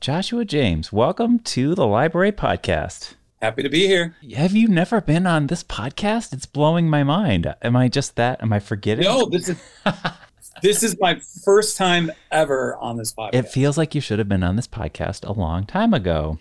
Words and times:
Joshua 0.00 0.46
James, 0.46 0.90
welcome 0.94 1.40
to 1.40 1.74
the 1.74 1.86
Library 1.86 2.32
Podcast. 2.32 3.16
Happy 3.42 3.62
to 3.62 3.68
be 3.68 3.86
here. 3.86 4.16
Have 4.34 4.52
you 4.52 4.66
never 4.66 5.02
been 5.02 5.26
on 5.26 5.48
this 5.48 5.62
podcast? 5.62 6.32
It's 6.32 6.46
blowing 6.46 6.88
my 6.88 7.04
mind. 7.04 7.54
Am 7.60 7.76
I 7.76 7.88
just 7.88 8.16
that? 8.16 8.42
Am 8.42 8.50
I 8.50 8.60
forgetting? 8.60 9.04
No, 9.04 9.26
this 9.26 9.50
is 9.50 9.62
this 10.62 10.82
is 10.82 10.98
my 10.98 11.20
first 11.44 11.76
time 11.76 12.10
ever 12.30 12.76
on 12.76 12.96
this 12.96 13.12
podcast. 13.12 13.34
It 13.34 13.48
feels 13.50 13.76
like 13.76 13.94
you 13.94 14.00
should 14.00 14.18
have 14.18 14.28
been 14.28 14.42
on 14.42 14.56
this 14.56 14.66
podcast 14.66 15.28
a 15.28 15.32
long 15.32 15.66
time 15.66 15.92
ago. 15.92 16.38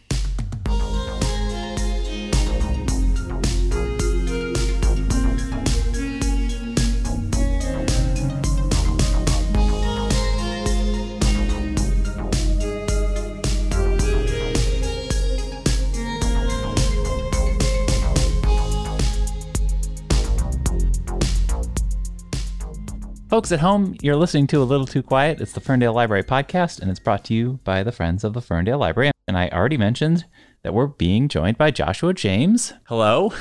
Folks 23.39 23.53
at 23.53 23.61
home, 23.61 23.95
you're 24.01 24.17
listening 24.17 24.47
to 24.47 24.61
A 24.61 24.65
Little 24.65 24.85
Too 24.85 25.01
Quiet. 25.01 25.39
It's 25.39 25.53
the 25.53 25.61
Ferndale 25.61 25.93
Library 25.93 26.23
podcast, 26.23 26.81
and 26.81 26.91
it's 26.91 26.99
brought 26.99 27.23
to 27.23 27.33
you 27.33 27.61
by 27.63 27.83
the 27.83 27.91
Friends 27.93 28.25
of 28.25 28.33
the 28.33 28.41
Ferndale 28.41 28.79
Library. 28.79 29.11
And 29.29 29.37
I 29.37 29.47
already 29.47 29.77
mentioned 29.77 30.25
that 30.61 30.73
we're 30.73 30.87
being 30.87 31.29
joined 31.29 31.57
by 31.57 31.71
Joshua 31.71 32.13
James. 32.13 32.73
Hello. 32.89 33.31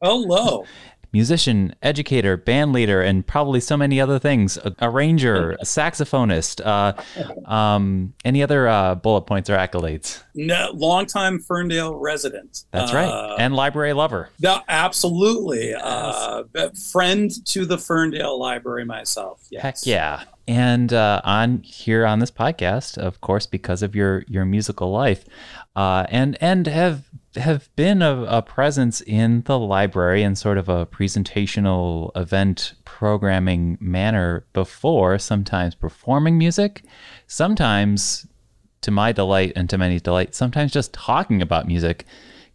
Hello 0.00 0.64
musician, 1.12 1.74
educator, 1.82 2.36
band 2.36 2.72
leader, 2.72 3.00
and 3.02 3.26
probably 3.26 3.60
so 3.60 3.76
many 3.76 4.00
other 4.00 4.18
things. 4.18 4.56
A 4.58 4.74
arranger, 4.80 5.52
a 5.52 5.64
saxophonist. 5.64 6.60
Uh, 6.64 7.50
um, 7.50 8.14
any 8.24 8.42
other 8.42 8.68
uh, 8.68 8.94
bullet 8.94 9.22
points 9.22 9.48
or 9.50 9.56
accolades? 9.56 10.22
No, 10.34 10.70
longtime 10.74 11.40
Ferndale 11.40 11.94
resident. 11.94 12.64
That's 12.70 12.92
right, 12.92 13.08
uh, 13.08 13.36
and 13.38 13.54
library 13.54 13.92
lover. 13.92 14.30
No, 14.40 14.60
absolutely. 14.68 15.74
Uh, 15.74 16.44
friend 16.92 17.30
to 17.46 17.64
the 17.64 17.78
Ferndale 17.78 18.38
Library 18.38 18.84
myself. 18.84 19.46
Yes. 19.50 19.62
Heck 19.62 19.76
yeah. 19.84 20.24
And 20.48 20.94
uh, 20.94 21.20
on 21.24 21.58
here 21.58 22.06
on 22.06 22.20
this 22.20 22.30
podcast, 22.30 22.96
of 22.96 23.20
course, 23.20 23.44
because 23.44 23.82
of 23.82 23.94
your 23.94 24.24
your 24.28 24.46
musical 24.46 24.90
life, 24.90 25.26
uh, 25.76 26.06
and 26.08 26.38
and 26.40 26.66
have 26.66 27.04
have 27.36 27.68
been 27.76 28.00
a, 28.00 28.22
a, 28.24 28.40
presence 28.40 29.02
in 29.02 29.42
the 29.42 29.58
library 29.58 30.22
in 30.22 30.34
sort 30.34 30.56
of 30.56 30.70
a 30.70 30.86
presentational 30.86 32.10
event 32.16 32.72
programming 32.86 33.76
manner 33.78 34.46
before, 34.54 35.18
sometimes 35.18 35.74
performing 35.74 36.38
music, 36.38 36.82
sometimes 37.26 38.26
to 38.80 38.90
my 38.90 39.12
delight 39.12 39.52
and 39.54 39.68
to 39.68 39.76
many 39.76 40.00
delight, 40.00 40.34
sometimes 40.34 40.72
just 40.72 40.94
talking 40.94 41.42
about 41.42 41.66
music. 41.66 42.06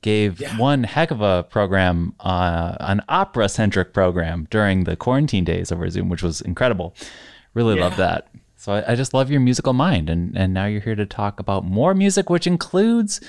Gave 0.02 0.42
yeah. 0.42 0.58
one 0.58 0.84
heck 0.84 1.12
of 1.12 1.22
a 1.22 1.44
program, 1.44 2.14
uh, 2.20 2.76
an 2.82 3.02
opera 3.08 3.48
centric 3.48 3.94
program 3.94 4.48
during 4.50 4.84
the 4.84 4.98
quarantine 4.98 5.46
days 5.46 5.72
over 5.72 5.90
Zoom, 5.90 6.10
which 6.10 6.22
was 6.22 6.42
incredible. 6.42 6.94
Really 7.54 7.78
yeah. 7.78 7.84
love 7.84 7.98
that. 7.98 8.30
So 8.56 8.74
I, 8.74 8.94
I, 8.94 8.96
just 8.96 9.14
love 9.14 9.30
your 9.30 9.42
musical 9.42 9.74
mind. 9.74 10.10
And, 10.10 10.38
and 10.38 10.54
now 10.54 10.66
you're 10.66 10.82
here 10.82 10.96
to 10.96 11.06
talk 11.06 11.40
about 11.40 11.66
more 11.66 11.94
music, 11.94 12.30
which 12.30 12.48
includes 12.48 13.20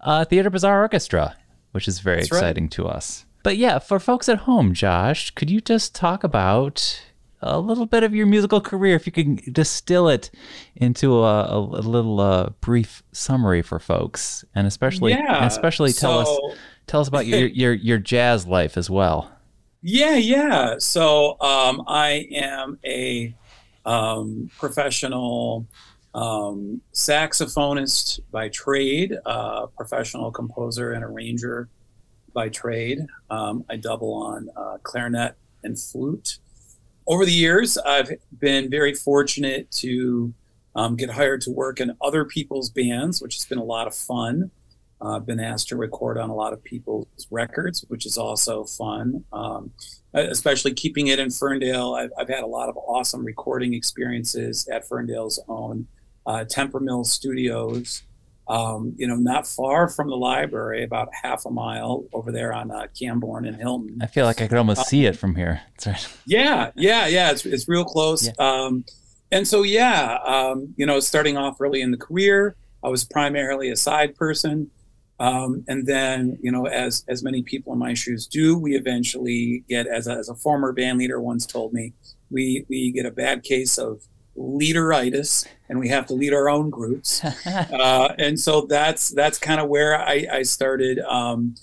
uh, 0.00 0.24
Theater 0.24 0.50
Bizarre 0.50 0.80
Orchestra, 0.80 1.36
which 1.72 1.86
is 1.86 2.00
very 2.00 2.18
That's 2.18 2.28
exciting 2.28 2.64
right. 2.64 2.70
to 2.72 2.88
us. 2.88 3.26
But 3.42 3.56
yeah, 3.56 3.78
for 3.78 4.00
folks 4.00 4.28
at 4.28 4.38
home, 4.38 4.72
Josh, 4.72 5.30
could 5.30 5.50
you 5.50 5.60
just 5.60 5.94
talk 5.94 6.24
about 6.24 7.02
a 7.40 7.60
little 7.60 7.86
bit 7.86 8.02
of 8.02 8.14
your 8.14 8.26
musical 8.26 8.60
career, 8.60 8.96
if 8.96 9.06
you 9.06 9.12
can 9.12 9.36
distill 9.52 10.08
it 10.08 10.30
into 10.74 11.18
a, 11.18 11.44
a, 11.44 11.58
a 11.58 11.82
little 11.82 12.20
uh, 12.20 12.50
brief 12.60 13.02
summary 13.12 13.62
for 13.62 13.78
folks, 13.78 14.44
and 14.54 14.66
especially, 14.66 15.12
yeah. 15.12 15.44
especially 15.46 15.92
tell 15.92 16.24
so, 16.24 16.50
us 16.50 16.58
tell 16.86 17.00
us 17.00 17.08
about 17.08 17.26
your, 17.26 17.38
your 17.46 17.72
your 17.72 17.98
jazz 17.98 18.46
life 18.46 18.76
as 18.76 18.90
well. 18.90 19.30
Yeah, 19.82 20.16
yeah. 20.16 20.74
So 20.78 21.40
um, 21.40 21.84
I 21.86 22.26
am 22.32 22.78
a 22.84 23.34
um, 23.88 24.50
professional 24.58 25.66
um, 26.14 26.80
saxophonist 26.92 28.20
by 28.30 28.50
trade, 28.50 29.16
uh, 29.24 29.66
professional 29.66 30.30
composer 30.30 30.92
and 30.92 31.02
arranger 31.02 31.68
by 32.34 32.50
trade. 32.50 33.00
Um, 33.30 33.64
I 33.70 33.76
double 33.76 34.12
on 34.12 34.50
uh, 34.54 34.76
clarinet 34.82 35.36
and 35.64 35.78
flute. 35.78 36.38
Over 37.06 37.24
the 37.24 37.32
years, 37.32 37.78
I've 37.78 38.10
been 38.38 38.68
very 38.68 38.94
fortunate 38.94 39.70
to 39.72 40.34
um, 40.74 40.94
get 40.94 41.08
hired 41.08 41.40
to 41.42 41.50
work 41.50 41.80
in 41.80 41.96
other 42.02 42.26
people's 42.26 42.68
bands, 42.68 43.22
which 43.22 43.36
has 43.36 43.46
been 43.46 43.58
a 43.58 43.64
lot 43.64 43.86
of 43.86 43.94
fun. 43.94 44.50
Uh, 45.00 45.16
I've 45.16 45.26
been 45.26 45.40
asked 45.40 45.68
to 45.68 45.76
record 45.76 46.18
on 46.18 46.30
a 46.30 46.34
lot 46.34 46.52
of 46.52 46.62
people's 46.62 47.26
records, 47.30 47.84
which 47.88 48.04
is 48.04 48.18
also 48.18 48.64
fun. 48.64 49.24
Um, 49.32 49.70
especially 50.14 50.74
keeping 50.74 51.08
it 51.08 51.18
in 51.18 51.30
Ferndale, 51.30 51.94
I've, 51.94 52.10
I've, 52.18 52.28
had 52.28 52.42
a 52.42 52.46
lot 52.46 52.68
of 52.68 52.76
awesome 52.76 53.24
recording 53.24 53.74
experiences 53.74 54.66
at 54.68 54.88
Ferndale's 54.88 55.38
own 55.48 55.86
uh, 56.26 56.44
Tempermill 56.44 57.06
Studios, 57.06 58.02
um, 58.48 58.94
you 58.96 59.06
know, 59.06 59.16
not 59.16 59.46
far 59.46 59.88
from 59.88 60.08
the 60.08 60.16
library, 60.16 60.82
about 60.82 61.08
half 61.22 61.44
a 61.46 61.50
mile 61.50 62.04
over 62.12 62.32
there 62.32 62.52
on 62.52 62.70
uh, 62.70 62.86
Camborne 62.98 63.46
and 63.46 63.56
Hilton. 63.56 63.98
I 64.00 64.06
feel 64.06 64.24
like 64.24 64.40
I 64.40 64.48
could 64.48 64.58
almost 64.58 64.80
uh, 64.80 64.84
see 64.84 65.06
it 65.06 65.16
from 65.16 65.34
here. 65.34 65.60
yeah, 66.26 66.70
yeah, 66.74 67.06
yeah. 67.06 67.30
It's, 67.30 67.44
it's 67.44 67.68
real 67.68 67.84
close. 67.84 68.26
Yeah. 68.26 68.32
Um, 68.38 68.84
and 69.30 69.46
so, 69.46 69.62
yeah, 69.62 70.18
um, 70.24 70.74
you 70.76 70.86
know, 70.86 71.00
starting 71.00 71.36
off 71.36 71.60
early 71.60 71.82
in 71.82 71.90
the 71.90 71.98
career, 71.98 72.56
I 72.82 72.88
was 72.88 73.04
primarily 73.04 73.70
a 73.70 73.76
side 73.76 74.14
person. 74.14 74.70
Um, 75.20 75.64
and 75.66 75.86
then, 75.86 76.38
you 76.40 76.52
know, 76.52 76.66
as 76.66 77.04
as 77.08 77.22
many 77.22 77.42
people 77.42 77.72
in 77.72 77.78
my 77.78 77.94
shoes 77.94 78.26
do, 78.26 78.56
we 78.56 78.76
eventually 78.76 79.64
get, 79.68 79.86
as 79.86 80.06
a, 80.06 80.12
as 80.12 80.28
a 80.28 80.34
former 80.34 80.72
band 80.72 80.98
leader 80.98 81.20
once 81.20 81.44
told 81.44 81.72
me, 81.72 81.92
we 82.30 82.64
we 82.68 82.92
get 82.92 83.06
a 83.06 83.10
bad 83.10 83.42
case 83.42 83.78
of 83.78 84.02
leaderitis 84.36 85.46
and 85.68 85.78
we 85.80 85.88
have 85.88 86.06
to 86.06 86.14
lead 86.14 86.32
our 86.32 86.48
own 86.48 86.70
groups. 86.70 87.22
Uh, 87.48 88.14
and 88.18 88.38
so 88.38 88.62
that's 88.62 89.08
that's 89.10 89.38
kind 89.38 89.60
of 89.60 89.68
where 89.68 89.98
i, 90.00 90.26
I 90.30 90.42
started 90.42 90.98
um, 91.00 91.54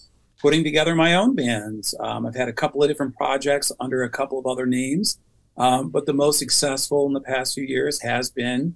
putting 0.41 0.63
together 0.63 0.95
my 0.95 1.15
own 1.15 1.35
bands. 1.35 1.93
Um, 1.99 2.25
i've 2.25 2.35
had 2.35 2.47
a 2.47 2.53
couple 2.53 2.81
of 2.81 2.89
different 2.89 3.15
projects 3.15 3.71
under 3.79 4.03
a 4.03 4.09
couple 4.09 4.39
of 4.39 4.45
other 4.45 4.65
names. 4.65 5.19
Um, 5.57 5.89
but 5.89 6.05
the 6.05 6.13
most 6.13 6.39
successful 6.39 7.05
in 7.05 7.13
the 7.13 7.21
past 7.21 7.53
few 7.53 7.63
years 7.63 8.01
has 8.01 8.29
been 8.29 8.75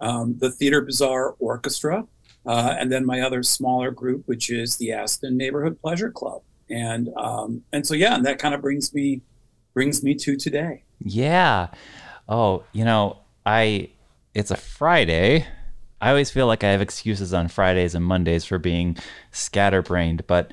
um, 0.00 0.36
the 0.38 0.50
theater 0.50 0.80
Bizarre 0.80 1.34
orchestra 1.38 2.06
uh, 2.46 2.74
and 2.78 2.90
then 2.90 3.04
my 3.04 3.20
other 3.20 3.42
smaller 3.42 3.90
group 3.90 4.22
which 4.26 4.50
is 4.50 4.76
the 4.76 4.92
aston 4.92 5.36
neighborhood 5.36 5.80
pleasure 5.80 6.10
club 6.10 6.42
and 6.68 7.08
um, 7.16 7.62
and 7.72 7.86
so 7.86 7.94
yeah 7.94 8.14
and 8.14 8.24
that 8.24 8.38
kind 8.38 8.54
of 8.54 8.60
brings 8.60 8.94
me 8.94 9.20
brings 9.74 10.02
me 10.02 10.14
to 10.14 10.36
today 10.36 10.82
yeah 11.00 11.68
oh 12.28 12.62
you 12.72 12.84
know 12.84 13.18
I 13.44 13.90
it's 14.34 14.50
a 14.50 14.56
Friday. 14.56 15.46
I 16.00 16.10
always 16.10 16.30
feel 16.30 16.46
like 16.46 16.64
I 16.64 16.70
have 16.70 16.80
excuses 16.80 17.34
on 17.34 17.48
Fridays 17.48 17.94
and 17.94 18.04
Mondays 18.04 18.44
for 18.44 18.58
being 18.58 18.96
scatterbrained, 19.32 20.26
but 20.26 20.52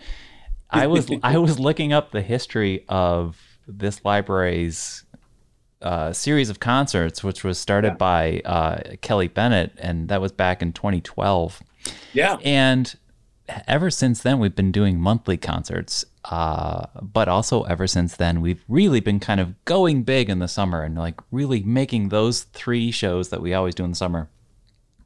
I 0.70 0.88
was 0.88 1.09
I 1.24 1.38
was 1.38 1.59
looking 1.59 1.94
up 1.94 2.12
the 2.12 2.22
history 2.22 2.86
of 2.90 3.38
this 3.68 4.03
library's 4.03 5.03
uh, 5.81 6.12
series 6.12 6.50
of 6.50 6.59
concerts, 6.59 7.24
which 7.24 7.44
was 7.44 7.59
started 7.59 7.90
yeah. 7.90 7.96
by 7.96 8.42
uh, 8.46 8.96
Kelly 9.02 9.28
Bennett, 9.28 9.74
and 9.78 10.09
that 10.09 10.22
was 10.22 10.31
back 10.31 10.62
in 10.62 10.74
2012. 10.74 11.62
Yeah, 12.14 12.38
and 12.44 12.96
ever 13.68 13.90
since 13.90 14.22
then, 14.22 14.40
we've 14.40 14.56
been 14.56 14.72
doing 14.72 15.00
monthly 15.00 15.38
concerts. 15.38 16.06
Uh, 16.25 16.88
but 17.02 17.28
also, 17.28 17.64
ever 17.64 17.88
since 17.88 18.18
then, 18.18 18.42
we've 18.42 18.64
really 18.68 19.00
been 19.00 19.20
kind 19.20 19.40
of 19.40 19.53
going 19.66 20.03
big 20.03 20.30
in 20.30 20.40
the 20.40 20.47
summer 20.47 20.84
and 20.84 20.97
like 20.97 21.20
really 21.31 21.64
making 21.64 22.09
those 22.09 22.44
three 22.44 22.92
shows 22.92 23.30
that 23.30 23.42
we 23.42 23.53
always 23.53 23.76
do 23.76 23.84
in 23.84 23.92
the 23.92 23.96
summer 23.96 24.30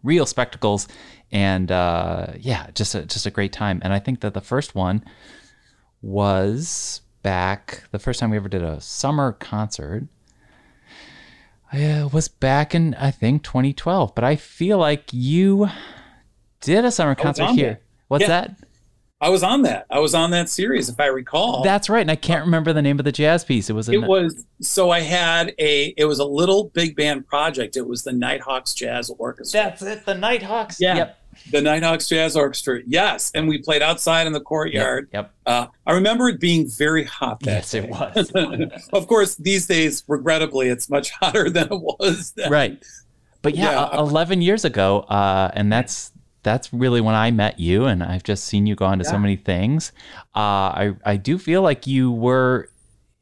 real 0.03 0.25
spectacles. 0.25 0.87
And 1.31 1.71
uh, 1.71 2.27
yeah, 2.39 2.67
just 2.73 2.95
a, 2.95 3.05
just 3.05 3.25
a 3.25 3.31
great 3.31 3.53
time. 3.53 3.81
And 3.83 3.93
I 3.93 3.99
think 3.99 4.21
that 4.21 4.33
the 4.33 4.41
first 4.41 4.75
one 4.75 5.03
was 6.01 7.01
back 7.21 7.83
the 7.91 7.99
first 7.99 8.19
time 8.19 8.31
we 8.31 8.37
ever 8.37 8.49
did 8.49 8.63
a 8.63 8.81
summer 8.81 9.33
concert. 9.33 10.07
Uh, 11.71 12.09
was 12.11 12.27
back 12.27 12.75
in 12.75 12.93
I 12.95 13.11
think 13.11 13.43
2012, 13.43 14.13
but 14.13 14.25
I 14.25 14.35
feel 14.35 14.77
like 14.77 15.05
you 15.13 15.69
did 16.61 16.85
a 16.85 16.91
summer 16.91 17.15
concert 17.15 17.51
here. 17.51 17.79
What's 18.07 18.23
yeah. 18.23 18.27
that? 18.27 18.55
I 19.21 19.29
was 19.29 19.43
on 19.43 19.61
that. 19.61 19.85
I 19.91 19.99
was 19.99 20.15
on 20.15 20.31
that 20.31 20.49
series, 20.49 20.89
if 20.89 20.99
I 20.99 21.05
recall. 21.05 21.63
That's 21.63 21.89
right, 21.89 22.01
and 22.01 22.09
I 22.09 22.15
can't 22.15 22.43
remember 22.43 22.73
the 22.73 22.81
name 22.81 22.97
of 22.97 23.05
the 23.05 23.11
jazz 23.11 23.43
piece. 23.43 23.69
It 23.69 23.73
was. 23.73 23.87
it 23.87 24.01
was 24.01 24.47
so 24.61 24.89
I 24.89 25.01
had 25.01 25.53
a. 25.59 25.93
It 25.95 26.05
was 26.05 26.17
a 26.17 26.25
little 26.25 26.65
big 26.73 26.95
band 26.95 27.27
project. 27.27 27.77
It 27.77 27.87
was 27.87 28.03
the 28.03 28.13
Nighthawks 28.13 28.73
Jazz 28.73 29.11
Orchestra. 29.11 29.61
That's 29.61 29.83
it. 29.83 30.05
The 30.05 30.15
Nighthawks. 30.15 30.81
Yeah. 30.81 30.95
Yep. 30.95 31.17
The 31.51 31.61
Nighthawks 31.61 32.07
Jazz 32.07 32.35
Orchestra. 32.35 32.81
Yes, 32.87 33.31
and 33.35 33.47
we 33.47 33.59
played 33.59 33.83
outside 33.83 34.25
in 34.25 34.33
the 34.33 34.41
courtyard. 34.41 35.07
Yep. 35.13 35.25
yep. 35.25 35.33
Uh, 35.45 35.67
I 35.85 35.93
remember 35.93 36.27
it 36.29 36.39
being 36.39 36.67
very 36.67 37.03
hot. 37.03 37.37
yes, 37.41 37.71
day. 37.71 37.83
it 37.83 37.89
was. 37.91 38.31
of 38.93 39.05
course, 39.05 39.35
these 39.35 39.67
days, 39.67 40.03
regrettably, 40.07 40.69
it's 40.69 40.89
much 40.89 41.11
hotter 41.11 41.47
than 41.51 41.65
it 41.71 41.79
was. 41.79 42.31
Then. 42.31 42.51
Right. 42.51 42.83
But 43.43 43.55
yeah, 43.55 43.89
yeah. 43.91 43.99
11 43.99 44.41
years 44.41 44.65
ago, 44.65 45.01
uh, 45.01 45.51
and 45.53 45.71
that's 45.71 46.11
that's 46.43 46.73
really 46.73 47.01
when 47.01 47.15
I 47.15 47.31
met 47.31 47.59
you, 47.59 47.85
and 47.85 48.03
I've 48.03 48.23
just 48.23 48.45
seen 48.45 48.65
you 48.65 48.75
go 48.75 48.85
on 48.85 48.99
to 48.99 49.03
yeah. 49.03 49.11
so 49.11 49.19
many 49.19 49.35
things. 49.35 49.91
Uh, 50.35 50.39
I 50.39 50.95
I 51.05 51.17
do 51.17 51.37
feel 51.37 51.61
like 51.61 51.87
you 51.87 52.11
were 52.11 52.69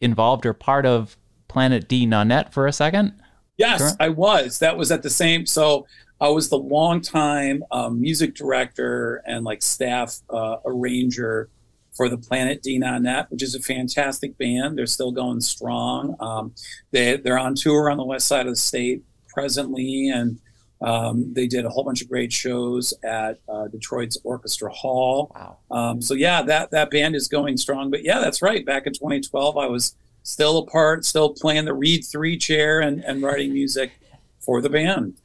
involved 0.01 0.45
or 0.45 0.53
part 0.53 0.85
of 0.85 1.17
Planet 1.47 1.87
D 1.87 2.05
Nonet 2.05 2.53
for 2.53 2.67
a 2.67 2.73
second. 2.73 3.13
Yes, 3.57 3.81
Correct? 3.81 3.97
I 3.99 4.09
was. 4.09 4.59
That 4.59 4.77
was 4.77 4.91
at 4.91 5.03
the 5.03 5.09
same. 5.09 5.45
So 5.45 5.85
I 6.21 6.29
was 6.29 6.49
the 6.49 6.57
longtime 6.57 7.63
um, 7.71 7.99
music 7.99 8.35
director 8.35 9.21
and 9.25 9.43
like 9.43 9.61
staff 9.61 10.19
uh, 10.29 10.57
arranger 10.65 11.49
for 11.95 12.07
the 12.07 12.17
Planet 12.17 12.61
D 12.61 12.79
Nonet, 12.79 13.29
which 13.29 13.43
is 13.43 13.55
a 13.55 13.59
fantastic 13.59 14.37
band. 14.37 14.77
They're 14.77 14.85
still 14.85 15.11
going 15.11 15.41
strong. 15.41 16.15
Um, 16.19 16.53
they 16.91 17.17
they're 17.17 17.37
on 17.37 17.55
tour 17.55 17.89
on 17.89 17.97
the 17.97 18.05
west 18.05 18.27
side 18.27 18.47
of 18.47 18.53
the 18.53 18.59
state 18.59 19.03
presently, 19.27 20.09
and 20.09 20.39
um, 20.81 21.33
they 21.33 21.47
did 21.47 21.65
a 21.65 21.69
whole 21.69 21.83
bunch 21.83 22.01
of 22.01 22.09
great 22.09 22.31
shows 22.31 22.93
at 23.03 23.39
uh, 23.49 23.67
Detroit's 23.67 24.17
Orchestra 24.23 24.71
Hall. 24.71 25.31
Wow. 25.35 25.57
Um, 25.71 26.01
so 26.01 26.13
yeah, 26.13 26.41
that 26.43 26.71
that 26.71 26.89
band 26.91 27.15
is 27.15 27.27
going 27.27 27.57
strong. 27.57 27.91
But 27.91 28.03
yeah, 28.03 28.19
that's 28.19 28.41
right. 28.41 28.65
Back 28.65 28.87
in 28.87 28.93
2012, 28.93 29.57
I 29.57 29.67
was 29.67 29.95
still 30.23 30.57
a 30.59 30.65
part, 30.65 31.05
still 31.05 31.33
playing 31.33 31.65
the 31.65 31.73
Reed 31.73 32.05
three 32.05 32.37
chair 32.37 32.79
and, 32.79 33.03
and 33.03 33.21
writing 33.21 33.53
music 33.53 33.91
for 34.39 34.61
the 34.61 34.69
band. 34.69 35.17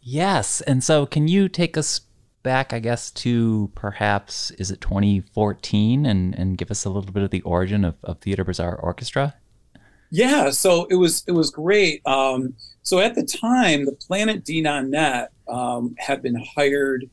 Yes. 0.00 0.60
And 0.62 0.82
so 0.82 1.06
can 1.06 1.28
you 1.28 1.48
take 1.48 1.76
us 1.76 2.00
back, 2.42 2.72
I 2.72 2.78
guess, 2.78 3.10
to 3.10 3.70
perhaps, 3.74 4.50
is 4.52 4.70
it 4.70 4.80
2014 4.80 6.06
and, 6.06 6.34
and 6.34 6.56
give 6.56 6.70
us 6.70 6.84
a 6.84 6.90
little 6.90 7.12
bit 7.12 7.22
of 7.22 7.30
the 7.30 7.42
origin 7.42 7.84
of, 7.84 7.96
of 8.04 8.20
Theater 8.20 8.44
Bizarre 8.44 8.76
Orchestra? 8.76 9.34
Yeah, 10.10 10.50
so 10.50 10.86
it 10.86 10.96
was 10.96 11.24
it 11.26 11.32
was 11.32 11.50
great. 11.50 12.06
Um, 12.06 12.54
so 12.82 13.00
at 13.00 13.14
the 13.14 13.24
time, 13.24 13.84
the 13.84 13.92
Planet 13.92 14.44
D 14.44 14.62
Nonet 14.62 15.28
um, 15.48 15.94
had 15.98 16.22
been 16.22 16.42
hired 16.56 17.08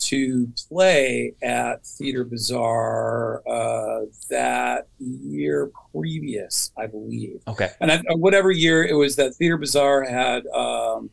to 0.00 0.50
play 0.68 1.34
at 1.42 1.84
Theater 1.86 2.24
Bizarre 2.24 3.42
uh, 3.46 4.06
that 4.30 4.88
year 4.98 5.70
previous, 5.92 6.72
I 6.76 6.86
believe. 6.86 7.42
Okay. 7.46 7.68
And 7.80 7.92
I, 7.92 8.00
whatever 8.14 8.50
year 8.50 8.82
it 8.82 8.94
was 8.94 9.16
that 9.16 9.34
Theater 9.34 9.58
Bizarre 9.58 10.02
had 10.02 10.46
um, 10.48 11.10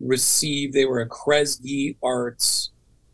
received, 0.00 0.72
they 0.72 0.84
were 0.84 1.00
a 1.00 1.08
Kresge 1.08 1.96
Arts 2.02 2.70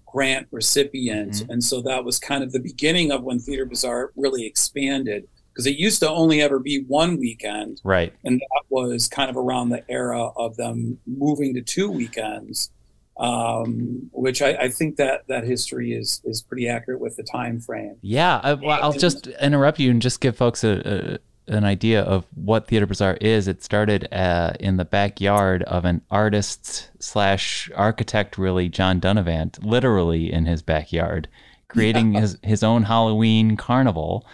grant 0.06 0.46
recipient. 0.50 1.32
Mm-hmm. 1.32 1.52
And 1.52 1.64
so 1.64 1.80
that 1.82 2.04
was 2.04 2.18
kind 2.18 2.44
of 2.44 2.52
the 2.52 2.60
beginning 2.60 3.10
of 3.10 3.22
when 3.24 3.40
Theater 3.40 3.64
Bizarre 3.64 4.12
really 4.16 4.44
expanded 4.44 5.26
because 5.54 5.66
it 5.66 5.76
used 5.76 6.00
to 6.00 6.10
only 6.10 6.42
ever 6.42 6.58
be 6.58 6.82
one 6.88 7.16
weekend. 7.16 7.80
Right. 7.84 8.12
And 8.24 8.40
that 8.40 8.62
was 8.68 9.08
kind 9.08 9.30
of 9.30 9.36
around 9.36 9.68
the 9.68 9.88
era 9.88 10.26
of 10.36 10.56
them 10.56 10.98
moving 11.06 11.54
to 11.54 11.62
two 11.62 11.90
weekends 11.90 12.70
um, 13.16 14.10
which 14.12 14.42
I, 14.42 14.54
I, 14.54 14.68
think 14.68 14.96
that 14.96 15.26
that 15.28 15.44
history 15.44 15.92
is 15.92 16.20
is 16.24 16.42
pretty 16.42 16.68
accurate 16.68 17.00
with 17.00 17.16
the 17.16 17.22
time 17.22 17.60
frame. 17.60 17.96
Yeah, 18.02 18.40
I, 18.42 18.54
well, 18.54 18.82
I'll 18.82 18.92
just 18.92 19.28
interrupt 19.28 19.78
you 19.78 19.90
and 19.90 20.02
just 20.02 20.20
give 20.20 20.36
folks 20.36 20.64
a, 20.64 21.18
a, 21.48 21.52
an 21.52 21.64
idea 21.64 22.02
of 22.02 22.26
what 22.34 22.66
Theater 22.66 22.86
Bizarre 22.86 23.16
is. 23.20 23.46
It 23.46 23.62
started 23.62 24.08
uh, 24.12 24.54
in 24.58 24.78
the 24.78 24.84
backyard 24.84 25.62
of 25.62 25.84
an 25.84 26.02
artist 26.10 26.90
slash 26.98 27.70
architect, 27.76 28.36
really 28.36 28.68
John 28.68 29.00
Dunivant, 29.00 29.64
literally 29.64 30.32
in 30.32 30.46
his 30.46 30.62
backyard, 30.62 31.28
creating 31.68 32.14
yeah. 32.14 32.20
his 32.20 32.38
his 32.42 32.62
own 32.64 32.82
Halloween 32.82 33.56
carnival, 33.56 34.26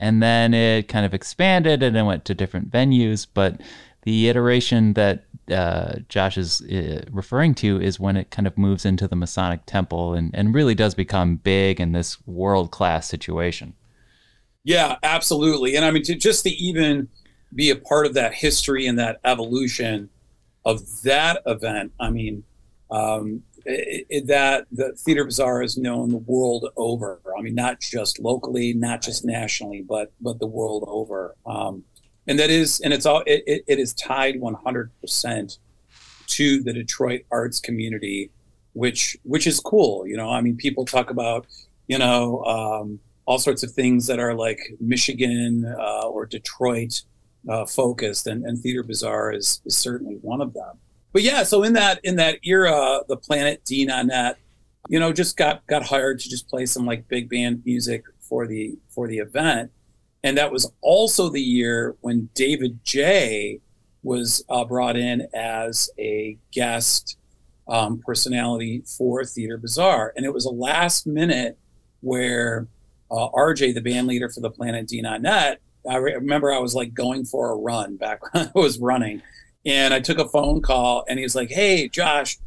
and 0.00 0.22
then 0.22 0.54
it 0.54 0.88
kind 0.88 1.06
of 1.06 1.14
expanded 1.14 1.82
and 1.82 1.96
it 1.96 2.02
went 2.02 2.24
to 2.24 2.34
different 2.34 2.70
venues, 2.70 3.26
but 3.32 3.60
the 4.02 4.28
iteration 4.28 4.94
that 4.94 5.24
uh, 5.52 5.96
Josh 6.08 6.38
is 6.38 6.62
uh, 6.62 7.02
referring 7.10 7.54
to 7.56 7.80
is 7.80 8.00
when 8.00 8.16
it 8.16 8.30
kind 8.30 8.46
of 8.46 8.56
moves 8.56 8.86
into 8.86 9.06
the 9.06 9.16
Masonic 9.16 9.66
Temple 9.66 10.14
and, 10.14 10.34
and 10.34 10.54
really 10.54 10.74
does 10.74 10.94
become 10.94 11.36
big 11.36 11.80
in 11.80 11.92
this 11.92 12.16
world 12.26 12.70
class 12.70 13.08
situation. 13.08 13.74
Yeah, 14.64 14.96
absolutely. 15.02 15.76
And 15.76 15.84
I 15.84 15.90
mean, 15.90 16.02
to, 16.04 16.14
just 16.14 16.44
to 16.44 16.50
even 16.50 17.08
be 17.54 17.70
a 17.70 17.76
part 17.76 18.06
of 18.06 18.14
that 18.14 18.34
history 18.34 18.86
and 18.86 18.98
that 18.98 19.20
evolution 19.24 20.08
of 20.64 21.02
that 21.02 21.42
event, 21.46 21.92
I 22.00 22.10
mean, 22.10 22.44
um, 22.90 23.42
it, 23.64 24.06
it, 24.08 24.26
that 24.26 24.66
the 24.72 24.92
Theater 24.92 25.24
bizarre 25.24 25.62
is 25.62 25.76
known 25.76 26.10
the 26.10 26.18
world 26.18 26.68
over. 26.76 27.20
I 27.38 27.42
mean, 27.42 27.54
not 27.54 27.80
just 27.80 28.18
locally, 28.18 28.72
not 28.72 29.02
just 29.02 29.24
nationally, 29.24 29.82
but 29.82 30.12
but 30.20 30.38
the 30.38 30.46
world 30.46 30.84
over. 30.86 31.36
Um, 31.46 31.84
and 32.26 32.38
that 32.38 32.50
is 32.50 32.80
and 32.80 32.92
it's 32.92 33.06
all 33.06 33.22
it, 33.26 33.42
it, 33.46 33.64
it 33.66 33.78
is 33.78 33.92
tied 33.94 34.40
100% 34.40 35.58
to 36.28 36.62
the 36.62 36.72
detroit 36.72 37.22
arts 37.30 37.58
community 37.60 38.30
which 38.72 39.16
which 39.24 39.46
is 39.46 39.58
cool 39.58 40.06
you 40.06 40.16
know 40.16 40.30
i 40.30 40.40
mean 40.40 40.56
people 40.56 40.84
talk 40.84 41.10
about 41.10 41.46
you 41.88 41.98
know 41.98 42.44
um, 42.44 43.00
all 43.26 43.38
sorts 43.38 43.62
of 43.62 43.72
things 43.72 44.06
that 44.06 44.20
are 44.20 44.34
like 44.34 44.60
michigan 44.80 45.64
uh, 45.78 46.06
or 46.06 46.24
detroit 46.24 47.02
uh, 47.48 47.64
focused 47.64 48.26
and, 48.26 48.44
and 48.44 48.60
theater 48.60 48.82
bizarre 48.82 49.32
is, 49.32 49.60
is 49.64 49.76
certainly 49.76 50.14
one 50.22 50.40
of 50.40 50.52
them 50.54 50.78
but 51.12 51.22
yeah 51.22 51.42
so 51.42 51.62
in 51.62 51.72
that 51.72 52.00
in 52.04 52.16
that 52.16 52.38
era 52.44 53.00
the 53.08 53.16
planet 53.16 53.62
d 53.64 53.86
nonet 53.86 54.34
you 54.88 54.98
know 54.98 55.12
just 55.12 55.36
got 55.36 55.66
got 55.66 55.82
hired 55.82 56.18
to 56.18 56.28
just 56.28 56.48
play 56.48 56.66
some 56.66 56.86
like 56.86 57.08
big 57.08 57.28
band 57.28 57.62
music 57.64 58.04
for 58.20 58.46
the 58.46 58.76
for 58.88 59.08
the 59.08 59.18
event 59.18 59.70
and 60.22 60.36
that 60.36 60.52
was 60.52 60.70
also 60.82 61.30
the 61.30 61.40
year 61.40 61.96
when 62.00 62.28
David 62.34 62.80
J 62.84 63.60
was 64.02 64.44
uh, 64.48 64.64
brought 64.64 64.96
in 64.96 65.26
as 65.34 65.90
a 65.98 66.38
guest 66.52 67.16
um, 67.68 68.00
personality 68.04 68.82
for 68.86 69.24
Theater 69.24 69.56
Bizarre, 69.56 70.12
And 70.16 70.26
it 70.26 70.32
was 70.32 70.44
a 70.44 70.50
last 70.50 71.06
minute 71.06 71.58
where 72.00 72.66
uh, 73.10 73.28
RJ, 73.30 73.74
the 73.74 73.80
band 73.80 74.06
leader 74.06 74.28
for 74.28 74.40
the 74.40 74.50
Planet 74.50 74.88
D 74.88 75.02
Nonet, 75.02 75.56
I 75.88 75.96
re- 75.96 76.14
remember 76.14 76.52
I 76.52 76.58
was 76.58 76.74
like 76.74 76.92
going 76.94 77.24
for 77.24 77.52
a 77.52 77.56
run 77.56 77.96
back 77.96 78.20
when 78.32 78.50
I 78.54 78.58
was 78.58 78.78
running. 78.78 79.22
And 79.66 79.92
I 79.92 80.00
took 80.00 80.18
a 80.18 80.28
phone 80.28 80.62
call 80.62 81.04
and 81.08 81.18
he's 81.18 81.34
like, 81.34 81.50
Hey, 81.50 81.88
Josh, 81.88 82.38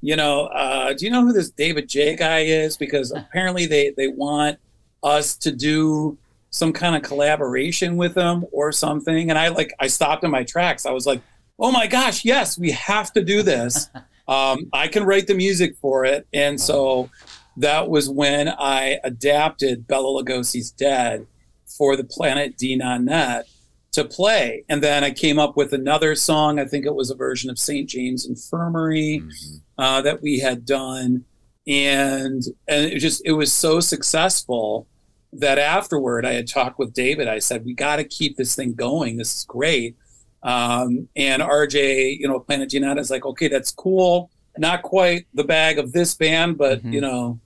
you 0.00 0.16
know, 0.16 0.46
uh, 0.46 0.92
do 0.92 1.04
you 1.04 1.10
know 1.10 1.24
who 1.24 1.32
this 1.32 1.50
David 1.50 1.88
J 1.88 2.16
guy 2.16 2.40
is? 2.40 2.76
Because 2.76 3.12
apparently 3.12 3.66
they, 3.66 3.90
they 3.90 4.08
want 4.08 4.58
us 5.02 5.36
to 5.36 5.52
do 5.52 6.16
some 6.50 6.72
kind 6.72 6.96
of 6.96 7.02
collaboration 7.02 7.96
with 7.96 8.14
them 8.14 8.44
or 8.52 8.72
something. 8.72 9.30
And 9.30 9.38
I 9.38 9.48
like 9.48 9.72
I 9.78 9.86
stopped 9.86 10.24
in 10.24 10.30
my 10.30 10.44
tracks. 10.44 10.84
I 10.84 10.90
was 10.90 11.06
like, 11.06 11.20
oh 11.58 11.70
my 11.70 11.86
gosh, 11.86 12.24
yes, 12.24 12.58
we 12.58 12.72
have 12.72 13.12
to 13.12 13.22
do 13.22 13.42
this. 13.42 13.88
um, 14.28 14.68
I 14.72 14.88
can 14.88 15.04
write 15.04 15.26
the 15.26 15.34
music 15.34 15.76
for 15.80 16.04
it. 16.04 16.26
And 16.32 16.60
so 16.60 17.10
that 17.56 17.88
was 17.88 18.08
when 18.08 18.48
I 18.48 18.98
adapted 19.04 19.86
Bela 19.86 20.22
Lugosi's 20.22 20.70
Dead 20.70 21.26
for 21.66 21.96
the 21.96 22.04
Planet 22.04 22.56
D 22.56 22.76
Nonet 22.76 23.44
to 23.92 24.04
play. 24.04 24.64
And 24.68 24.82
then 24.82 25.02
I 25.02 25.10
came 25.10 25.38
up 25.38 25.56
with 25.56 25.72
another 25.72 26.14
song. 26.14 26.58
I 26.58 26.64
think 26.64 26.86
it 26.86 26.94
was 26.94 27.10
a 27.10 27.16
version 27.16 27.50
of 27.50 27.58
St. 27.58 27.88
James 27.88 28.26
Infirmary 28.26 29.22
mm-hmm. 29.22 29.56
uh, 29.82 30.00
that 30.02 30.22
we 30.22 30.38
had 30.38 30.64
done. 30.64 31.24
And 31.66 32.42
and 32.68 32.84
it 32.86 32.98
just 32.98 33.22
it 33.24 33.32
was 33.32 33.52
so 33.52 33.80
successful 33.80 34.86
that 35.32 35.58
afterward 35.58 36.24
I 36.26 36.32
had 36.32 36.48
talked 36.48 36.78
with 36.78 36.92
David. 36.92 37.28
I 37.28 37.38
said, 37.38 37.64
we 37.64 37.74
got 37.74 37.96
to 37.96 38.04
keep 38.04 38.36
this 38.36 38.56
thing 38.56 38.74
going. 38.74 39.16
This 39.16 39.36
is 39.36 39.44
great. 39.44 39.96
Um, 40.42 41.08
and 41.16 41.42
RJ, 41.42 42.18
you 42.18 42.26
know, 42.26 42.40
Planet 42.40 42.70
D 42.70 42.80
Nonet 42.80 42.98
is 42.98 43.10
like, 43.10 43.26
okay, 43.26 43.48
that's 43.48 43.70
cool. 43.70 44.30
Not 44.56 44.82
quite 44.82 45.26
the 45.34 45.44
bag 45.44 45.78
of 45.78 45.92
this 45.92 46.14
band, 46.14 46.58
but 46.58 46.78
mm-hmm. 46.78 46.92
you 46.92 47.00
know, 47.00 47.38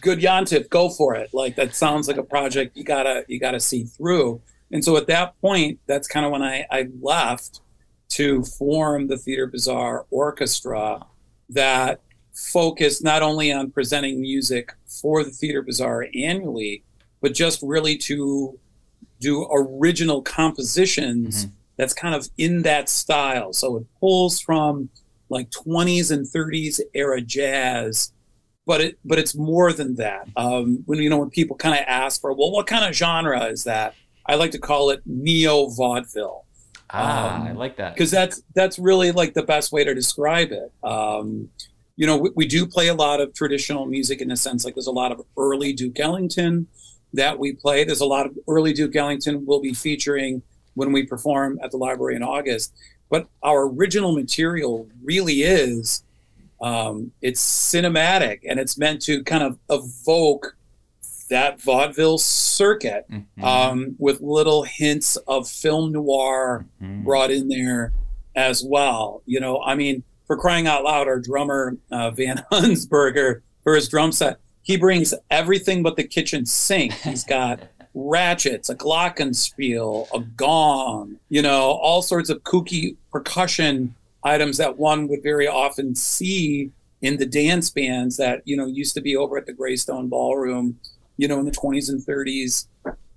good 0.00 0.20
Yontif, 0.20 0.68
go 0.68 0.88
for 0.88 1.14
it. 1.14 1.30
Like 1.32 1.56
that 1.56 1.74
sounds 1.74 2.08
like 2.08 2.16
a 2.16 2.22
project 2.22 2.76
you 2.76 2.84
gotta 2.84 3.24
you 3.28 3.38
gotta 3.38 3.60
see 3.60 3.84
through. 3.84 4.40
And 4.72 4.84
so 4.84 4.96
at 4.96 5.06
that 5.08 5.40
point, 5.40 5.80
that's 5.86 6.08
kind 6.08 6.24
of 6.24 6.32
when 6.32 6.42
I, 6.42 6.66
I 6.70 6.88
left 7.00 7.60
to 8.10 8.42
form 8.44 9.08
the 9.08 9.16
Theater 9.16 9.46
Bizarre 9.46 10.06
Orchestra 10.10 11.06
that 11.48 12.00
focused 12.32 13.02
not 13.02 13.22
only 13.22 13.52
on 13.52 13.70
presenting 13.70 14.20
music 14.20 14.72
for 14.86 15.24
the 15.24 15.30
Theater 15.30 15.62
Bizarre 15.62 16.06
annually, 16.14 16.84
but 17.20 17.34
just 17.34 17.60
really 17.62 17.96
to 17.98 18.58
do 19.20 19.46
original 19.52 20.22
compositions 20.22 21.44
mm-hmm. 21.44 21.54
that's 21.76 21.92
kind 21.92 22.14
of 22.14 22.28
in 22.38 22.62
that 22.62 22.88
style. 22.88 23.52
So 23.52 23.76
it 23.76 23.86
pulls 24.00 24.40
from 24.40 24.88
like 25.28 25.50
20s 25.50 26.10
and 26.10 26.26
30s 26.26 26.80
era 26.94 27.20
jazz, 27.20 28.12
but 28.66 28.80
it 28.80 28.98
but 29.04 29.18
it's 29.18 29.34
more 29.34 29.72
than 29.72 29.96
that. 29.96 30.28
Um, 30.36 30.82
when 30.86 30.98
you 30.98 31.10
know 31.10 31.18
when 31.18 31.30
people 31.30 31.56
kind 31.56 31.78
of 31.78 31.84
ask 31.86 32.20
for, 32.20 32.32
well, 32.32 32.50
what 32.50 32.66
kind 32.66 32.84
of 32.84 32.94
genre 32.94 33.44
is 33.44 33.64
that? 33.64 33.94
I 34.26 34.34
like 34.36 34.52
to 34.52 34.58
call 34.58 34.90
it 34.90 35.02
neo 35.06 35.68
vaudeville. 35.68 36.44
Ah, 36.92 37.36
um, 37.36 37.48
I 37.48 37.52
like 37.52 37.76
that 37.76 37.94
because 37.94 38.10
that's 38.10 38.42
that's 38.54 38.78
really 38.78 39.12
like 39.12 39.34
the 39.34 39.42
best 39.42 39.70
way 39.72 39.84
to 39.84 39.94
describe 39.94 40.50
it. 40.50 40.72
Um, 40.82 41.48
you 41.96 42.06
know, 42.06 42.16
we, 42.16 42.30
we, 42.34 42.46
do 42.46 42.66
play 42.66 42.88
a 42.88 42.94
lot 42.94 43.20
of 43.20 43.34
traditional 43.34 43.86
music 43.86 44.20
in 44.20 44.30
a 44.30 44.36
sense 44.36 44.64
like 44.64 44.74
there's 44.74 44.86
a 44.86 44.92
lot 44.92 45.12
of 45.12 45.20
early 45.36 45.72
Duke 45.72 46.00
Ellington 46.00 46.66
that 47.12 47.38
we 47.38 47.52
play. 47.52 47.84
There's 47.84 48.00
a 48.00 48.06
lot 48.06 48.26
of 48.26 48.36
early 48.48 48.72
Duke 48.72 48.96
Ellington 48.96 49.44
we'll 49.46 49.60
be 49.60 49.74
featuring 49.74 50.42
when 50.74 50.92
we 50.92 51.04
perform 51.04 51.58
at 51.62 51.70
the 51.70 51.76
library 51.76 52.16
in 52.16 52.22
August. 52.22 52.72
But 53.08 53.28
our 53.42 53.68
original 53.68 54.12
material 54.12 54.88
really 55.04 55.42
is 55.42 56.02
Um, 56.60 57.12
it's 57.22 57.42
cinematic 57.42 58.40
and 58.48 58.60
it's 58.60 58.76
meant 58.76 59.00
to 59.02 59.22
kind 59.24 59.42
of 59.42 59.58
evoke 59.70 60.56
that 61.30 61.60
vaudeville 61.60 62.18
circuit 62.18 63.06
mm-hmm. 63.10 63.44
um, 63.44 63.96
with 63.98 64.20
little 64.20 64.62
hints 64.64 65.16
of 65.26 65.48
film 65.48 65.92
noir 65.92 66.66
mm-hmm. 66.80 67.02
brought 67.04 67.30
in 67.30 67.48
there 67.48 67.92
as 68.36 68.62
well. 68.62 69.22
You 69.26 69.40
know, 69.40 69.60
I 69.62 69.74
mean, 69.74 70.02
for 70.26 70.36
crying 70.36 70.66
out 70.66 70.84
loud, 70.84 71.08
our 71.08 71.18
drummer 71.18 71.76
uh, 71.90 72.10
Van 72.12 72.44
Hunsberger 72.52 73.40
for 73.64 73.74
his 73.74 73.88
drum 73.88 74.12
set, 74.12 74.38
he 74.62 74.76
brings 74.76 75.14
everything 75.30 75.82
but 75.82 75.96
the 75.96 76.04
kitchen 76.04 76.46
sink. 76.46 76.92
He's 76.92 77.24
got 77.24 77.60
ratchets, 77.94 78.68
a 78.68 78.74
glockenspiel, 78.74 80.06
a 80.14 80.20
gong, 80.20 81.18
you 81.28 81.42
know, 81.42 81.72
all 81.72 82.02
sorts 82.02 82.30
of 82.30 82.42
kooky 82.44 82.96
percussion 83.10 83.94
items 84.22 84.58
that 84.58 84.78
one 84.78 85.08
would 85.08 85.22
very 85.22 85.48
often 85.48 85.94
see 85.94 86.70
in 87.02 87.16
the 87.16 87.26
dance 87.26 87.70
bands 87.70 88.16
that, 88.18 88.42
you 88.44 88.56
know, 88.56 88.66
used 88.66 88.94
to 88.94 89.00
be 89.00 89.16
over 89.16 89.36
at 89.38 89.46
the 89.46 89.52
Greystone 89.52 90.08
Ballroom, 90.08 90.78
you 91.20 91.28
know, 91.28 91.38
in 91.38 91.44
the 91.44 91.50
20s 91.50 91.90
and 91.90 92.00
30s 92.00 92.66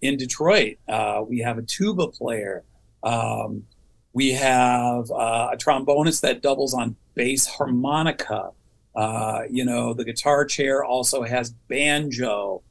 in 0.01 0.17
Detroit. 0.17 0.77
Uh, 0.89 1.24
we 1.25 1.39
have 1.39 1.57
a 1.57 1.62
tuba 1.62 2.10
player. 2.10 2.65
Um, 3.01 3.63
we 4.12 4.33
have 4.33 5.10
uh, 5.10 5.51
a 5.53 5.57
trombonist 5.57 6.19
that 6.19 6.41
doubles 6.41 6.74
on 6.74 6.98
bass 7.15 7.48
harmonica. 7.48 8.50
Uh, 8.93 9.43
you 9.50 9.63
know, 9.63 9.93
the 9.93 10.03
guitar 10.03 10.43
chair 10.43 10.83
also 10.83 11.24
has 11.24 11.51
banjo. 11.69 12.62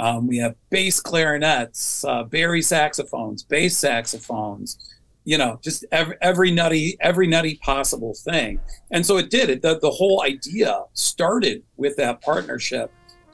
Um, 0.00 0.26
we 0.26 0.38
have 0.38 0.56
bass 0.70 0.98
clarinets, 0.98 2.04
uh, 2.04 2.24
bari 2.24 2.60
saxophones, 2.60 3.44
bass 3.44 3.78
saxophones. 3.78 4.76
You 5.24 5.38
know, 5.38 5.60
just 5.62 5.84
every, 5.92 6.16
every 6.20 6.50
nutty, 6.50 6.96
every 7.00 7.28
nutty 7.28 7.60
possible 7.62 8.14
thing. 8.24 8.58
And 8.90 9.06
so 9.06 9.18
it 9.18 9.30
did. 9.30 9.50
It 9.50 9.62
the, 9.62 9.78
the 9.78 9.90
whole 9.90 10.24
idea 10.24 10.82
started 10.94 11.62
with 11.76 11.96
that 11.96 12.22
partnership 12.22 12.90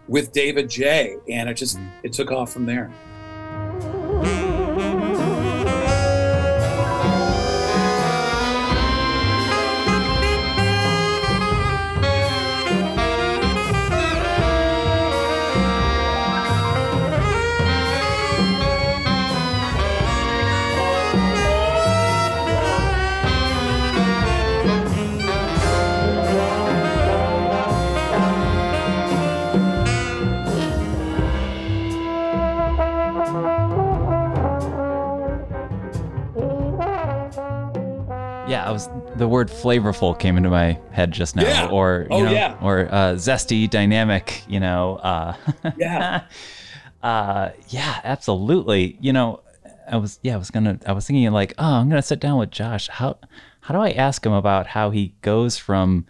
with 0.08 0.32
David 0.32 0.68
J, 0.70 1.16
and 1.28 1.48
it 1.48 1.54
just 1.54 1.78
mm. 1.78 1.88
it 2.02 2.12
took 2.12 2.30
off 2.30 2.52
from 2.52 2.66
there. 2.66 2.90
The 39.16 39.28
word 39.28 39.48
flavorful 39.48 40.18
came 40.18 40.36
into 40.36 40.50
my 40.50 40.78
head 40.90 41.12
just 41.12 41.36
now, 41.36 41.42
yeah. 41.42 41.68
or 41.68 42.06
you 42.10 42.16
oh, 42.16 42.24
know, 42.24 42.30
yeah. 42.30 42.58
or 42.62 42.88
uh, 42.90 43.14
zesty, 43.14 43.68
dynamic. 43.68 44.42
You 44.48 44.60
know, 44.60 44.96
uh, 44.96 45.34
yeah, 45.76 46.24
uh, 47.02 47.50
yeah, 47.68 48.00
absolutely. 48.04 48.96
You 49.00 49.12
know, 49.12 49.40
I 49.88 49.96
was 49.96 50.18
yeah, 50.22 50.34
I 50.34 50.36
was 50.36 50.50
gonna, 50.50 50.78
I 50.86 50.92
was 50.92 51.06
thinking 51.06 51.30
like, 51.32 51.54
oh, 51.58 51.74
I'm 51.74 51.88
gonna 51.88 52.02
sit 52.02 52.20
down 52.20 52.38
with 52.38 52.50
Josh. 52.50 52.88
How 52.88 53.18
how 53.60 53.74
do 53.74 53.80
I 53.80 53.90
ask 53.90 54.24
him 54.24 54.32
about 54.32 54.68
how 54.68 54.90
he 54.90 55.14
goes 55.22 55.58
from 55.58 56.06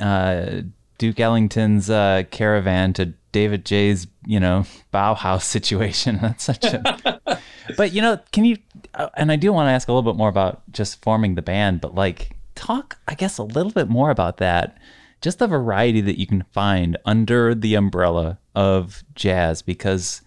uh, 0.00 0.62
Duke 0.98 1.20
Ellington's 1.20 1.90
uh, 1.90 2.22
caravan 2.30 2.92
to 2.94 3.14
David 3.34 3.66
J's, 3.66 4.06
you 4.24 4.38
know, 4.38 4.64
Bauhaus 4.92 5.42
situation? 5.56 6.20
That's 6.22 6.44
such 6.44 6.64
a. 6.64 7.20
but 7.76 7.92
you 7.92 8.00
know, 8.00 8.18
can 8.32 8.44
you 8.44 8.56
uh, 8.94 9.10
and 9.16 9.30
I 9.30 9.36
do 9.36 9.52
want 9.52 9.66
to 9.66 9.72
ask 9.72 9.88
a 9.88 9.92
little 9.92 10.10
bit 10.10 10.16
more 10.16 10.28
about 10.28 10.62
just 10.72 11.02
forming 11.02 11.34
the 11.34 11.42
band, 11.42 11.80
but 11.80 11.94
like 11.94 12.36
talk, 12.54 12.98
I 13.08 13.14
guess, 13.14 13.36
a 13.36 13.42
little 13.42 13.72
bit 13.72 13.88
more 13.88 14.10
about 14.10 14.38
that. 14.38 14.78
Just 15.20 15.40
the 15.40 15.48
variety 15.48 16.00
that 16.02 16.18
you 16.18 16.26
can 16.26 16.44
find 16.52 16.96
under 17.04 17.54
the 17.54 17.74
umbrella 17.74 18.38
of 18.54 19.02
jazz, 19.14 19.62
because 19.62 20.22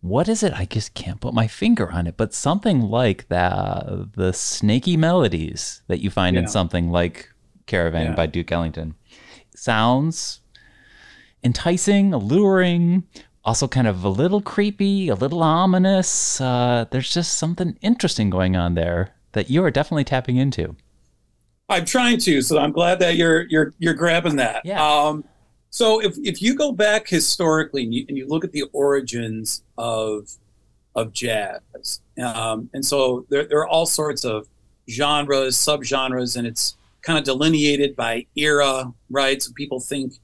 what 0.00 0.28
is 0.28 0.42
it? 0.42 0.54
I 0.54 0.64
just 0.64 0.94
can't 0.94 1.20
put 1.20 1.34
my 1.34 1.48
finger 1.48 1.90
on 1.90 2.06
it, 2.06 2.16
but 2.16 2.32
something 2.32 2.80
like 2.80 3.28
the 3.28 4.08
the 4.14 4.32
snaky 4.32 4.96
melodies 4.96 5.82
that 5.88 6.00
you 6.00 6.08
find 6.08 6.36
yeah. 6.36 6.42
in 6.42 6.48
something 6.48 6.90
like 6.90 7.28
Caravan 7.66 8.06
yeah. 8.06 8.14
by 8.14 8.26
Duke 8.26 8.50
Ellington 8.50 8.94
sounds 9.54 10.40
enticing, 11.46 12.12
alluring, 12.12 13.04
also 13.44 13.68
kind 13.68 13.86
of 13.86 14.04
a 14.04 14.08
little 14.08 14.42
creepy, 14.42 15.08
a 15.08 15.14
little 15.14 15.42
ominous. 15.42 16.40
Uh, 16.40 16.84
there's 16.90 17.14
just 17.14 17.38
something 17.38 17.78
interesting 17.80 18.28
going 18.28 18.56
on 18.56 18.74
there 18.74 19.14
that 19.32 19.48
you 19.48 19.64
are 19.64 19.70
definitely 19.70 20.04
tapping 20.04 20.36
into. 20.36 20.76
I'm 21.68 21.84
trying 21.84 22.18
to, 22.18 22.42
so 22.42 22.58
I'm 22.58 22.72
glad 22.72 22.98
that 22.98 23.16
you're 23.16 23.42
you're 23.42 23.74
you're 23.78 23.94
grabbing 23.94 24.36
that. 24.36 24.64
Yeah. 24.64 24.84
Um, 24.84 25.24
so 25.70 26.00
if 26.00 26.16
if 26.18 26.42
you 26.42 26.54
go 26.54 26.72
back 26.72 27.08
historically 27.08 27.84
and 27.84 27.94
you, 27.94 28.04
and 28.08 28.16
you 28.16 28.26
look 28.26 28.44
at 28.44 28.52
the 28.52 28.64
origins 28.72 29.62
of 29.78 30.30
of 30.94 31.12
jazz, 31.12 32.00
um, 32.22 32.70
and 32.72 32.84
so 32.84 33.26
there 33.30 33.44
there 33.44 33.58
are 33.58 33.68
all 33.68 33.86
sorts 33.86 34.24
of 34.24 34.48
genres, 34.88 35.56
subgenres, 35.56 36.36
and 36.36 36.46
it's 36.46 36.76
kind 37.02 37.18
of 37.18 37.24
delineated 37.24 37.94
by 37.94 38.26
era, 38.36 38.92
right? 39.10 39.42
So 39.42 39.52
people 39.52 39.80
think 39.80 40.14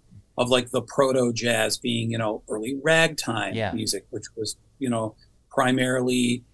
of 0.43 0.51
like 0.51 0.71
the 0.71 0.83
proto 0.83 1.33
jazz 1.33 1.79
being, 1.79 2.11
you 2.11 2.19
know, 2.19 2.43
early 2.49 2.79
ragtime 2.83 3.55
yeah. 3.55 3.73
music, 3.73 4.07
which 4.11 4.25
was, 4.37 4.57
you 4.79 4.91
know, 4.91 5.15
primarily, 5.51 6.45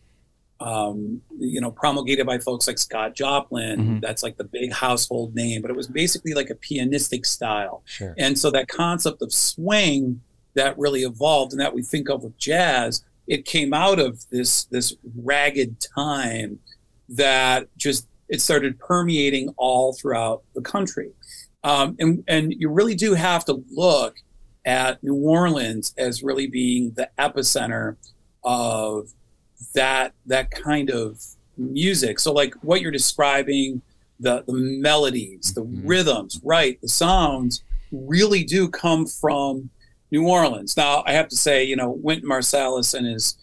um, 0.61 1.23
you 1.39 1.61
know, 1.61 1.71
promulgated 1.71 2.27
by 2.27 2.39
folks 2.39 2.67
like 2.67 2.79
Scott 2.79 3.15
Joplin. 3.15 3.81
Mm-hmm. 3.81 3.99
That's 4.01 4.23
like 4.23 4.37
the 4.37 4.45
big 4.45 4.73
household 4.73 5.35
name, 5.35 5.63
but 5.63 5.71
it 5.71 5.77
was 5.77 5.87
basically 5.87 6.35
like 6.35 6.51
a 6.51 6.55
pianistic 6.55 7.25
style. 7.25 7.83
Sure. 7.87 8.15
And 8.19 8.39
so 8.39 8.51
that 8.51 8.69
concept 8.69 9.23
of 9.23 9.33
swing 9.33 10.21
that 10.55 10.79
really 10.79 11.03
evolved 11.03 11.53
and 11.53 11.61
that 11.61 11.75
we 11.75 11.83
think 11.83 12.11
of 12.11 12.25
with 12.25 12.37
jazz, 12.37 13.05
it 13.27 13.45
came 13.45 13.73
out 13.73 13.99
of 13.99 14.29
this 14.31 14.65
this 14.65 14.95
ragged 15.17 15.81
time 15.95 16.59
that 17.09 17.69
just 17.77 18.07
it 18.29 18.43
started 18.43 18.79
permeating 18.79 19.55
all 19.57 19.95
throughout 19.95 20.43
the 20.55 20.61
country. 20.61 21.11
Um, 21.65 21.97
and, 21.99 22.25
and 22.29 22.55
you 22.57 22.71
really 22.71 22.95
do 22.95 23.15
have 23.15 23.45
to 23.47 23.65
look 23.71 24.17
at 24.65 25.03
New 25.03 25.15
Orleans 25.15 25.95
as 25.99 26.23
really 26.23 26.47
being 26.47 26.93
the 26.93 27.09
epicenter 27.19 27.97
of 28.45 29.09
that 29.75 30.13
that 30.27 30.51
kind 30.51 30.91
of 30.91 31.21
music. 31.57 32.21
So 32.21 32.33
like 32.33 32.55
what 32.63 32.81
you're 32.81 32.93
describing, 32.93 33.83
the 34.21 34.45
the 34.47 34.53
melodies, 34.53 35.53
the 35.55 35.63
mm-hmm. 35.63 35.87
rhythms, 35.87 36.41
right, 36.45 36.81
the 36.81 36.89
sounds 36.89 37.65
really 37.91 38.45
do 38.45 38.69
come 38.69 39.07
from 39.07 39.71
New 40.11 40.29
Orleans. 40.29 40.77
Now 40.77 41.03
I 41.07 41.13
have 41.13 41.29
to 41.29 41.37
say, 41.37 41.65
you 41.65 41.77
know, 41.77 41.91
Wynton 41.91 42.29
Marsalis 42.29 42.95
and 42.95 43.07
his 43.07 43.37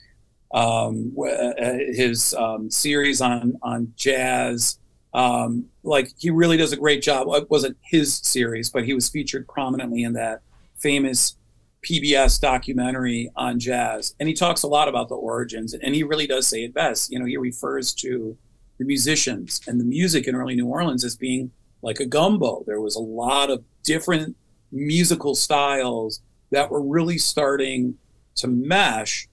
um, 0.54 1.14
uh, 1.20 1.74
his 1.92 2.34
um, 2.36 2.70
series 2.70 3.20
on 3.20 3.58
on 3.62 3.92
jazz 3.96 4.80
um, 5.16 5.68
like 5.82 6.12
he 6.18 6.30
really 6.30 6.58
does 6.58 6.74
a 6.74 6.78
great 6.78 7.02
job. 7.02 7.28
It 7.30 7.50
wasn't 7.50 7.78
his 7.82 8.18
series, 8.18 8.70
but 8.70 8.84
he 8.84 8.94
was 8.94 9.08
featured 9.08 9.48
prominently 9.48 10.04
in 10.04 10.12
that 10.14 10.42
famous 10.76 11.38
PBS 11.84 12.42
documentary 12.42 13.32
on 13.38 13.58
jazz. 13.58 14.14
And 14.20 14.28
he 14.28 14.36
talks 14.36 14.64
a 14.64 14.68
lot 14.68 14.90
about 14.90 15.08
the 15.08 15.16
origins, 15.16 15.74
and 15.74 15.96
he 15.96 16.04
really 16.04 16.28
does 16.28 16.50
say 16.50 16.66
it 16.66 16.74
best. 16.74 17.14
You 17.14 17.20
know, 17.20 17.26
he 17.26 17.38
refers 17.38 17.94
to 17.94 18.38
the 18.78 18.84
musicians 18.84 19.62
and 19.68 19.80
the 19.80 19.86
music 19.86 20.28
in 20.28 20.36
early 20.36 20.54
New 20.54 20.68
Orleans 20.68 21.06
as 21.06 21.16
being 21.16 21.50
like 21.82 22.02
a 22.02 22.06
gumbo. 22.06 22.66
There 22.68 22.82
was 22.82 22.98
a 22.98 23.00
lot 23.00 23.50
of 23.50 23.64
different 23.84 24.36
musical 24.70 25.34
styles 25.34 26.22
that 26.52 26.70
were 26.70 26.82
really 26.82 27.18
starting 27.18 27.98
to 28.36 28.48
mesh 28.48 29.30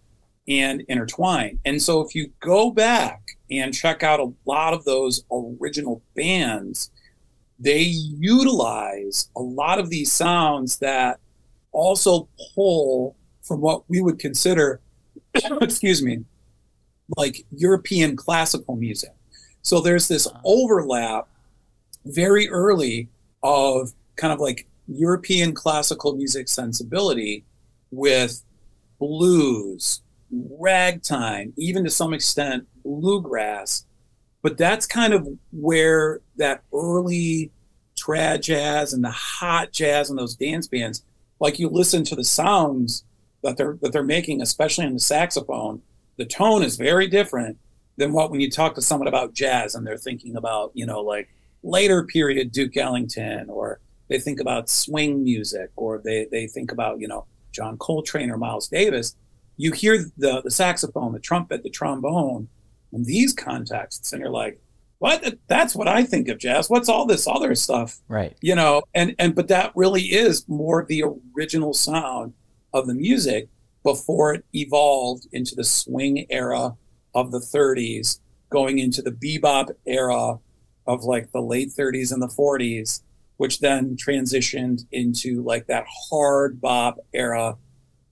and 0.46 0.84
intertwine. 0.86 1.58
And 1.64 1.82
so 1.82 2.02
if 2.02 2.14
you 2.14 2.30
go 2.38 2.70
back 2.70 3.20
and 3.58 3.74
check 3.74 4.02
out 4.02 4.20
a 4.20 4.32
lot 4.46 4.74
of 4.74 4.84
those 4.84 5.24
original 5.30 6.02
bands, 6.14 6.90
they 7.58 7.80
utilize 7.80 9.30
a 9.36 9.40
lot 9.40 9.78
of 9.78 9.90
these 9.90 10.10
sounds 10.10 10.78
that 10.78 11.20
also 11.72 12.28
pull 12.54 13.16
from 13.42 13.60
what 13.60 13.88
we 13.88 14.00
would 14.00 14.18
consider, 14.18 14.80
excuse 15.60 16.02
me, 16.02 16.24
like 17.16 17.44
European 17.56 18.16
classical 18.16 18.76
music. 18.76 19.12
So 19.62 19.80
there's 19.80 20.08
this 20.08 20.26
overlap 20.44 21.28
very 22.04 22.48
early 22.48 23.08
of 23.42 23.92
kind 24.16 24.32
of 24.32 24.40
like 24.40 24.66
European 24.88 25.54
classical 25.54 26.16
music 26.16 26.48
sensibility 26.48 27.44
with 27.90 28.42
blues, 28.98 30.02
ragtime, 30.30 31.52
even 31.56 31.84
to 31.84 31.90
some 31.90 32.12
extent 32.12 32.66
bluegrass. 32.84 33.86
But 34.42 34.58
that's 34.58 34.86
kind 34.86 35.14
of 35.14 35.28
where 35.52 36.20
that 36.36 36.62
early 36.74 37.52
trad 37.96 38.42
jazz 38.42 38.92
and 38.92 39.04
the 39.04 39.10
hot 39.10 39.72
jazz 39.72 40.10
and 40.10 40.18
those 40.18 40.34
dance 40.34 40.66
bands, 40.66 41.04
like 41.40 41.58
you 41.58 41.68
listen 41.68 42.04
to 42.04 42.16
the 42.16 42.24
sounds 42.24 43.04
that 43.42 43.56
they're 43.56 43.78
that 43.82 43.92
they're 43.92 44.02
making, 44.02 44.42
especially 44.42 44.86
on 44.86 44.94
the 44.94 45.00
saxophone, 45.00 45.82
the 46.16 46.24
tone 46.24 46.62
is 46.62 46.76
very 46.76 47.06
different 47.06 47.58
than 47.96 48.12
what 48.12 48.30
when 48.30 48.40
you 48.40 48.50
talk 48.50 48.74
to 48.74 48.82
someone 48.82 49.08
about 49.08 49.34
jazz 49.34 49.74
and 49.74 49.86
they're 49.86 49.96
thinking 49.98 50.36
about, 50.36 50.72
you 50.74 50.86
know, 50.86 51.00
like 51.00 51.28
later 51.62 52.04
period 52.04 52.52
Duke 52.52 52.76
Ellington 52.76 53.50
or 53.50 53.80
they 54.08 54.18
think 54.18 54.40
about 54.40 54.68
swing 54.68 55.22
music 55.22 55.70
or 55.76 55.98
they, 55.98 56.26
they 56.30 56.46
think 56.46 56.72
about, 56.72 57.00
you 57.00 57.08
know, 57.08 57.26
John 57.52 57.76
Coltrane 57.78 58.30
or 58.30 58.38
Miles 58.38 58.68
Davis. 58.68 59.16
You 59.56 59.72
hear 59.72 59.98
the, 60.16 60.40
the 60.42 60.50
saxophone, 60.50 61.12
the 61.12 61.20
trumpet, 61.20 61.62
the 61.62 61.70
trombone 61.70 62.48
in 62.92 63.04
these 63.04 63.32
contexts, 63.32 64.12
and 64.12 64.20
you're 64.20 64.30
like, 64.30 64.60
what? 64.98 65.34
That's 65.48 65.74
what 65.74 65.88
I 65.88 66.04
think 66.04 66.28
of 66.28 66.38
jazz. 66.38 66.70
What's 66.70 66.88
all 66.88 67.06
this 67.06 67.26
other 67.26 67.56
stuff? 67.56 67.98
Right. 68.06 68.36
You 68.40 68.54
know, 68.54 68.82
and, 68.94 69.16
and 69.18 69.34
but 69.34 69.48
that 69.48 69.72
really 69.74 70.02
is 70.02 70.48
more 70.48 70.86
the 70.88 71.04
original 71.36 71.74
sound 71.74 72.34
of 72.72 72.86
the 72.86 72.94
music 72.94 73.48
before 73.82 74.34
it 74.34 74.44
evolved 74.52 75.26
into 75.32 75.56
the 75.56 75.64
swing 75.64 76.26
era 76.30 76.76
of 77.14 77.32
the 77.32 77.40
30s, 77.40 78.20
going 78.48 78.78
into 78.78 79.02
the 79.02 79.10
bebop 79.10 79.70
era 79.86 80.38
of 80.86 81.04
like 81.04 81.32
the 81.32 81.42
late 81.42 81.70
30s 81.70 82.12
and 82.12 82.22
the 82.22 82.28
40s, 82.28 83.02
which 83.38 83.60
then 83.60 83.96
transitioned 83.96 84.82
into 84.92 85.42
like 85.42 85.66
that 85.66 85.84
hard 86.08 86.60
bop 86.60 86.98
era, 87.12 87.56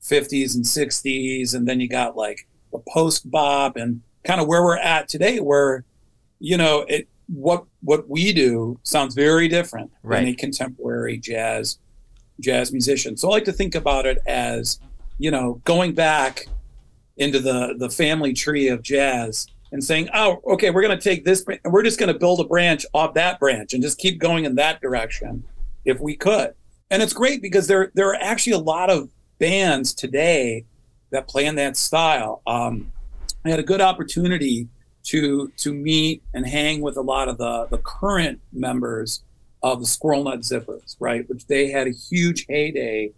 50s 0.03 0.57
and 0.57 0.65
60s. 0.65 1.55
And 1.55 1.69
then 1.69 1.79
you 1.79 1.89
got 1.89 2.17
like 2.17 2.49
the 2.73 2.83
post 2.89 3.31
bop 3.31 3.77
and 3.77 4.03
kind 4.25 4.41
of 4.41 4.47
where 4.47 4.63
we're 4.63 4.79
at 4.79 5.09
today, 5.09 5.41
where, 5.41 5.85
you 6.39 6.57
know, 6.57 6.85
it, 6.89 7.09
what 7.29 7.65
what 7.83 8.09
we 8.09 8.33
do 8.33 8.79
sounds 8.83 9.15
very 9.15 9.49
different 9.49 9.91
right. 10.03 10.21
than 10.21 10.29
a 10.29 10.35
contemporary 10.35 11.17
jazz 11.17 11.79
jazz 12.41 12.73
musician. 12.73 13.17
So 13.17 13.29
I 13.29 13.33
like 13.33 13.45
to 13.45 13.53
think 13.53 13.75
about 13.75 14.07
it 14.07 14.19
as, 14.27 14.81
you 15.19 15.31
know, 15.31 15.61
going 15.65 15.95
back 15.95 16.47
into 17.17 17.39
the 17.39 17.75
the 17.79 17.91
family 17.91 18.33
tree 18.33 18.69
of 18.69 18.83
jazz 18.83 19.47
and 19.73 19.83
saying, 19.83 20.09
"Oh, 20.13 20.41
okay, 20.47 20.71
we're 20.71 20.83
going 20.83 20.99
to 20.99 21.03
take 21.03 21.25
this 21.25 21.45
and 21.47 21.73
we're 21.73 21.85
just 21.85 21.99
going 21.99 22.13
to 22.13 22.19
build 22.19 22.41
a 22.41 22.45
branch 22.45 22.85
off 22.93 23.15
that 23.15 23.39
branch 23.39 23.75
and 23.75 23.83
just 23.83 23.99
keep 23.99 24.19
going 24.19 24.45
in 24.45 24.57
that 24.57 24.81
direction 24.81 25.45
if 25.85 26.01
we 26.01 26.17
could." 26.17 26.55
And 26.91 27.03
it's 27.03 27.13
great 27.13 27.41
because 27.41 27.69
there 27.69 27.93
there 27.95 28.09
are 28.09 28.19
actually 28.21 28.55
a 28.55 28.59
lot 28.59 28.91
of 28.91 29.09
bands 29.39 29.95
today 29.95 30.65
that 31.11 31.29
play 31.29 31.47
in 31.47 31.55
that 31.57 31.77
style. 31.77 32.43
Um, 32.47 32.91
I 33.45 33.51
had 33.51 33.59
a 33.59 33.65
good 33.65 33.81
opportunity 33.81 34.69
to 35.05 35.51
to 35.57 35.73
meet 35.73 36.23
and 36.35 36.47
hang 36.47 36.83
with 36.83 36.97
a 36.97 37.03
lot 37.03 37.29
of 37.29 37.39
the 37.39 37.67
the 37.71 37.79
current 37.79 38.41
members 38.53 39.23
of 39.63 39.81
the 39.81 39.87
Squirrel 39.87 40.25
Nut 40.25 40.41
Zippers, 40.41 40.97
right? 41.01 41.29
Which 41.29 41.47
they 41.47 41.69
had 41.69 41.87
a 41.87 41.91
huge 41.91 42.47
heyday 42.49 43.13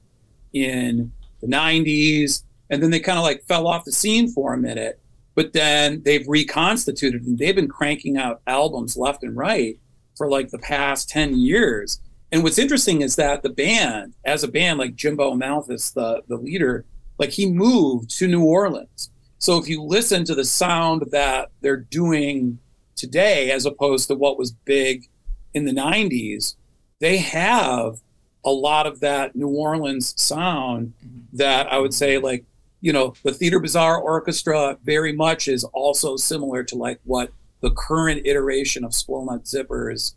in 0.53 1.13
the 1.41 1.47
90s, 1.47 2.43
and 2.71 2.83
then 2.83 2.91
they 2.91 3.01
kind 3.01 3.19
of 3.19 3.25
like 3.25 3.45
fell 3.45 3.67
off 3.67 3.85
the 3.85 3.93
scene 3.93 4.29
for 4.29 4.53
a 4.53 4.59
minute. 4.59 4.99
But 5.35 5.53
then 5.53 6.03
they've 6.03 6.27
reconstituted 6.27 7.23
and 7.23 7.39
they've 7.39 7.55
been 7.55 7.69
cranking 7.69 8.17
out 8.17 8.43
albums 8.47 8.97
left 8.97 9.23
and 9.23 9.37
right 9.37 9.79
for 10.17 10.29
like 10.29 10.51
the 10.51 10.59
past 10.59 11.09
10 11.09 11.39
years. 11.39 12.01
And 12.33 12.43
what's 12.43 12.59
interesting 12.59 13.03
is 13.03 13.17
that 13.17 13.43
the 13.43 13.51
band, 13.51 14.15
as 14.25 14.43
a 14.43 14.49
band, 14.49 14.79
like 14.79 14.95
Jimbo 14.95 15.35
Mathus, 15.35 15.93
the, 15.93 16.23
the 16.29 16.37
leader, 16.37 16.85
like 17.19 17.31
he 17.31 17.47
moved 17.47 18.11
to 18.19 18.29
New 18.29 18.45
Orleans. 18.45 19.11
So 19.43 19.59
if 19.59 19.69
you 19.69 19.83
listen 19.83 20.25
to 20.27 20.37
the 20.37 20.45
sound 20.45 21.03
that 21.11 21.51
they're 21.63 21.77
doing 21.77 22.61
today, 22.95 23.51
as 23.51 23.67
opposed 23.67 24.07
to 24.07 24.15
what 24.15 24.39
was 24.39 24.53
big 24.53 25.09
in 25.53 25.65
the 25.65 25.73
90s, 25.73 26.55
they 27.01 27.17
have 27.17 28.01
a 28.45 28.53
lot 28.53 28.87
of 28.87 29.01
that 29.01 29.35
New 29.35 29.49
Orleans 29.49 30.15
sound 30.17 30.93
mm-hmm. 31.05 31.37
that 31.39 31.73
I 31.73 31.79
would 31.79 31.93
say, 31.93 32.19
like, 32.19 32.45
you 32.83 32.93
know, 32.93 33.15
the 33.25 33.35
Theater 33.35 33.59
Bizarre 33.59 33.99
Orchestra 33.99 34.79
very 34.85 35.13
much 35.13 35.49
is 35.49 35.65
also 35.65 36.17
similar 36.17 36.63
to 36.63 36.77
like 36.77 37.01
what 37.03 37.33
the 37.63 37.73
current 37.73 38.25
iteration 38.25 38.85
of 38.85 38.95
Squirrel 38.95 39.25
Nut 39.25 39.43
Zippers 39.43 40.15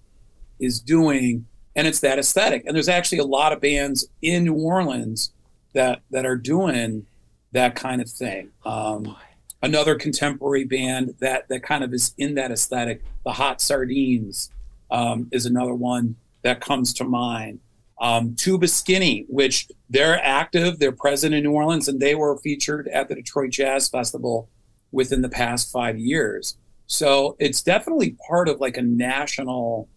is 0.60 0.80
doing. 0.80 1.48
And 1.76 1.88
it's 1.88 2.02
that 2.02 2.20
aesthetic. 2.20 2.64
And 2.68 2.76
there's 2.76 2.90
actually 2.90 3.18
a 3.18 3.26
lot 3.26 3.54
of 3.54 3.60
bands 3.60 4.08
in 4.22 4.44
New 4.44 4.54
Orleans 4.54 5.34
that 5.74 6.04
that 6.12 6.28
are 6.28 6.38
doing 6.38 7.08
that 7.56 7.76
kind 7.76 8.02
of 8.02 8.10
thing. 8.10 8.52
Um, 8.66 9.16
another 9.62 9.96
contemporary 9.96 10.66
band 10.66 11.16
that 11.20 11.48
that 11.50 11.64
kind 11.64 11.84
of 11.84 11.94
is 11.94 12.14
in 12.18 12.36
that 12.36 12.52
aesthetic, 12.52 13.02
the 13.24 13.34
Hot 13.34 13.62
Sardines 13.62 14.52
um, 14.92 15.28
is 15.32 15.46
another 15.46 15.74
one 15.74 16.16
that 16.44 16.62
comes 16.62 16.94
to 16.94 17.04
mind. 17.04 17.60
Um, 18.00 18.36
Tuba 18.36 18.68
Skinny, 18.68 19.26
which 19.30 19.70
they're 19.90 20.22
active, 20.22 20.80
they're 20.80 20.92
present 20.92 21.34
in 21.34 21.44
New 21.44 21.54
Orleans, 21.54 21.88
and 21.88 22.00
they 22.00 22.14
were 22.14 22.38
featured 22.40 22.90
at 22.90 23.08
the 23.08 23.16
Detroit 23.16 23.52
Jazz 23.52 23.88
Festival 23.88 24.50
within 24.92 25.22
the 25.22 25.30
past 25.30 25.72
five 25.72 25.98
years. 25.98 26.58
So 26.88 27.36
it's 27.40 27.64
definitely 27.64 28.18
part 28.28 28.50
of 28.50 28.60
like 28.60 28.78
a 28.78 28.82
national 28.82 29.88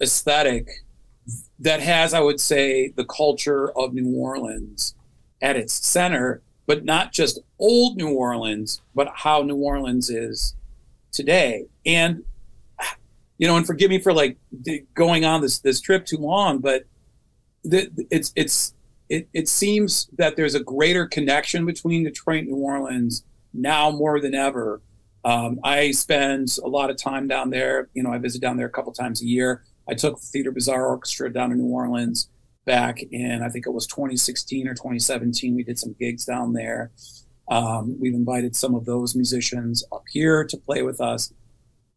aesthetic 0.00 0.68
that 1.58 1.80
has, 1.80 2.14
I 2.14 2.20
would 2.20 2.40
say, 2.40 2.88
the 2.96 3.04
culture 3.04 3.70
of 3.76 3.94
New 3.94 4.14
Orleans 4.14 4.94
at 5.42 5.56
its 5.56 5.74
center, 5.74 6.42
but 6.70 6.84
not 6.84 7.12
just 7.12 7.40
old 7.58 7.96
New 7.96 8.10
Orleans, 8.10 8.80
but 8.94 9.08
how 9.12 9.42
New 9.42 9.56
Orleans 9.56 10.08
is 10.08 10.54
today. 11.10 11.66
And 11.84 12.22
you 13.38 13.48
know, 13.48 13.56
and 13.56 13.66
forgive 13.66 13.90
me 13.90 13.98
for 13.98 14.12
like 14.12 14.36
going 14.94 15.24
on 15.24 15.40
this 15.40 15.58
this 15.58 15.80
trip 15.80 16.06
too 16.06 16.18
long, 16.18 16.58
but 16.58 16.84
the, 17.64 17.90
it's 18.08 18.32
it's 18.36 18.72
it, 19.08 19.28
it 19.34 19.48
seems 19.48 20.10
that 20.16 20.36
there's 20.36 20.54
a 20.54 20.62
greater 20.62 21.08
connection 21.08 21.66
between 21.66 22.04
Detroit 22.04 22.42
and 22.42 22.50
New 22.50 22.58
Orleans 22.58 23.24
now 23.52 23.90
more 23.90 24.20
than 24.20 24.36
ever. 24.36 24.80
Um, 25.24 25.58
I 25.64 25.90
spend 25.90 26.56
a 26.62 26.68
lot 26.68 26.88
of 26.88 26.96
time 26.96 27.26
down 27.26 27.50
there. 27.50 27.88
You 27.94 28.04
know, 28.04 28.12
I 28.12 28.18
visit 28.18 28.40
down 28.40 28.56
there 28.56 28.68
a 28.68 28.70
couple 28.70 28.92
times 28.92 29.20
a 29.22 29.26
year. 29.26 29.64
I 29.88 29.94
took 29.94 30.20
the 30.20 30.26
Theater 30.26 30.52
Bizarre 30.52 30.86
Orchestra 30.86 31.32
down 31.32 31.50
to 31.50 31.56
New 31.56 31.66
Orleans 31.66 32.28
back 32.70 33.02
in 33.10 33.42
I 33.42 33.48
think 33.48 33.66
it 33.66 33.70
was 33.70 33.86
2016 33.88 34.68
or 34.68 34.74
2017. 34.74 35.56
We 35.56 35.64
did 35.64 35.78
some 35.78 35.96
gigs 35.98 36.24
down 36.24 36.52
there. 36.52 36.92
Um, 37.50 37.96
we've 37.98 38.14
invited 38.14 38.54
some 38.54 38.76
of 38.76 38.84
those 38.84 39.16
musicians 39.16 39.82
up 39.90 40.04
here 40.08 40.44
to 40.44 40.56
play 40.56 40.82
with 40.82 41.00
us, 41.00 41.32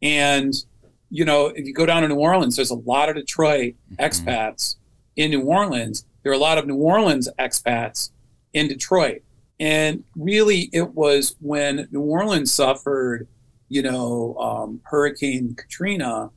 and 0.01 0.53
you 1.11 1.25
know, 1.25 1.45
if 1.47 1.67
you 1.67 1.73
go 1.75 1.85
down 1.85 2.01
to 2.01 2.07
New 2.07 2.15
Orleans, 2.15 2.55
there's 2.55 2.71
a 2.71 2.75
lot 2.75 3.07
of 3.07 3.15
Detroit 3.15 3.75
mm-hmm. 3.75 4.03
expats 4.03 4.77
in 5.15 5.29
New 5.29 5.43
Orleans. 5.43 6.05
There 6.23 6.31
are 6.31 6.35
a 6.35 6.39
lot 6.39 6.57
of 6.57 6.65
New 6.65 6.77
Orleans 6.77 7.29
expats 7.37 8.09
in 8.53 8.67
Detroit. 8.67 9.21
And 9.59 10.03
really, 10.15 10.69
it 10.73 10.95
was 10.95 11.35
when 11.39 11.87
New 11.91 12.01
Orleans 12.01 12.51
suffered, 12.51 13.27
you 13.69 13.83
know, 13.83 14.35
um, 14.39 14.81
Hurricane 14.85 15.53
Katrina. 15.55 16.31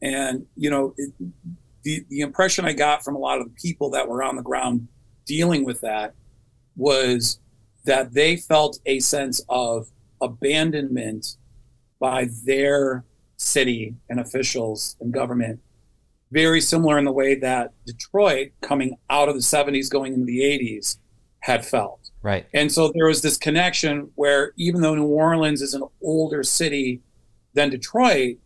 And, 0.00 0.46
you 0.56 0.70
know, 0.70 0.94
it, 0.96 1.12
the, 1.82 2.04
the 2.08 2.20
impression 2.20 2.64
I 2.64 2.72
got 2.72 3.04
from 3.04 3.16
a 3.16 3.18
lot 3.18 3.40
of 3.40 3.46
the 3.46 3.54
people 3.60 3.90
that 3.90 4.08
were 4.08 4.22
on 4.22 4.36
the 4.36 4.42
ground 4.42 4.88
dealing 5.26 5.64
with 5.64 5.80
that 5.80 6.14
was 6.76 7.40
that 7.84 8.12
they 8.12 8.36
felt 8.36 8.80
a 8.86 9.00
sense 9.00 9.42
of 9.48 9.88
abandonment 10.20 11.36
by 11.98 12.28
their 12.44 13.04
city 13.36 13.94
and 14.08 14.20
officials 14.20 14.96
and 15.00 15.12
government. 15.12 15.60
Very 16.30 16.60
similar 16.60 16.98
in 16.98 17.04
the 17.04 17.12
way 17.12 17.34
that 17.36 17.72
Detroit, 17.86 18.52
coming 18.60 18.96
out 19.08 19.28
of 19.28 19.34
the 19.34 19.40
70s, 19.40 19.90
going 19.90 20.12
into 20.12 20.26
the 20.26 20.40
80s, 20.40 20.98
had 21.40 21.64
felt. 21.64 22.10
Right. 22.22 22.46
And 22.52 22.70
so 22.70 22.92
there 22.94 23.06
was 23.06 23.22
this 23.22 23.36
connection 23.36 24.10
where 24.14 24.52
even 24.56 24.82
though 24.82 24.94
New 24.94 25.06
Orleans 25.06 25.62
is 25.62 25.74
an 25.74 25.82
older 26.02 26.42
city 26.42 27.00
than 27.54 27.70
Detroit, 27.70 28.36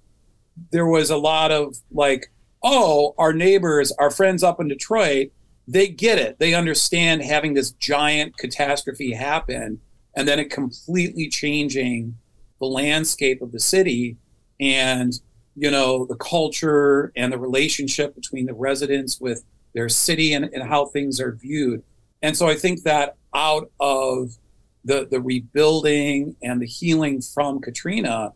there 0.71 0.87
was 0.87 1.11
a 1.11 1.17
lot 1.17 1.51
of 1.51 1.77
like, 1.91 2.31
oh, 2.65 3.15
our 3.19 3.33
neighbors, 3.33 3.93
our 3.93 4.11
friends 4.11 4.43
up 4.43 4.59
in 4.59 4.67
Detroit, 4.67 5.29
they 5.69 5.87
get 5.87 6.19
it. 6.19 6.39
They 6.39 6.55
understand 6.55 7.23
having 7.23 7.55
this 7.55 7.71
giant 7.73 8.37
catastrophe 8.37 9.13
happen 9.13 9.81
and 10.17 10.29
then 10.29 10.39
it 10.39 10.51
completely 10.51 11.29
changing 11.29 12.17
the 12.61 12.67
landscape 12.67 13.43
of 13.43 13.53
the 13.53 13.61
city 13.61 14.17
and 14.61 15.21
you 15.57 15.71
know 15.71 16.05
the 16.07 16.17
culture 16.17 17.13
and 17.17 17.33
the 17.33 17.39
relationship 17.39 18.15
between 18.15 18.47
the 18.47 18.55
residents 18.55 19.21
with 19.21 19.45
their 19.75 19.89
city 19.89 20.33
and, 20.33 20.45
and 20.47 20.69
how 20.69 20.87
things 20.87 21.21
are 21.21 21.33
viewed 21.33 21.83
and 22.23 22.37
so 22.37 22.49
i 22.49 22.55
think 22.55 22.83
that 22.83 23.17
out 23.35 23.71
of 23.81 24.37
the 24.85 25.07
the 25.11 25.21
rebuilding 25.21 26.37
and 26.43 26.61
the 26.61 26.67
healing 26.67 27.21
from 27.21 27.61
katrina 27.61 28.33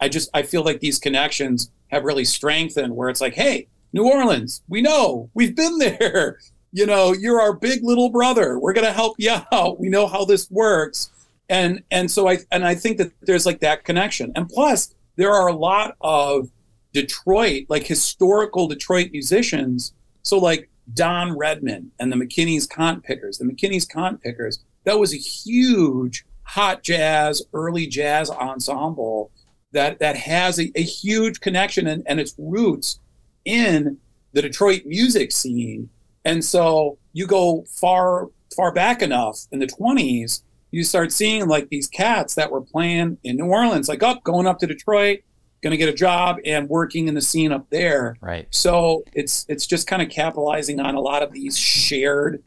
i 0.00 0.08
just 0.08 0.28
i 0.34 0.42
feel 0.42 0.62
like 0.62 0.80
these 0.80 0.98
connections 0.98 1.70
have 1.92 2.04
really 2.04 2.24
strengthened 2.24 2.96
where 2.96 3.08
it's 3.08 3.20
like 3.20 3.34
hey 3.34 3.68
new 3.92 4.08
orleans 4.10 4.62
we 4.68 4.80
know 4.80 5.30
we've 5.34 5.56
been 5.56 5.78
there. 5.78 6.38
You 6.74 6.86
know 6.86 7.12
you're 7.12 7.38
our 7.38 7.52
big 7.52 7.84
little 7.84 8.08
brother. 8.08 8.58
We're 8.58 8.72
going 8.72 8.86
to 8.86 8.94
help 8.94 9.16
you 9.18 9.36
out. 9.52 9.78
We 9.78 9.90
know 9.90 10.06
how 10.06 10.24
this 10.24 10.50
works. 10.50 11.10
And 11.50 11.82
and 11.90 12.10
so 12.10 12.26
i 12.30 12.38
and 12.50 12.64
i 12.64 12.74
think 12.74 12.96
that 12.96 13.12
there's 13.20 13.44
like 13.44 13.60
that 13.60 13.84
connection. 13.84 14.32
And 14.34 14.48
plus 14.48 14.94
there 15.16 15.30
are 15.30 15.48
a 15.48 15.54
lot 15.54 15.96
of 16.00 16.48
Detroit, 16.92 17.66
like 17.68 17.86
historical 17.86 18.68
Detroit 18.68 19.10
musicians. 19.12 19.92
So 20.22 20.38
like 20.38 20.70
Don 20.94 21.36
Redman 21.36 21.90
and 21.98 22.12
the 22.12 22.16
McKinney's 22.16 22.66
Cotton 22.66 23.00
Pickers, 23.00 23.38
the 23.38 23.44
McKinney's 23.44 23.86
Cotton 23.86 24.18
Pickers, 24.18 24.60
that 24.84 24.98
was 24.98 25.14
a 25.14 25.18
huge 25.18 26.24
hot 26.44 26.82
jazz, 26.82 27.42
early 27.52 27.86
jazz 27.86 28.30
ensemble 28.30 29.30
that 29.72 29.98
that 29.98 30.16
has 30.16 30.58
a, 30.58 30.70
a 30.74 30.82
huge 30.82 31.40
connection 31.40 31.86
and, 31.86 32.02
and 32.06 32.20
its 32.20 32.34
roots 32.38 33.00
in 33.44 33.98
the 34.32 34.42
Detroit 34.42 34.82
music 34.86 35.32
scene. 35.32 35.90
And 36.24 36.44
so 36.44 36.98
you 37.12 37.26
go 37.26 37.64
far 37.80 38.28
far 38.54 38.72
back 38.72 39.02
enough 39.02 39.46
in 39.50 39.58
the 39.58 39.66
20s, 39.66 40.42
you 40.70 40.84
start 40.84 41.12
seeing 41.12 41.46
like 41.48 41.68
these 41.68 41.86
cats 41.86 42.34
that 42.34 42.50
were 42.50 42.60
playing 42.60 43.18
in 43.24 43.36
New 43.36 43.46
Orleans, 43.46 43.88
like 43.88 44.02
up, 44.02 44.18
oh, 44.18 44.20
going 44.24 44.46
up 44.46 44.58
to 44.60 44.66
Detroit, 44.66 45.20
going 45.62 45.70
to 45.70 45.76
get 45.76 45.88
a 45.88 45.94
job 45.94 46.38
and 46.44 46.68
working 46.68 47.08
in 47.08 47.14
the 47.14 47.20
scene 47.20 47.52
up 47.52 47.68
there. 47.70 48.16
Right. 48.20 48.46
So 48.50 49.04
it's 49.14 49.46
it's 49.48 49.66
just 49.66 49.86
kind 49.86 50.02
of 50.02 50.10
capitalizing 50.10 50.80
on 50.80 50.94
a 50.94 51.00
lot 51.00 51.22
of 51.22 51.32
these 51.32 51.56
shared 51.56 52.42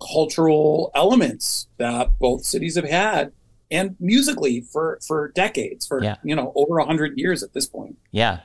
cultural 0.00 0.90
elements 0.94 1.68
that 1.78 2.18
both 2.18 2.44
cities 2.44 2.76
have 2.76 2.84
had 2.84 3.32
and 3.70 3.96
musically 3.98 4.60
for 4.60 4.98
for 5.06 5.28
decades 5.34 5.86
for 5.86 6.02
yeah. 6.02 6.16
you 6.22 6.34
know 6.34 6.52
over 6.54 6.76
100 6.78 7.18
years 7.18 7.42
at 7.42 7.52
this 7.52 7.66
point. 7.66 7.96
Yeah. 8.12 8.40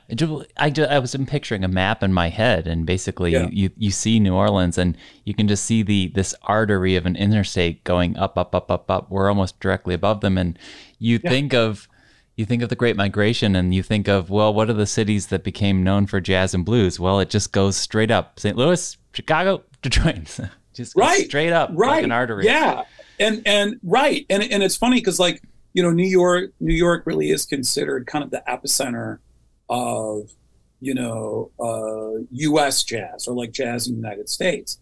I, 0.56 0.70
just, 0.70 0.90
I 0.90 0.98
was 0.98 1.16
picturing 1.26 1.64
a 1.64 1.68
map 1.68 2.02
in 2.02 2.12
my 2.12 2.28
head 2.28 2.66
and 2.66 2.84
basically 2.84 3.32
yeah. 3.32 3.48
you, 3.50 3.70
you 3.76 3.90
see 3.90 4.18
new 4.18 4.34
orleans 4.34 4.78
and 4.78 4.96
you 5.24 5.34
can 5.34 5.48
just 5.48 5.64
see 5.64 5.82
the 5.82 6.08
this 6.14 6.34
artery 6.42 6.96
of 6.96 7.06
an 7.06 7.16
interstate 7.16 7.84
going 7.84 8.16
up 8.16 8.36
up 8.36 8.54
up 8.54 8.70
up 8.70 8.90
up. 8.90 9.10
We're 9.10 9.28
almost 9.28 9.60
directly 9.60 9.94
above 9.94 10.20
them. 10.20 10.36
And 10.36 10.58
you 10.98 11.20
yeah. 11.22 11.30
think 11.30 11.54
of 11.54 11.88
you 12.36 12.44
think 12.44 12.62
of 12.62 12.68
the 12.68 12.76
great 12.76 12.96
migration 12.96 13.54
and 13.54 13.74
you 13.74 13.82
think 13.82 14.08
of 14.08 14.30
well 14.30 14.52
what 14.52 14.68
are 14.70 14.74
the 14.74 14.86
cities 14.86 15.28
that 15.28 15.44
became 15.44 15.84
known 15.84 16.06
for 16.06 16.20
jazz 16.20 16.52
and 16.52 16.64
blues? 16.64 16.98
Well 16.98 17.20
it 17.20 17.30
just 17.30 17.52
goes 17.52 17.76
straight 17.76 18.10
up. 18.10 18.40
St 18.40 18.56
louis 18.56 18.96
chicago 19.12 19.62
detroit. 19.82 20.40
Just 20.74 20.96
right. 20.96 21.26
straight 21.26 21.52
up 21.52 21.70
right 21.74 21.96
like 21.96 22.04
an 22.04 22.12
artery. 22.12 22.46
Yeah 22.46 22.84
and 23.22 23.42
and 23.46 23.80
right. 23.82 24.26
And 24.28 24.42
and 24.42 24.62
it's 24.62 24.76
funny 24.76 24.96
because 24.96 25.18
like 25.18 25.42
you 25.72 25.82
know 25.82 25.90
new 25.90 26.06
york 26.06 26.50
new 26.60 26.74
york 26.74 27.04
really 27.06 27.30
is 27.30 27.46
considered 27.46 28.06
kind 28.06 28.22
of 28.22 28.30
the 28.30 28.42
epicenter 28.46 29.18
of 29.70 30.30
you 30.80 30.94
know 30.94 31.50
uh, 31.58 32.60
us 32.60 32.82
jazz 32.82 33.26
or 33.26 33.34
like 33.34 33.52
jazz 33.52 33.86
in 33.86 33.94
the 33.94 34.00
united 34.00 34.28
states. 34.28 34.78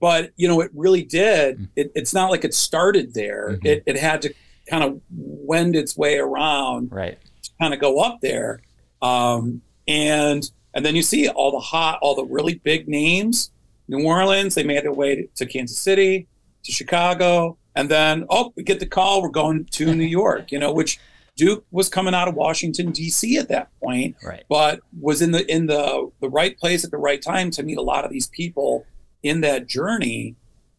But 0.00 0.32
you 0.36 0.48
know 0.48 0.60
it 0.60 0.70
really 0.74 1.02
did 1.02 1.58
mm. 1.58 1.68
it, 1.76 1.92
it's 1.94 2.14
not 2.14 2.30
like 2.30 2.44
it 2.44 2.54
started 2.54 3.14
there. 3.14 3.50
Mm-hmm. 3.50 3.66
it, 3.66 3.82
it 3.86 3.98
had 3.98 4.22
to 4.22 4.34
kind 4.68 4.84
of 4.84 5.00
wend 5.10 5.76
its 5.76 5.96
way 5.96 6.18
around 6.18 6.90
right. 6.92 7.18
to 7.42 7.50
kind 7.60 7.74
of 7.74 7.80
go 7.80 8.00
up 8.00 8.20
there. 8.20 8.60
Um, 9.02 9.60
and 9.86 10.50
and 10.74 10.86
then 10.86 10.96
you 10.96 11.02
see 11.02 11.28
all 11.28 11.52
the 11.52 11.60
hot 11.60 11.98
all 12.00 12.14
the 12.14 12.24
really 12.24 12.54
big 12.54 12.88
names. 12.88 13.50
New 13.88 14.06
orleans 14.06 14.54
they 14.54 14.64
made 14.64 14.84
their 14.84 14.92
way 14.92 15.16
to, 15.16 15.26
to 15.34 15.46
kansas 15.46 15.78
city 15.78 16.26
to 16.62 16.72
chicago 16.72 17.58
and 17.74 17.88
then 17.88 18.24
oh 18.30 18.52
we 18.56 18.62
get 18.62 18.80
the 18.80 18.86
call 18.86 19.22
we're 19.22 19.28
going 19.28 19.64
to 19.66 19.94
new 19.94 20.04
york 20.04 20.52
you 20.52 20.58
know 20.58 20.72
which 20.72 20.98
duke 21.36 21.64
was 21.70 21.88
coming 21.88 22.14
out 22.14 22.28
of 22.28 22.34
washington 22.34 22.90
d.c 22.92 23.38
at 23.38 23.48
that 23.48 23.68
point 23.80 24.14
right. 24.22 24.44
but 24.48 24.80
was 25.00 25.22
in 25.22 25.30
the 25.30 25.50
in 25.50 25.66
the 25.66 26.10
the 26.20 26.28
right 26.28 26.58
place 26.58 26.84
at 26.84 26.90
the 26.90 26.98
right 26.98 27.22
time 27.22 27.50
to 27.50 27.62
meet 27.62 27.78
a 27.78 27.82
lot 27.82 28.04
of 28.04 28.10
these 28.10 28.28
people 28.28 28.86
in 29.22 29.40
that 29.42 29.66
journey. 29.66 30.34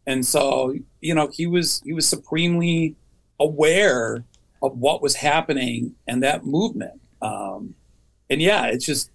And 0.06 0.26
so 0.26 0.76
you 1.02 1.16
know 1.16 1.30
he 1.32 1.48
was 1.48 1.82
he 1.86 1.94
was 1.94 2.08
supremely 2.08 2.96
aware 3.40 4.24
of 4.62 4.78
what 4.78 5.02
was 5.02 5.16
happening 5.16 5.96
and 6.08 6.22
that 6.24 6.46
movement. 6.46 7.00
Um 7.22 7.76
and 8.30 8.42
yeah 8.42 8.66
it's 8.68 8.86
just 8.86 9.12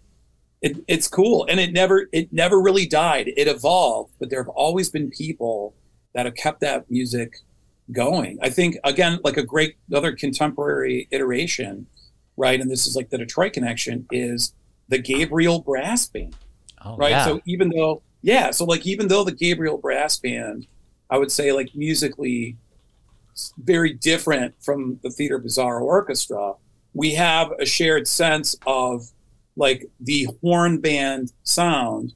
it, 0.61 0.77
it's 0.89 1.07
cool. 1.07 1.47
And 1.49 1.61
it 1.61 1.73
never 1.73 2.09
it 2.13 2.33
never 2.33 2.61
really 2.61 2.87
died. 2.87 3.33
It 3.37 3.49
evolved 3.49 4.15
but 4.19 4.31
there 4.31 4.43
have 4.43 4.49
always 4.49 4.89
been 4.89 5.11
people 5.11 5.75
that 6.15 6.27
have 6.27 6.35
kept 6.35 6.61
that 6.61 6.91
music 6.91 7.37
going. 7.93 8.39
I 8.43 8.51
think 8.51 8.77
again, 8.85 9.21
like 9.25 9.37
a 9.37 9.43
great 9.43 9.77
other 9.93 10.13
contemporary 10.13 11.09
iteration, 11.11 11.87
right? 12.37 12.61
And 12.61 12.71
this 12.71 12.87
is 12.87 12.97
like 12.97 13.11
the 13.11 13.19
Detroit 13.19 13.53
connection 13.53 14.07
is 14.11 14.53
the 14.89 14.99
Gabriel 14.99 15.61
Brass 15.61 16.07
Band, 16.07 16.37
oh, 16.85 16.97
right? 16.97 17.11
Yeah. 17.11 17.25
So 17.25 17.41
even 17.47 17.71
though, 17.71 18.03
yeah, 18.23 18.51
so 18.51 18.65
like 18.65 18.87
even 18.87 19.09
though 19.09 19.25
the 19.25 19.33
Gabriel 19.33 19.79
Brass 19.79 20.19
Band, 20.19 20.67
I 21.11 21.19
would 21.19 21.33
say 21.33 21.53
like 21.53 21.75
musically 21.75 22.57
very 23.59 23.93
different 23.93 24.55
from 24.61 24.99
the 25.03 25.11
Theater 25.11 25.39
Bizarre 25.39 25.81
Orchestra, 25.81 26.55
we 26.95 27.15
have 27.15 27.53
a 27.61 27.67
shared 27.67 28.09
sense 28.09 28.57
of 28.67 29.11
like 29.57 29.89
the 30.01 30.29
horn 30.41 30.79
band 30.81 31.33
sound 31.43 32.15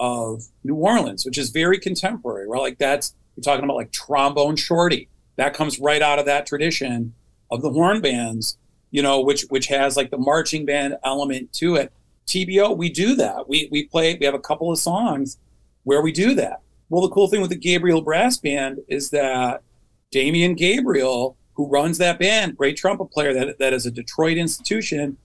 of 0.00 0.42
New 0.64 0.74
Orleans, 0.74 1.24
which 1.24 1.38
is 1.38 1.50
very 1.50 1.78
contemporary. 1.78 2.48
Right, 2.48 2.60
like 2.60 2.78
that's 2.78 3.14
you're 3.36 3.42
talking 3.42 3.64
about 3.64 3.76
like 3.76 3.92
trombone 3.92 4.56
shorty, 4.56 5.08
that 5.36 5.54
comes 5.54 5.78
right 5.78 6.02
out 6.02 6.18
of 6.18 6.26
that 6.26 6.46
tradition 6.46 7.14
of 7.50 7.62
the 7.62 7.70
horn 7.70 8.00
bands, 8.00 8.58
you 8.90 9.02
know, 9.02 9.20
which 9.20 9.42
which 9.48 9.66
has 9.66 9.96
like 9.96 10.10
the 10.10 10.18
marching 10.18 10.64
band 10.64 10.96
element 11.04 11.52
to 11.54 11.76
it. 11.76 11.92
TBO, 12.26 12.76
we 12.76 12.88
do 12.88 13.14
that. 13.16 13.48
We 13.48 13.68
we 13.70 13.86
play. 13.86 14.16
We 14.18 14.26
have 14.26 14.34
a 14.34 14.40
couple 14.40 14.70
of 14.70 14.78
songs 14.78 15.38
where 15.84 16.02
we 16.02 16.12
do 16.12 16.34
that. 16.34 16.60
Well, 16.88 17.02
the 17.02 17.10
cool 17.10 17.28
thing 17.28 17.40
with 17.40 17.50
the 17.50 17.56
Gabriel 17.56 18.02
Brass 18.02 18.38
Band 18.38 18.80
is 18.88 19.10
that 19.10 19.62
Damian 20.10 20.54
Gabriel, 20.54 21.36
who 21.54 21.68
runs 21.68 21.98
that 21.98 22.18
band, 22.18 22.56
great 22.56 22.76
trumpet 22.76 23.10
player 23.10 23.32
that 23.32 23.58
that 23.58 23.72
is 23.72 23.86
a 23.86 23.90
Detroit 23.90 24.36
institution. 24.36 25.16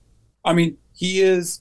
I 0.44 0.54
mean, 0.54 0.78
he 0.94 1.20
is 1.20 1.60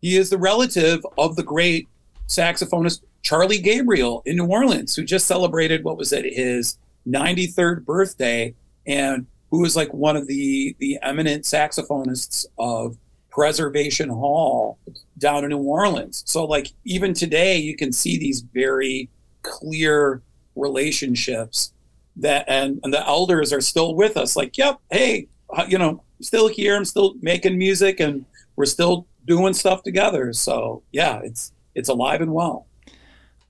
he 0.00 0.16
is 0.16 0.30
the 0.30 0.38
relative 0.38 1.04
of 1.16 1.36
the 1.36 1.42
great 1.42 1.88
saxophonist 2.28 3.02
Charlie 3.22 3.60
Gabriel 3.60 4.22
in 4.24 4.36
New 4.36 4.46
Orleans, 4.46 4.94
who 4.94 5.04
just 5.04 5.26
celebrated 5.26 5.84
what 5.84 5.98
was 5.98 6.12
it 6.12 6.24
his 6.24 6.78
93rd 7.08 7.84
birthday 7.84 8.54
and 8.86 9.26
who 9.50 9.60
was 9.60 9.76
like 9.76 9.92
one 9.94 10.16
of 10.16 10.26
the 10.26 10.76
the 10.78 10.98
eminent 11.02 11.44
saxophonists 11.44 12.46
of 12.58 12.96
Preservation 13.30 14.08
Hall 14.08 14.78
down 15.18 15.44
in 15.44 15.50
New 15.50 15.58
Orleans. 15.58 16.22
So 16.26 16.44
like 16.44 16.68
even 16.84 17.14
today 17.14 17.56
you 17.56 17.76
can 17.76 17.92
see 17.92 18.18
these 18.18 18.40
very 18.40 19.08
clear 19.42 20.22
relationships 20.56 21.72
that 22.16 22.44
and, 22.48 22.80
and 22.82 22.92
the 22.92 23.06
elders 23.06 23.52
are 23.52 23.60
still 23.60 23.94
with 23.94 24.16
us. 24.16 24.36
Like 24.36 24.58
yep 24.58 24.78
hey 24.90 25.28
uh, 25.50 25.64
you 25.68 25.78
know 25.78 26.02
still 26.20 26.48
here 26.48 26.76
I'm 26.76 26.84
still 26.84 27.14
making 27.20 27.56
music 27.56 28.00
and 28.00 28.24
we're 28.56 28.66
still 28.66 29.06
doing 29.24 29.54
stuff 29.54 29.82
together. 29.82 30.32
So 30.32 30.82
yeah 30.92 31.20
it's 31.22 31.52
it's 31.74 31.88
alive 31.88 32.20
and 32.20 32.34
well 32.34 32.66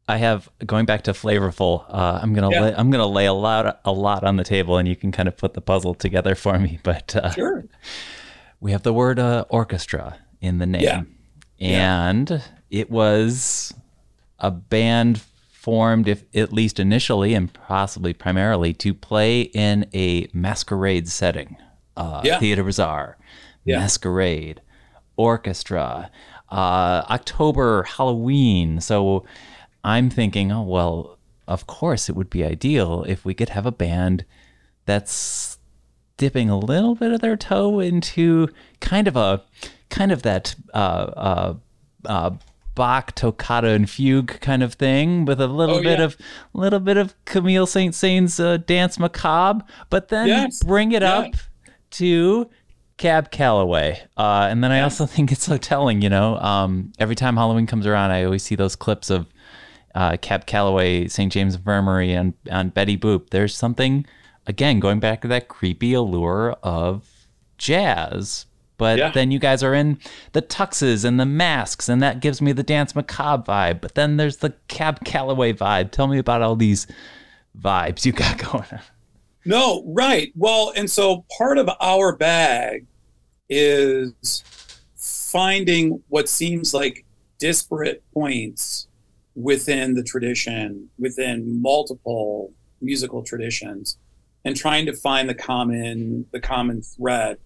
I 0.08 0.16
have 0.16 0.48
going 0.64 0.86
back 0.86 1.02
to 1.02 1.12
flavorful. 1.12 1.84
Uh, 1.88 2.18
I'm 2.22 2.32
gonna 2.32 2.50
yeah. 2.50 2.62
lay, 2.62 2.74
I'm 2.74 2.90
gonna 2.90 3.06
lay 3.06 3.26
a 3.26 3.32
lot 3.34 3.80
a 3.84 3.92
lot 3.92 4.24
on 4.24 4.36
the 4.36 4.44
table, 4.44 4.78
and 4.78 4.88
you 4.88 4.96
can 4.96 5.12
kind 5.12 5.28
of 5.28 5.36
put 5.36 5.52
the 5.52 5.60
puzzle 5.60 5.94
together 5.94 6.34
for 6.34 6.58
me. 6.58 6.80
But 6.88 7.14
uh, 7.14 7.30
sure, 7.32 7.64
we 8.58 8.72
have 8.72 8.82
the 8.82 8.94
word 8.94 9.18
uh, 9.18 9.44
orchestra 9.50 10.18
in 10.40 10.58
the 10.58 10.66
name, 10.66 10.82
yeah. 10.82 11.02
and 11.60 12.30
yeah. 12.30 12.40
it 12.70 12.90
was 12.90 13.74
a 14.38 14.50
band 14.50 15.20
formed, 15.50 16.08
if 16.08 16.24
at 16.34 16.52
least 16.54 16.80
initially 16.80 17.34
and 17.34 17.52
possibly 17.52 18.14
primarily, 18.14 18.72
to 18.72 18.94
play 18.94 19.42
in 19.42 19.86
a 19.92 20.28
masquerade 20.32 21.08
setting. 21.08 21.56
Uh. 21.98 22.38
Theater 22.38 22.62
Bizarre, 22.62 23.18
masquerade, 23.66 24.62
orchestra, 25.16 26.10
uh, 26.50 27.04
October, 27.10 27.82
Halloween. 27.82 28.80
So 28.80 29.24
I'm 29.84 30.10
thinking, 30.10 30.52
oh, 30.52 30.62
well, 30.62 31.18
of 31.46 31.66
course 31.66 32.08
it 32.08 32.16
would 32.16 32.30
be 32.30 32.44
ideal 32.44 33.04
if 33.08 33.24
we 33.24 33.34
could 33.34 33.50
have 33.50 33.66
a 33.66 33.72
band 33.72 34.24
that's 34.84 35.58
dipping 36.16 36.50
a 36.50 36.58
little 36.58 36.94
bit 36.94 37.12
of 37.12 37.20
their 37.20 37.36
toe 37.36 37.80
into 37.80 38.48
kind 38.80 39.08
of 39.08 39.16
a 39.16 39.42
kind 39.88 40.12
of 40.12 40.22
that 40.22 40.54
uh, 40.74 40.76
uh, 40.76 41.54
uh, 42.04 42.30
Bach 42.74 43.12
toccata 43.14 43.68
and 43.70 43.90
fugue 43.90 44.40
kind 44.40 44.62
of 44.62 44.74
thing 44.74 45.24
with 45.24 45.40
a 45.40 45.48
little 45.48 45.76
oh, 45.76 45.82
bit 45.82 45.98
yeah. 45.98 46.04
of 46.04 46.16
little 46.52 46.78
bit 46.78 46.96
of 46.96 47.14
Camille 47.24 47.66
Saint 47.66 47.92
Saëns 47.94 48.38
uh, 48.38 48.58
Danse 48.58 49.00
Macabre, 49.00 49.64
but 49.90 50.08
then 50.08 50.28
yes. 50.28 50.62
bring 50.62 50.92
it 50.92 51.02
yeah. 51.02 51.18
up 51.18 51.34
to 51.90 52.48
Cab 52.96 53.30
Calloway. 53.30 54.00
Uh, 54.16 54.46
and 54.50 54.62
then 54.62 54.70
I 54.70 54.82
also 54.82 55.06
think 55.06 55.32
it's 55.32 55.44
so 55.44 55.56
telling, 55.56 56.02
you 56.02 56.08
know, 56.08 56.36
um, 56.36 56.92
every 56.98 57.16
time 57.16 57.36
Halloween 57.36 57.66
comes 57.66 57.86
around, 57.86 58.10
I 58.10 58.24
always 58.24 58.42
see 58.42 58.54
those 58.54 58.76
clips 58.76 59.10
of 59.10 59.26
uh, 59.98 60.16
Cab 60.16 60.46
Calloway, 60.46 61.08
St. 61.08 61.32
James 61.32 61.56
Infirmary, 61.56 62.12
and 62.12 62.34
on 62.52 62.68
Betty 62.68 62.96
Boop. 62.96 63.30
There's 63.30 63.56
something, 63.56 64.06
again, 64.46 64.78
going 64.78 65.00
back 65.00 65.22
to 65.22 65.28
that 65.28 65.48
creepy 65.48 65.92
allure 65.92 66.52
of 66.62 67.26
jazz. 67.58 68.46
But 68.76 68.98
yeah. 68.98 69.11
then 69.11 69.32
you 69.32 69.40
guys 69.40 69.64
are 69.64 69.74
in 69.74 69.98
the 70.34 70.40
tuxes 70.40 71.04
and 71.04 71.18
the 71.18 71.26
masks, 71.26 71.88
and 71.88 72.00
that 72.00 72.20
gives 72.20 72.40
me 72.40 72.52
the 72.52 72.62
Danse 72.62 72.94
Macabre 72.94 73.42
vibe. 73.42 73.80
But 73.80 73.96
then 73.96 74.18
there's 74.18 74.37
the 74.37 74.54
Cab 74.68 75.04
Calloway 75.04 75.52
vibe. 75.52 75.90
Tell 75.90 76.06
me 76.06 76.18
about 76.18 76.42
all 76.42 76.54
these 76.54 76.87
vibes 77.61 78.06
you 78.06 78.12
got 78.12 78.38
going 78.52 78.66
on. 78.70 78.80
No, 79.44 79.82
right. 79.84 80.32
Well, 80.37 80.72
and 80.76 80.88
so 80.88 81.24
part 81.37 81.58
of 81.58 81.68
our 81.80 82.14
bag 82.14 82.87
is 83.48 84.44
finding 84.94 86.04
what 86.06 86.28
seems 86.28 86.72
like 86.72 87.04
disparate 87.40 88.04
points 88.14 88.88
within 89.38 89.94
the 89.94 90.03
tradition, 90.03 90.90
within 90.98 91.62
multiple 91.62 92.53
musical 92.81 93.22
traditions, 93.22 93.96
and 94.44 94.57
trying 94.57 94.87
to 94.87 94.92
find 94.92 95.29
the 95.29 95.35
common 95.35 96.27
the 96.33 96.40
common 96.40 96.83
thread 96.83 97.38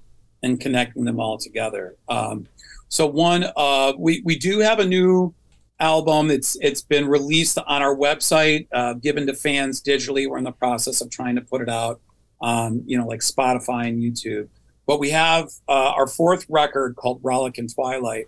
and 0.42 0.60
connecting 0.60 1.04
them 1.04 1.20
all 1.20 1.38
together. 1.38 1.96
Um, 2.08 2.46
so 2.88 3.06
one, 3.06 3.44
uh, 3.56 3.92
we 3.98 4.22
we 4.24 4.36
do 4.36 4.60
have 4.60 4.78
a 4.78 4.86
new 4.86 5.34
album. 5.80 6.30
It's 6.30 6.56
it's 6.60 6.82
been 6.82 7.06
released 7.06 7.58
on 7.58 7.82
our 7.82 7.94
website, 7.94 8.68
uh, 8.72 8.94
given 8.94 9.26
to 9.26 9.34
fans 9.34 9.82
digitally. 9.82 10.28
We're 10.28 10.38
in 10.38 10.44
the 10.44 10.52
process 10.52 11.00
of 11.00 11.10
trying 11.10 11.36
to 11.36 11.42
put 11.42 11.60
it 11.60 11.68
out, 11.68 12.00
on, 12.40 12.82
you 12.86 12.98
know, 12.98 13.06
like 13.06 13.20
Spotify 13.20 13.88
and 13.88 14.02
YouTube. 14.02 14.48
But 14.86 14.98
we 14.98 15.10
have 15.10 15.48
uh, 15.68 15.92
our 15.96 16.06
fourth 16.06 16.46
record 16.48 16.96
called 16.96 17.20
Relic 17.22 17.58
in 17.58 17.68
Twilight. 17.68 18.26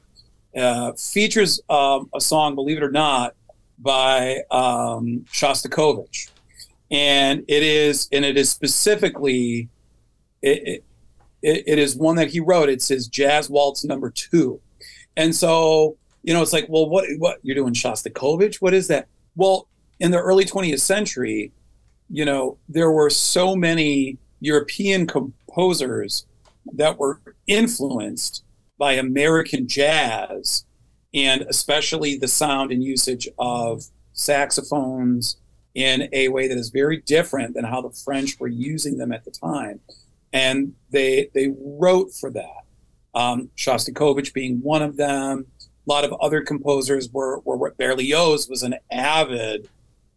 Uh, 0.57 0.93
features 0.93 1.61
um, 1.69 2.09
a 2.15 2.21
song, 2.21 2.55
believe 2.55 2.77
it 2.77 2.83
or 2.85 2.91
not, 2.93 3.35
by 3.79 4.43
um, 4.51 5.25
Shostakovich, 5.33 6.31
and 6.91 7.45
it 7.49 7.63
is 7.63 8.09
and 8.13 8.25
it 8.25 8.37
is 8.37 8.51
specifically 8.51 9.69
it, 10.43 10.85
it, 11.43 11.65
it 11.67 11.79
is 11.79 11.97
one 11.97 12.17
that 12.17 12.31
he 12.31 12.41
wrote. 12.41 12.69
It's 12.69 12.89
his 12.89 13.09
jazz 13.09 13.51
waltz 13.51 13.85
number 13.85 14.11
two, 14.11 14.61
and 15.17 15.35
so 15.35 15.97
you 16.23 16.33
know 16.35 16.43
it's 16.43 16.53
like, 16.53 16.67
well, 16.69 16.89
what 16.89 17.07
what 17.19 17.39
you're 17.43 17.57
doing 17.57 17.75
Shostakovich? 17.75 18.57
What 18.57 18.75
is 18.75 18.89
that? 18.89 19.09
Well, 19.37 19.69
in 20.01 20.11
the 20.11 20.19
early 20.19 20.45
20th 20.45 20.81
century, 20.81 21.53
you 22.11 22.25
know 22.25 22.59
there 22.69 22.91
were 22.91 23.11
so 23.11 23.57
many 23.57 24.19
European 24.41 25.07
composers 25.07 26.27
that 26.75 26.99
were 26.99 27.21
influenced 27.47 28.45
by 28.79 28.93
American 28.93 29.69
jazz 29.69 30.65
and 31.15 31.43
especially 31.43 32.17
the 32.17 32.29
sound 32.29 32.73
and 32.73 32.83
usage 32.83 33.29
of 33.39 33.85
saxophones 34.13 35.37
in 35.75 36.09
a 36.13 36.29
way 36.29 36.49
that 36.49 36.59
is 36.59 36.71
very 36.71 36.99
different 36.99 37.55
than 37.55 37.65
how 37.65 37.81
the 37.81 37.91
French 37.91 38.39
were 38.39 38.49
using 38.49 38.99
them 38.99 39.13
at 39.13 39.25
the 39.25 39.31
time. 39.31 39.81
And 40.33 40.75
they 40.91 41.31
they 41.35 41.53
wrote 41.59 42.13
for 42.13 42.31
that. 42.31 42.65
Um, 43.15 43.51
Shostakovich 43.57 44.33
being 44.33 44.61
one 44.61 44.83
of 44.83 44.97
them. 44.97 45.47
A 45.87 45.91
lot 45.91 46.05
of 46.05 46.13
other 46.15 46.43
composers 46.43 47.11
were, 47.13 47.41
were 47.41 47.73
Berlioz 47.79 48.49
was 48.49 48.63
an 48.63 48.75
avid 48.91 49.69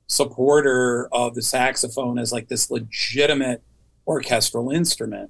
supporter 0.07 1.09
of 1.11 1.35
the 1.35 1.41
saxophone 1.41 2.17
as 2.17 2.31
like 2.31 2.47
this 2.47 2.71
legitimate 2.71 3.61
orchestral 4.07 4.71
instrument. 4.71 5.29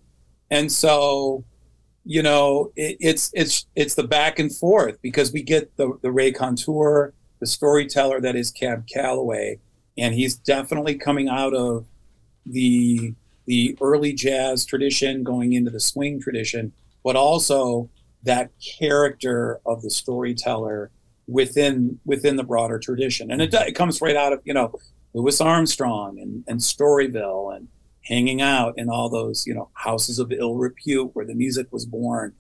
And 0.51 0.71
so 0.71 1.43
you 2.07 2.23
know, 2.23 2.71
it, 2.77 2.95
it's 3.01 3.31
it's 3.33 3.65
it's 3.75 3.95
the 3.95 4.07
back 4.07 4.39
and 4.39 4.55
forth 4.55 4.97
because 5.01 5.33
we 5.33 5.43
get 5.43 5.75
the 5.75 5.99
the 6.01 6.11
raconteur, 6.11 7.13
the 7.39 7.45
storyteller 7.45 8.21
that 8.21 8.37
is 8.37 8.49
Cab 8.49 8.87
Calloway, 8.87 9.59
and 9.97 10.15
he's 10.15 10.35
definitely 10.35 10.95
coming 10.95 11.27
out 11.27 11.53
of 11.53 11.85
the 12.45 13.13
the 13.45 13.77
early 13.81 14.13
jazz 14.13 14.65
tradition, 14.65 15.23
going 15.23 15.51
into 15.51 15.69
the 15.69 15.81
swing 15.81 16.21
tradition, 16.21 16.71
but 17.03 17.17
also 17.17 17.89
that 18.23 18.51
character 18.79 19.59
of 19.65 19.81
the 19.81 19.89
storyteller 19.89 20.91
within 21.27 21.99
within 22.05 22.37
the 22.37 22.43
broader 22.43 22.79
tradition, 22.79 23.31
and 23.31 23.41
it, 23.41 23.53
it 23.53 23.73
comes 23.73 23.99
right 24.01 24.15
out 24.15 24.31
of 24.31 24.39
you 24.45 24.53
know 24.53 24.73
Louis 25.13 25.41
Armstrong 25.41 26.19
and, 26.19 26.45
and 26.47 26.61
Storyville 26.61 27.53
and 27.57 27.67
hanging 28.07 28.41
out 28.41 28.73
in 28.77 28.89
all 28.89 29.09
those 29.09 29.45
you 29.45 29.53
know 29.53 29.69
houses 29.73 30.19
of 30.19 30.31
ill 30.31 30.55
repute 30.55 31.11
where 31.13 31.25
the 31.25 31.35
music 31.35 31.67
was 31.71 31.85
born. 31.85 32.33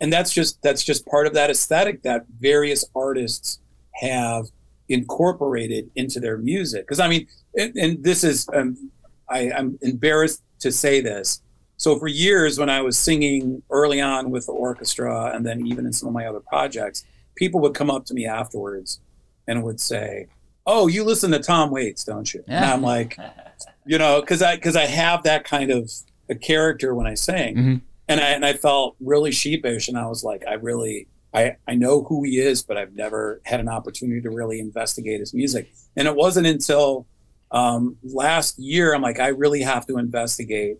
And 0.00 0.12
that's 0.12 0.32
just 0.32 0.60
that's 0.62 0.82
just 0.82 1.06
part 1.06 1.26
of 1.26 1.34
that 1.34 1.50
aesthetic 1.50 2.02
that 2.02 2.24
various 2.40 2.84
artists 2.94 3.60
have 3.94 4.46
incorporated 4.88 5.90
into 5.94 6.20
their 6.20 6.38
music. 6.38 6.82
Because 6.82 7.00
i 7.00 7.08
mean 7.08 7.26
and, 7.56 7.76
and 7.76 8.02
this 8.02 8.24
is 8.24 8.48
um, 8.54 8.90
I, 9.28 9.52
i'm 9.52 9.78
embarrassed 9.82 10.42
to 10.60 10.72
say 10.72 11.00
this. 11.00 11.42
So 11.76 11.98
for 11.98 12.08
years 12.08 12.58
when 12.58 12.70
i 12.70 12.80
was 12.80 12.98
singing 12.98 13.62
early 13.70 14.00
on 14.00 14.30
with 14.30 14.46
the 14.46 14.52
orchestra 14.52 15.32
and 15.34 15.44
then 15.46 15.66
even 15.66 15.86
in 15.86 15.92
some 15.92 16.08
of 16.08 16.14
my 16.14 16.26
other 16.26 16.40
projects 16.40 17.04
people 17.34 17.60
would 17.60 17.74
come 17.74 17.90
up 17.90 18.04
to 18.06 18.14
me 18.14 18.26
afterwards 18.26 19.00
and 19.46 19.62
would 19.62 19.80
say 19.80 20.26
oh 20.66 20.88
you 20.88 21.04
listen 21.04 21.30
to 21.30 21.38
tom 21.38 21.70
waits 21.70 22.04
don't 22.04 22.34
you? 22.34 22.44
And 22.46 22.64
i'm 22.64 22.82
like 22.82 23.16
you 23.90 23.98
know, 23.98 24.20
because 24.20 24.40
I 24.40 24.54
because 24.54 24.76
I 24.76 24.86
have 24.86 25.24
that 25.24 25.42
kind 25.42 25.72
of 25.72 25.90
a 26.28 26.36
character 26.36 26.94
when 26.94 27.08
I 27.08 27.14
sing, 27.14 27.56
mm-hmm. 27.56 27.74
and 28.06 28.20
I 28.20 28.28
and 28.28 28.46
I 28.46 28.52
felt 28.52 28.94
really 29.00 29.32
sheepish, 29.32 29.88
and 29.88 29.98
I 29.98 30.06
was 30.06 30.22
like, 30.22 30.44
I 30.46 30.54
really. 30.54 31.08
I, 31.32 31.56
I 31.68 31.76
know 31.76 32.02
who 32.02 32.24
he 32.24 32.40
is, 32.40 32.60
but 32.64 32.76
I've 32.76 32.92
never 32.96 33.40
had 33.44 33.60
an 33.60 33.68
opportunity 33.68 34.20
to 34.22 34.30
really 34.30 34.58
investigate 34.58 35.20
his 35.20 35.32
music. 35.32 35.72
And 35.94 36.08
it 36.08 36.16
wasn't 36.16 36.48
until 36.48 37.06
um, 37.52 37.98
last 38.02 38.58
year 38.58 38.92
I'm 38.92 39.00
like, 39.00 39.20
I 39.20 39.28
really 39.28 39.62
have 39.62 39.86
to 39.86 39.98
investigate, 39.98 40.78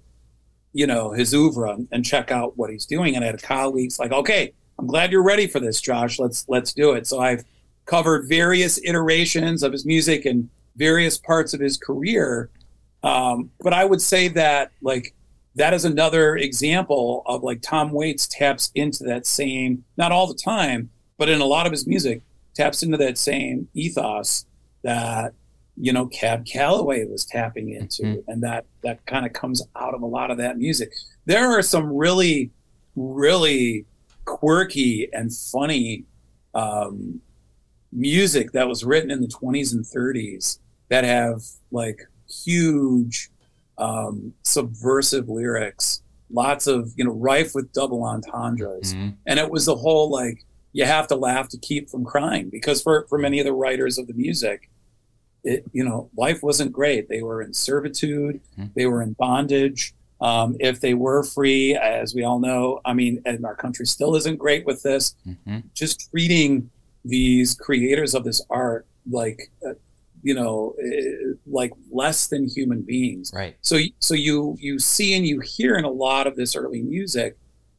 you 0.73 0.89
know, 0.89 1.13
his 1.13 1.33
oeuvre 1.35 1.79
and 1.93 2.05
check 2.05 2.33
out 2.33 2.59
what 2.59 2.69
he's 2.69 2.85
doing. 2.85 3.15
And 3.15 3.25
I 3.25 3.29
had 3.29 3.41
colleagues 3.41 4.01
like, 4.01 4.11
okay, 4.11 4.53
I'm 4.77 4.89
glad 4.89 5.13
you're 5.13 5.23
ready 5.23 5.47
for 5.47 5.61
this, 5.61 5.81
Josh. 5.81 6.19
Let's 6.19 6.45
let's 6.49 6.73
do 6.73 6.95
it. 6.95 7.07
So 7.07 7.21
I've 7.21 7.45
covered 7.87 8.29
various 8.29 8.81
iterations 8.83 9.63
of 9.63 9.71
his 9.71 9.87
music 9.87 10.25
and 10.25 10.51
various 10.75 11.17
parts 11.17 11.55
of 11.55 11.61
his 11.61 11.77
career 11.77 12.51
um, 13.03 13.51
but 13.61 13.73
I 13.73 13.85
would 13.85 14.03
say 14.03 14.29
that 14.29 14.73
like 14.83 15.15
that 15.57 15.75
is 15.75 15.85
another 15.85 16.37
example 16.37 17.23
of 17.27 17.43
like 17.43 17.63
Tom 17.63 17.91
Waits 17.91 18.27
taps 18.29 18.71
into 18.75 19.05
that 19.05 19.27
same, 19.27 19.85
not 19.97 20.13
all 20.13 20.27
the 20.27 20.35
time, 20.35 20.91
but 21.19 21.29
in 21.29 21.41
a 21.41 21.47
lot 21.47 21.67
of 21.67 21.73
his 21.73 21.87
music, 21.87 22.23
taps 22.55 22.83
into 22.83 22.97
that 22.99 23.19
same 23.19 23.69
ethos 23.75 24.47
that 24.83 25.33
you 25.77 25.93
know 25.93 26.07
Cab 26.07 26.45
Calloway 26.47 27.05
was 27.07 27.25
tapping 27.25 27.71
into, 27.71 28.03
mm-hmm. 28.03 28.31
and 28.31 28.43
that 28.43 28.67
that 28.83 29.05
kind 29.07 29.27
of 29.27 29.33
comes 29.33 29.63
out 29.77 29.95
of 29.95 30.03
a 30.03 30.07
lot 30.07 30.31
of 30.31 30.39
that 30.39 30.59
music. 30.59 30.93
There 31.27 31.51
are 31.51 31.63
some 31.63 31.93
really, 31.93 32.51
really 32.97 33.87
quirky 34.25 35.09
and 35.13 35.35
funny 35.35 36.05
um, 36.55 37.21
music 37.93 38.53
that 38.53 38.69
was 38.69 38.85
written 38.85 39.11
in 39.11 39.21
the 39.21 39.29
20s 39.29 39.73
and 39.73 39.85
30s 39.85 40.59
that 40.89 41.05
have 41.05 41.43
like 41.71 42.01
huge 42.31 43.31
um, 43.79 44.35
subversive 44.43 45.29
lyrics, 45.29 46.03
lots 46.31 46.67
of 46.67 46.93
you 46.97 47.05
know 47.05 47.13
rife 47.13 47.55
with 47.55 47.73
double 47.73 48.03
entendres, 48.05 48.95
mm-hmm. 48.95 49.11
and 49.27 49.39
it 49.39 49.51
was 49.51 49.67
the 49.67 49.77
whole 49.77 50.11
like 50.11 50.45
you 50.73 50.85
have 50.85 51.09
to 51.09 51.17
laugh 51.17 51.49
to 51.49 51.59
keep 51.59 51.91
from 51.91 52.05
crying 52.05 52.49
because 52.51 52.83
for 52.83 53.07
for 53.09 53.19
many 53.19 53.41
of 53.41 53.47
the 53.47 53.53
writers 53.53 53.99
of 53.99 54.07
the 54.07 54.15
music, 54.15 54.71
it 55.45 55.65
you 55.73 55.85
know 55.85 56.11
life 56.17 56.43
wasn't 56.43 56.73
great. 56.73 57.09
They 57.09 57.23
were 57.23 57.43
in 57.43 57.55
servitude, 57.55 58.41
mm-hmm. 58.59 58.67
they 58.75 58.87
were 58.87 59.03
in 59.03 59.15
bondage. 59.15 59.95
Um, 60.21 60.57
if 60.61 60.83
they 60.83 60.93
were 60.93 61.23
free, 61.23 61.75
as 61.75 62.15
we 62.15 62.25
all 62.25 62.41
know, 62.41 62.83
I 62.85 62.93
mean, 62.93 63.23
and 63.25 63.43
our 63.47 63.55
country 63.55 63.87
still 63.87 64.15
isn't 64.17 64.37
great 64.37 64.67
with 64.67 64.83
this. 64.83 65.15
Mm-hmm. 65.27 65.61
Just 65.73 66.11
treating 66.11 66.69
these 67.07 67.55
creators 67.55 68.15
of 68.15 68.25
this 68.25 68.43
art 68.51 68.87
like 69.11 69.51
uh, 69.67 69.73
you 70.23 70.35
know 70.35 70.75
eh, 70.83 71.35
like 71.47 71.73
less 71.91 72.27
than 72.27 72.47
human 72.47 72.83
beings 72.83 73.31
right 73.35 73.57
so 73.61 73.79
so 73.99 74.15
you 74.15 74.57
you 74.59 74.79
see 74.79 75.15
and 75.15 75.27
you 75.27 75.41
hear 75.41 75.77
in 75.77 75.85
a 75.85 75.91
lot 75.91 76.27
of 76.27 76.37
this 76.37 76.55
early 76.55 76.83
music 76.83 77.37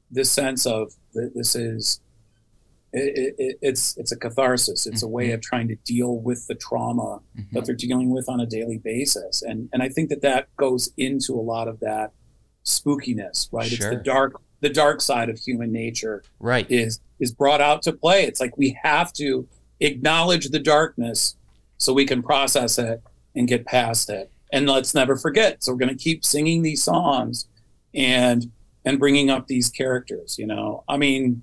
this 0.10 0.32
sense 0.32 0.66
of 0.66 0.94
this 1.14 1.56
is 1.56 2.02
it, 2.94 3.36
it, 3.38 3.58
it's 3.62 3.96
it's 3.98 4.12
a 4.12 4.18
catharsis 4.18 4.86
it's 4.86 4.98
mm-hmm. 4.98 5.06
a 5.06 5.10
way 5.10 5.26
mm-hmm. 5.28 5.36
of 5.36 5.42
trying 5.42 5.68
to 5.68 5.76
deal 5.86 6.18
with 6.18 6.46
the 6.48 6.56
trauma 6.56 7.22
mm-hmm. 7.38 7.56
that 7.56 7.66
they're 7.66 7.76
dealing 7.76 8.10
with 8.10 8.28
on 8.28 8.40
a 8.40 8.46
daily 8.46 8.78
basis 8.78 9.42
and 9.42 9.70
and 9.72 9.82
i 9.82 9.88
think 9.88 10.10
that 10.10 10.22
that 10.22 10.54
goes 10.58 10.92
into 10.98 11.34
a 11.34 11.42
lot 11.42 11.68
of 11.68 11.80
that 11.80 12.12
spookiness 12.66 13.48
right 13.52 13.68
sure. 13.68 13.92
it's 13.92 13.98
the 13.98 14.04
dark 14.04 14.42
the 14.60 14.70
dark 14.70 15.02
side 15.02 15.30
of 15.30 15.40
human 15.40 15.72
nature 15.72 16.24
right 16.40 16.70
is 16.70 17.00
is 17.20 17.34
brought 17.34 17.62
out 17.62 17.82
to 17.82 17.94
play 17.94 18.24
it's 18.24 18.40
like 18.40 18.58
we 18.58 18.78
have 18.84 19.14
to 19.14 19.48
acknowledge 19.80 20.50
the 20.50 20.60
darkness 20.60 21.38
so 21.82 21.94
we 21.94 22.06
can 22.06 22.22
process 22.22 22.78
it 22.78 23.02
and 23.36 23.48
get 23.48 23.66
past 23.66 24.10
it. 24.10 24.32
And 24.54 24.70
let's 24.70 24.94
never 24.94 25.16
forget. 25.16 25.64
So 25.64 25.72
we're 25.72 25.80
going 25.80 25.98
to 25.98 26.04
keep 26.04 26.24
singing 26.24 26.62
these 26.62 26.84
songs 26.84 27.48
and 27.94 28.52
and 28.86 29.00
bringing 29.00 29.30
up 29.30 29.48
these 29.48 29.70
characters. 29.70 30.38
You 30.38 30.48
know, 30.48 30.84
I 30.88 30.98
mean, 30.98 31.42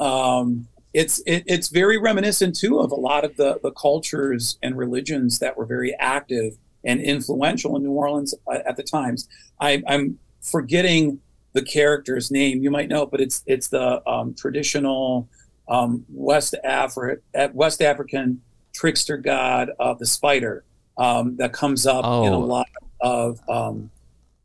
um, 0.00 0.68
it's 0.94 1.20
it, 1.26 1.44
it's 1.46 1.68
very 1.68 1.98
reminiscent 1.98 2.56
too 2.56 2.78
of 2.78 2.92
a 2.92 2.96
lot 2.96 3.24
of 3.24 3.36
the 3.36 3.60
the 3.62 3.72
cultures 3.72 4.58
and 4.62 4.76
religions 4.76 5.38
that 5.40 5.56
were 5.56 5.66
very 5.66 5.94
active 5.98 6.56
and 6.84 7.00
influential 7.00 7.76
in 7.76 7.82
New 7.82 7.92
Orleans 7.92 8.34
at 8.50 8.76
the 8.76 8.82
times. 8.82 9.28
I, 9.60 9.82
I'm 9.86 10.18
forgetting 10.40 11.20
the 11.52 11.62
character's 11.62 12.30
name. 12.30 12.62
You 12.62 12.70
might 12.70 12.88
know, 12.88 13.04
but 13.04 13.20
it's 13.20 13.42
it's 13.46 13.68
the 13.68 14.08
um, 14.08 14.34
traditional 14.34 15.28
um, 15.68 16.04
West 16.08 16.54
Afri- 16.64 17.20
West 17.52 17.82
African 17.82 18.40
trickster 18.72 19.16
god 19.16 19.70
of 19.78 19.98
the 19.98 20.06
spider 20.06 20.64
um, 20.98 21.36
that 21.36 21.52
comes 21.52 21.86
up 21.86 22.04
oh. 22.04 22.26
in 22.26 22.32
a 22.32 22.36
oh. 22.36 22.40
lot 22.40 22.68
of 23.00 23.40
um, 23.48 23.90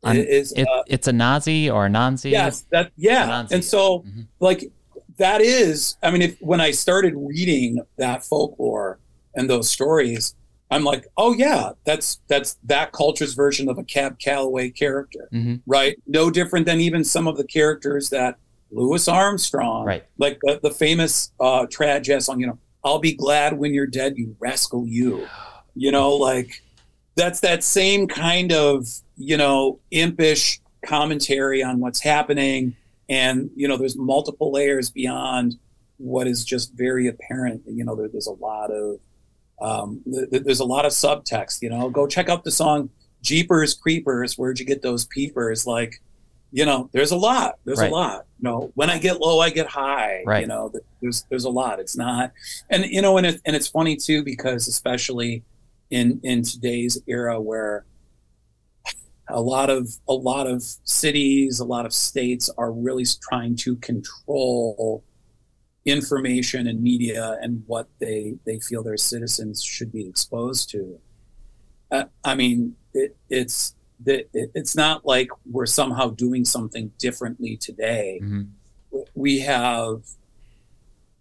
is 0.04 0.52
it, 0.52 0.66
uh, 0.66 0.82
it's 0.86 1.08
Anansi 1.08 1.72
or 1.72 1.86
a 1.86 1.88
Nanzi. 1.88 2.30
Yes, 2.30 2.64
that 2.70 2.92
yeah. 2.96 3.46
And 3.50 3.64
so 3.64 4.00
mm-hmm. 4.00 4.22
like 4.40 4.70
that 5.16 5.40
is, 5.40 5.96
I 6.02 6.10
mean, 6.10 6.22
if 6.22 6.38
when 6.40 6.60
I 6.60 6.70
started 6.70 7.14
reading 7.16 7.80
that 7.96 8.24
folklore 8.24 8.98
and 9.34 9.50
those 9.50 9.68
stories, 9.70 10.34
I'm 10.70 10.84
like, 10.84 11.06
oh 11.16 11.34
yeah, 11.34 11.72
that's 11.84 12.20
that's 12.28 12.58
that 12.64 12.92
culture's 12.92 13.34
version 13.34 13.68
of 13.68 13.78
a 13.78 13.84
Cab 13.84 14.18
Calloway 14.18 14.70
character, 14.70 15.28
mm-hmm. 15.32 15.56
right? 15.66 15.96
No 16.06 16.30
different 16.30 16.66
than 16.66 16.80
even 16.80 17.04
some 17.04 17.26
of 17.26 17.36
the 17.36 17.44
characters 17.44 18.10
that 18.10 18.38
Louis 18.70 19.08
Armstrong, 19.08 19.84
right? 19.86 20.04
Like 20.18 20.38
the, 20.42 20.60
the 20.62 20.70
famous 20.70 21.32
uh, 21.40 21.66
jazz 21.66 22.26
song, 22.26 22.40
you 22.40 22.46
know, 22.46 22.58
"I'll 22.84 22.98
be 22.98 23.14
glad 23.14 23.58
when 23.58 23.74
you're 23.74 23.86
dead, 23.86 24.16
you 24.16 24.36
rascal, 24.38 24.86
you." 24.86 25.26
You 25.80 25.92
know, 25.92 26.16
like 26.16 26.60
that's 27.14 27.38
that 27.40 27.62
same 27.62 28.08
kind 28.08 28.50
of 28.50 28.88
you 29.16 29.36
know 29.36 29.78
impish 29.92 30.60
commentary 30.84 31.62
on 31.62 31.78
what's 31.78 32.02
happening, 32.02 32.74
and 33.08 33.50
you 33.54 33.68
know, 33.68 33.76
there's 33.76 33.96
multiple 33.96 34.50
layers 34.50 34.90
beyond 34.90 35.56
what 35.98 36.26
is 36.26 36.44
just 36.44 36.72
very 36.74 37.06
apparent. 37.06 37.62
You 37.66 37.84
know, 37.84 37.94
there, 37.94 38.08
there's 38.08 38.26
a 38.26 38.32
lot 38.32 38.70
of 38.70 38.98
um, 39.60 40.02
th- 40.04 40.42
there's 40.44 40.60
a 40.60 40.64
lot 40.64 40.84
of 40.84 40.92
subtext. 40.92 41.62
You 41.62 41.70
know, 41.70 41.90
go 41.90 42.06
check 42.06 42.28
out 42.28 42.44
the 42.44 42.50
song 42.50 42.90
"Jeepers 43.22 43.74
Creepers." 43.74 44.38
Where'd 44.38 44.58
you 44.58 44.66
get 44.66 44.82
those 44.82 45.06
peepers? 45.06 45.66
Like, 45.66 46.00
you 46.50 46.64
know, 46.64 46.88
there's 46.92 47.10
a 47.10 47.16
lot. 47.16 47.58
There's 47.64 47.78
right. 47.78 47.90
a 47.90 47.94
lot. 47.94 48.26
You 48.40 48.48
know, 48.48 48.72
when 48.74 48.90
I 48.90 48.98
get 48.98 49.20
low, 49.20 49.40
I 49.40 49.50
get 49.50 49.66
high. 49.66 50.22
Right. 50.24 50.42
You 50.42 50.46
know, 50.46 50.72
there's 51.00 51.24
there's 51.28 51.44
a 51.44 51.50
lot. 51.50 51.80
It's 51.80 51.96
not, 51.96 52.32
and 52.70 52.84
you 52.86 53.02
know, 53.02 53.18
and 53.18 53.26
it, 53.26 53.40
and 53.44 53.54
it's 53.54 53.68
funny 53.68 53.96
too 53.96 54.22
because 54.22 54.68
especially 54.68 55.42
in 55.90 56.20
in 56.22 56.42
today's 56.42 57.00
era 57.06 57.40
where 57.40 57.84
a 59.28 59.40
lot 59.40 59.70
of 59.70 59.88
a 60.08 60.14
lot 60.14 60.46
of 60.46 60.62
cities, 60.84 61.60
a 61.60 61.64
lot 61.64 61.84
of 61.84 61.92
states 61.92 62.48
are 62.56 62.72
really 62.72 63.04
trying 63.28 63.56
to 63.56 63.76
control 63.76 65.04
information 65.84 66.66
and 66.66 66.82
media 66.82 67.38
and 67.42 67.62
what 67.66 67.88
they 67.98 68.34
they 68.46 68.58
feel 68.60 68.82
their 68.82 68.96
citizens 68.96 69.62
should 69.62 69.92
be 69.92 70.06
exposed 70.06 70.70
to. 70.70 70.98
Uh, 71.90 72.04
I 72.24 72.34
mean, 72.34 72.76
it, 72.92 73.16
it's 73.28 73.74
it, 74.06 74.30
it's 74.32 74.76
not 74.76 75.04
like 75.06 75.28
we're 75.50 75.66
somehow 75.66 76.10
doing 76.10 76.44
something 76.44 76.92
differently 76.98 77.56
today. 77.56 78.20
Mm-hmm. 78.22 79.00
We 79.14 79.40
have 79.40 80.02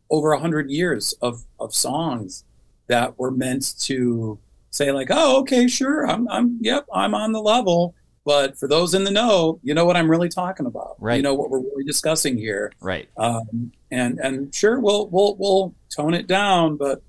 over 0.09 0.31
a 0.31 0.39
hundred 0.39 0.69
years 0.69 1.13
of 1.21 1.43
of 1.59 1.73
songs 1.75 2.45
that 2.87 3.19
were 3.19 3.31
meant 3.31 3.77
to 3.81 4.39
say 4.71 4.91
like, 4.91 5.07
oh, 5.11 5.39
okay, 5.41 5.67
sure, 5.67 6.07
I'm, 6.07 6.27
I'm, 6.29 6.57
yep, 6.61 6.85
I'm 6.93 7.13
on 7.13 7.31
the 7.31 7.41
level. 7.41 7.95
But 8.25 8.57
for 8.57 8.67
those 8.67 8.93
in 8.93 9.05
the 9.05 9.11
know, 9.11 9.59
you 9.63 9.73
know 9.73 9.85
what 9.85 9.95
I'm 9.95 10.11
really 10.11 10.27
talking 10.27 10.65
about. 10.65 10.97
Right. 10.99 11.15
You 11.15 11.21
know 11.21 11.33
what 11.33 11.49
we're 11.49 11.61
really 11.61 11.85
discussing 11.85 12.37
here. 12.37 12.73
Right. 12.81 13.07
Um, 13.15 13.71
and 13.89 14.19
and 14.19 14.53
sure, 14.53 14.81
we'll 14.81 15.07
we'll 15.07 15.37
we'll 15.37 15.73
tone 15.89 16.13
it 16.13 16.27
down, 16.27 16.75
but 16.75 17.01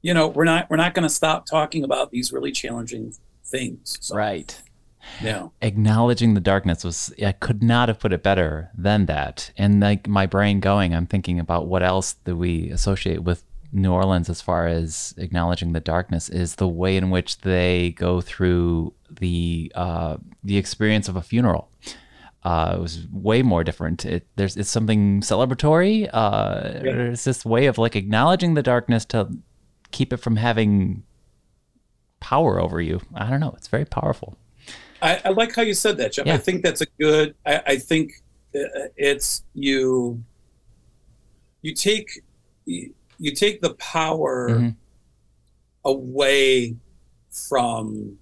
you 0.00 0.14
know 0.14 0.28
we're 0.28 0.44
not 0.44 0.70
we're 0.70 0.78
not 0.78 0.94
going 0.94 1.02
to 1.02 1.14
stop 1.14 1.44
talking 1.44 1.84
about 1.84 2.10
these 2.10 2.32
really 2.32 2.50
challenging 2.50 3.12
things. 3.44 3.98
So, 4.00 4.16
right. 4.16 4.58
Yeah. 5.22 5.48
Acknowledging 5.62 6.34
the 6.34 6.40
darkness 6.40 6.84
was 6.84 7.12
I 7.24 7.32
could 7.32 7.62
not 7.62 7.88
have 7.88 7.98
put 8.00 8.12
it 8.12 8.22
better 8.22 8.70
than 8.76 9.06
that. 9.06 9.52
And 9.56 9.80
like 9.80 10.08
my 10.08 10.26
brain 10.26 10.60
going, 10.60 10.94
I'm 10.94 11.06
thinking 11.06 11.38
about 11.38 11.66
what 11.66 11.82
else 11.82 12.14
do 12.24 12.36
we 12.36 12.70
associate 12.70 13.22
with 13.22 13.44
New 13.72 13.92
Orleans 13.92 14.30
as 14.30 14.40
far 14.40 14.66
as 14.68 15.14
acknowledging 15.18 15.72
the 15.72 15.80
darkness 15.80 16.28
is 16.28 16.54
the 16.54 16.68
way 16.68 16.96
in 16.96 17.10
which 17.10 17.38
they 17.38 17.90
go 17.90 18.20
through 18.20 18.94
the 19.10 19.72
uh, 19.74 20.16
the 20.44 20.56
experience 20.56 21.08
of 21.08 21.16
a 21.16 21.22
funeral. 21.22 21.70
Uh, 22.44 22.74
it 22.76 22.80
was 22.80 23.06
way 23.10 23.42
more 23.42 23.64
different. 23.64 24.04
It, 24.04 24.26
there's 24.36 24.56
it's 24.56 24.70
something 24.70 25.22
celebratory. 25.22 26.08
Uh, 26.12 26.80
yeah. 26.84 26.92
It's 27.10 27.24
this 27.24 27.44
way 27.44 27.66
of 27.66 27.78
like 27.78 27.96
acknowledging 27.96 28.54
the 28.54 28.62
darkness 28.62 29.04
to 29.06 29.28
keep 29.90 30.12
it 30.12 30.18
from 30.18 30.36
having 30.36 31.02
power 32.20 32.60
over 32.60 32.80
you. 32.80 33.00
I 33.14 33.28
don't 33.28 33.40
know. 33.40 33.54
It's 33.56 33.68
very 33.68 33.84
powerful. 33.84 34.36
I, 35.04 35.20
I 35.26 35.28
like 35.28 35.54
how 35.54 35.62
you 35.62 35.74
said 35.74 35.98
that, 35.98 36.12
Jeff. 36.12 36.26
Yeah. 36.26 36.34
I 36.34 36.38
think 36.38 36.64
that's 36.64 36.80
a 36.80 36.86
good. 36.98 37.34
I, 37.46 37.62
I 37.66 37.76
think 37.76 38.12
uh, 38.54 38.88
it's 38.96 39.44
you. 39.54 40.22
You 41.62 41.74
take 41.74 42.08
you 42.66 43.34
take 43.34 43.60
the 43.60 43.74
power 43.74 44.50
mm-hmm. 44.50 44.68
away 45.84 46.76
from 47.30 48.18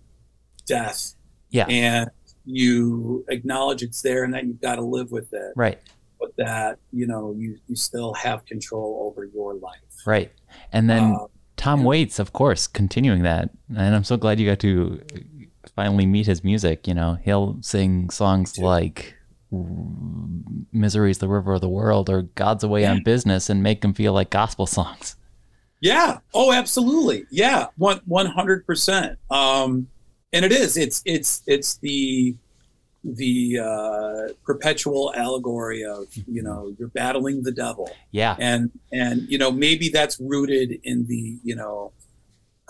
death. 0.66 1.14
Yeah. 1.50 1.66
And 1.68 2.10
you 2.44 3.24
acknowledge 3.28 3.82
it's 3.82 4.02
there 4.02 4.24
and 4.24 4.34
that 4.34 4.44
you've 4.44 4.60
got 4.60 4.76
to 4.76 4.82
live 4.82 5.12
with 5.12 5.32
it. 5.32 5.52
Right. 5.54 5.78
But 6.18 6.34
that, 6.36 6.78
you 6.92 7.06
know, 7.06 7.34
you, 7.36 7.58
you 7.68 7.76
still 7.76 8.14
have 8.14 8.44
control 8.46 9.06
over 9.08 9.24
your 9.24 9.54
life. 9.54 9.80
Right. 10.06 10.32
And 10.72 10.88
then 10.88 11.02
um, 11.02 11.26
Tom 11.56 11.80
yeah. 11.80 11.86
Waits, 11.86 12.18
of 12.18 12.32
course, 12.32 12.66
continuing 12.66 13.22
that. 13.22 13.50
And 13.68 13.94
I'm 13.94 14.04
so 14.04 14.16
glad 14.16 14.40
you 14.40 14.48
got 14.48 14.60
to 14.60 15.00
finally 15.74 16.06
meet 16.06 16.26
his 16.26 16.42
music. 16.44 16.86
You 16.86 16.94
know, 16.94 17.18
he'll 17.22 17.58
sing 17.60 18.10
songs 18.10 18.58
like 18.58 19.14
Misery's 20.72 21.18
the 21.18 21.28
River 21.28 21.54
of 21.54 21.60
the 21.60 21.68
World 21.68 22.08
or 22.08 22.22
God's 22.22 22.64
Away 22.64 22.86
on 22.86 23.02
Business 23.02 23.50
and 23.50 23.62
make 23.62 23.82
them 23.82 23.94
feel 23.94 24.12
like 24.12 24.30
gospel 24.30 24.66
songs. 24.66 25.16
Yeah. 25.80 26.18
Oh, 26.32 26.52
absolutely. 26.52 27.26
Yeah. 27.30 27.66
One 27.76 28.00
one 28.06 28.26
hundred 28.26 28.66
percent. 28.66 29.18
Um, 29.30 29.88
and 30.32 30.44
it 30.44 30.52
is. 30.52 30.76
It's 30.76 31.02
it's 31.04 31.42
it's 31.46 31.76
the 31.78 32.36
the 33.04 33.58
uh, 33.58 34.32
perpetual 34.44 35.12
allegory 35.16 35.84
of 35.84 36.06
you 36.28 36.42
know 36.42 36.74
you're 36.78 36.88
battling 36.88 37.42
the 37.42 37.52
devil. 37.52 37.90
Yeah. 38.12 38.36
And 38.38 38.70
and 38.92 39.22
you 39.28 39.38
know 39.38 39.50
maybe 39.50 39.88
that's 39.88 40.18
rooted 40.20 40.80
in 40.84 41.06
the 41.08 41.38
you 41.42 41.56
know 41.56 41.92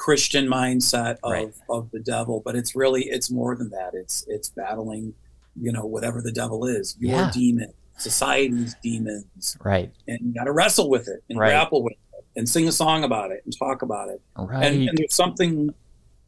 Christian 0.04 0.46
mindset 0.46 1.18
of 1.22 1.32
right. 1.32 1.54
of 1.68 1.90
the 1.92 2.00
devil, 2.00 2.42
but 2.44 2.56
it's 2.56 2.74
really 2.74 3.02
it's 3.04 3.30
more 3.30 3.54
than 3.54 3.70
that. 3.70 3.90
It's 3.94 4.24
it's 4.28 4.48
battling 4.48 5.14
you 5.60 5.72
know, 5.72 5.84
whatever 5.84 6.20
the 6.20 6.32
devil 6.32 6.66
is, 6.66 6.96
your 6.98 7.12
yeah. 7.12 7.30
demon, 7.32 7.72
society's 7.98 8.74
demons. 8.82 9.56
Right. 9.62 9.92
And 10.08 10.18
you 10.20 10.34
got 10.34 10.44
to 10.44 10.52
wrestle 10.52 10.88
with 10.88 11.08
it 11.08 11.22
and 11.28 11.38
right. 11.38 11.48
grapple 11.48 11.82
with 11.82 11.92
it 11.92 12.24
and 12.36 12.48
sing 12.48 12.68
a 12.68 12.72
song 12.72 13.04
about 13.04 13.30
it 13.30 13.42
and 13.44 13.56
talk 13.56 13.82
about 13.82 14.08
it. 14.08 14.20
Right. 14.36 14.64
And, 14.64 14.88
and 14.88 14.98
there's 14.98 15.14
something, 15.14 15.74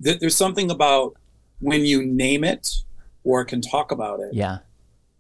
that 0.01 0.21
there's 0.21 0.37
something 0.37 0.71
about 0.71 1.17
when 1.61 1.85
you 1.85 2.05
name 2.05 2.45
it 2.45 2.75
or 3.23 3.45
can 3.45 3.61
talk 3.61 3.91
about 3.91 4.21
it. 4.21 4.35
Yeah. 4.35 4.59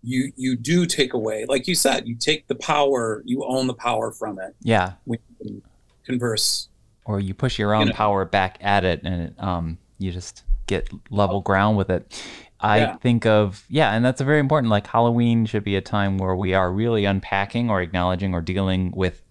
You, 0.03 0.33
you 0.37 0.57
do 0.57 0.85
take 0.85 1.15
away, 1.15 1.47
like 1.49 1.67
you 1.67 1.75
said, 1.75 2.07
you 2.07 2.15
take 2.15 2.47
the 2.47 2.55
power, 2.55 3.23
you 3.25 3.43
own 3.45 3.67
the 3.67 3.75
power 3.75 4.13
from 4.13 4.39
it. 4.39 4.55
Yeah. 4.61 4.93
When 5.05 5.19
you 5.41 5.63
converse. 6.05 6.69
Or 7.05 7.21
you 7.21 7.35
push 7.35 7.59
your 7.59 7.75
own 7.75 7.89
you 7.89 7.93
know, 7.93 7.97
power 7.97 8.25
back 8.25 8.59
at 8.63 8.85
it 8.85 9.03
and 9.03 9.23
it, 9.23 9.35
um, 9.39 9.79
you 9.99 10.11
just 10.11 10.43
get 10.67 10.89
level 11.11 11.41
ground 11.41 11.77
with 11.77 11.91
it. 11.91 12.23
I 12.61 12.79
yeah. 12.79 12.97
think 12.97 13.27
of 13.27 13.65
yeah, 13.69 13.93
and 13.93 14.05
that's 14.05 14.21
a 14.21 14.25
very 14.25 14.41
important. 14.41 14.71
Like 14.71 14.87
Halloween 14.87 15.45
should 15.45 15.65
be 15.65 15.77
a 15.77 15.83
time 15.83 16.17
where 16.17 16.35
we 16.35 16.55
are 16.55 16.73
really 16.73 17.05
unpacking 17.05 17.69
or 17.69 17.83
acknowledging 17.83 18.33
or 18.33 18.41
dealing 18.41 18.93
with 18.97 19.23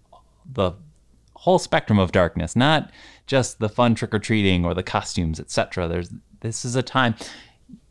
the 0.50 0.72
whole 1.34 1.58
spectrum 1.58 1.98
of 1.98 2.12
darkness, 2.12 2.54
not 2.54 2.90
just 3.26 3.58
the 3.58 3.68
fun 3.68 3.94
trick 3.94 4.14
or 4.14 4.18
treating 4.18 4.64
or 4.64 4.72
the 4.72 4.82
costumes, 4.82 5.40
etc. 5.40 5.88
There's 5.88 6.10
this 6.40 6.64
is 6.64 6.76
a 6.76 6.82
time. 6.82 7.16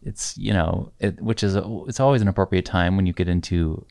It's 0.02 0.38
you 0.38 0.54
know 0.54 0.94
it, 1.00 1.20
which 1.22 1.44
is 1.44 1.56
a, 1.56 1.84
it's 1.88 2.00
always 2.00 2.22
an 2.22 2.28
appropriate 2.28 2.66
time 2.66 2.96
when 2.96 3.06
you 3.06 3.14
get 3.14 3.28
into 3.28 3.86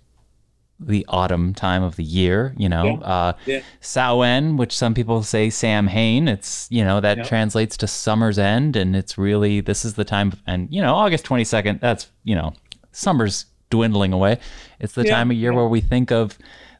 the 0.80 1.04
autumn 1.08 1.54
time 1.54 1.82
of 1.82 1.96
the 1.96 2.04
year, 2.04 2.54
you 2.56 2.68
know. 2.68 2.84
Yeah. 2.84 3.06
Uh, 3.06 3.32
yeah. 3.46 3.62
Samhain, 3.80 4.56
which 4.56 4.76
some 4.76 4.94
people 4.94 5.22
say 5.22 5.48
Sam 5.50 5.82
Samhain, 5.82 6.28
it's, 6.28 6.68
you 6.70 6.84
know, 6.84 7.00
that 7.00 7.24
translates 7.24 7.76
to 7.78 7.86
summer's 7.86 8.38
end. 8.38 8.76
And 8.76 8.94
it's 8.94 9.18
really, 9.18 9.60
this 9.60 9.84
is 9.84 9.94
the 9.94 10.04
time, 10.04 10.32
and, 10.46 10.68
you 10.70 10.80
know, 10.80 10.94
August 10.94 11.24
22nd, 11.26 11.80
that's, 11.80 12.10
you 12.24 12.34
know, 12.34 12.52
summer's 12.92 13.46
dwindling 13.70 14.12
away. 14.12 14.38
It's 14.80 14.92
the 14.92 15.04
yeah. 15.04 15.12
time 15.12 15.30
of 15.30 15.36
year 15.36 15.52
where 15.52 15.68
we 15.68 15.80
think 15.80 16.12
of 16.12 16.38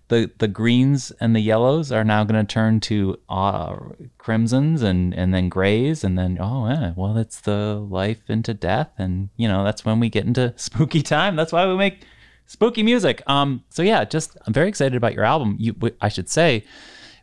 the, 0.09 0.31
the 0.39 0.49
greens 0.49 1.11
and 1.21 1.35
the 1.35 1.41
yellows 1.41 1.91
are 1.91 2.05
now 2.05 2.23
going 2.23 2.45
to 2.45 2.53
turn 2.53 2.81
to 2.81 3.19
uh, 3.29 3.77
crimsons 4.19 4.83
and, 4.83 5.15
and 5.15 5.33
then 5.33 5.49
grays. 5.49 6.05
And 6.05 6.19
then, 6.19 6.37
oh, 6.39 6.69
yeah, 6.69 6.93
well, 6.95 7.17
it's 7.17 7.41
the 7.41 7.75
life 7.77 8.29
into 8.29 8.53
death. 8.55 8.91
And, 8.99 9.31
you 9.37 9.49
know, 9.49 9.65
that's 9.65 9.85
when 9.85 10.01
we 10.01 10.11
get 10.11 10.27
into 10.27 10.53
spooky 10.57 11.03
time. 11.03 11.35
That's 11.35 11.53
why 11.53 11.67
we 11.67 11.77
make 11.77 12.05
spooky 12.53 12.83
music. 12.83 13.23
Um, 13.27 13.65
so 13.71 13.83
yeah, 13.83 14.05
just 14.05 14.37
I'm 14.47 14.53
very 14.53 14.69
excited 14.69 14.95
about 14.95 15.15
your 15.15 15.25
album. 15.25 15.57
You, 15.59 15.75
I 16.01 16.09
should 16.09 16.29
say, 16.29 16.65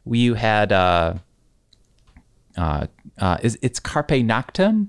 you 0.06 0.34
had 0.34 0.72
uh, 0.72 1.16
uh, 2.58 2.88
uh, 3.18 3.38
is 3.42 3.58
it's 3.62 3.80
Carpe 3.80 4.10
Noctem. 4.10 4.88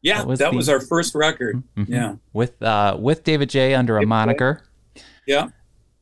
Yeah, 0.00 0.18
that 0.18 0.26
was, 0.26 0.38
that 0.40 0.50
the, 0.50 0.56
was 0.56 0.68
our 0.68 0.80
first 0.80 1.14
record. 1.14 1.62
Mm-hmm. 1.76 1.92
Yeah, 1.92 2.16
with 2.32 2.60
uh, 2.62 2.96
with 2.98 3.22
David 3.22 3.50
J 3.50 3.74
under 3.74 3.98
a 3.98 4.06
moniker. 4.06 4.64
Yeah. 5.26 5.50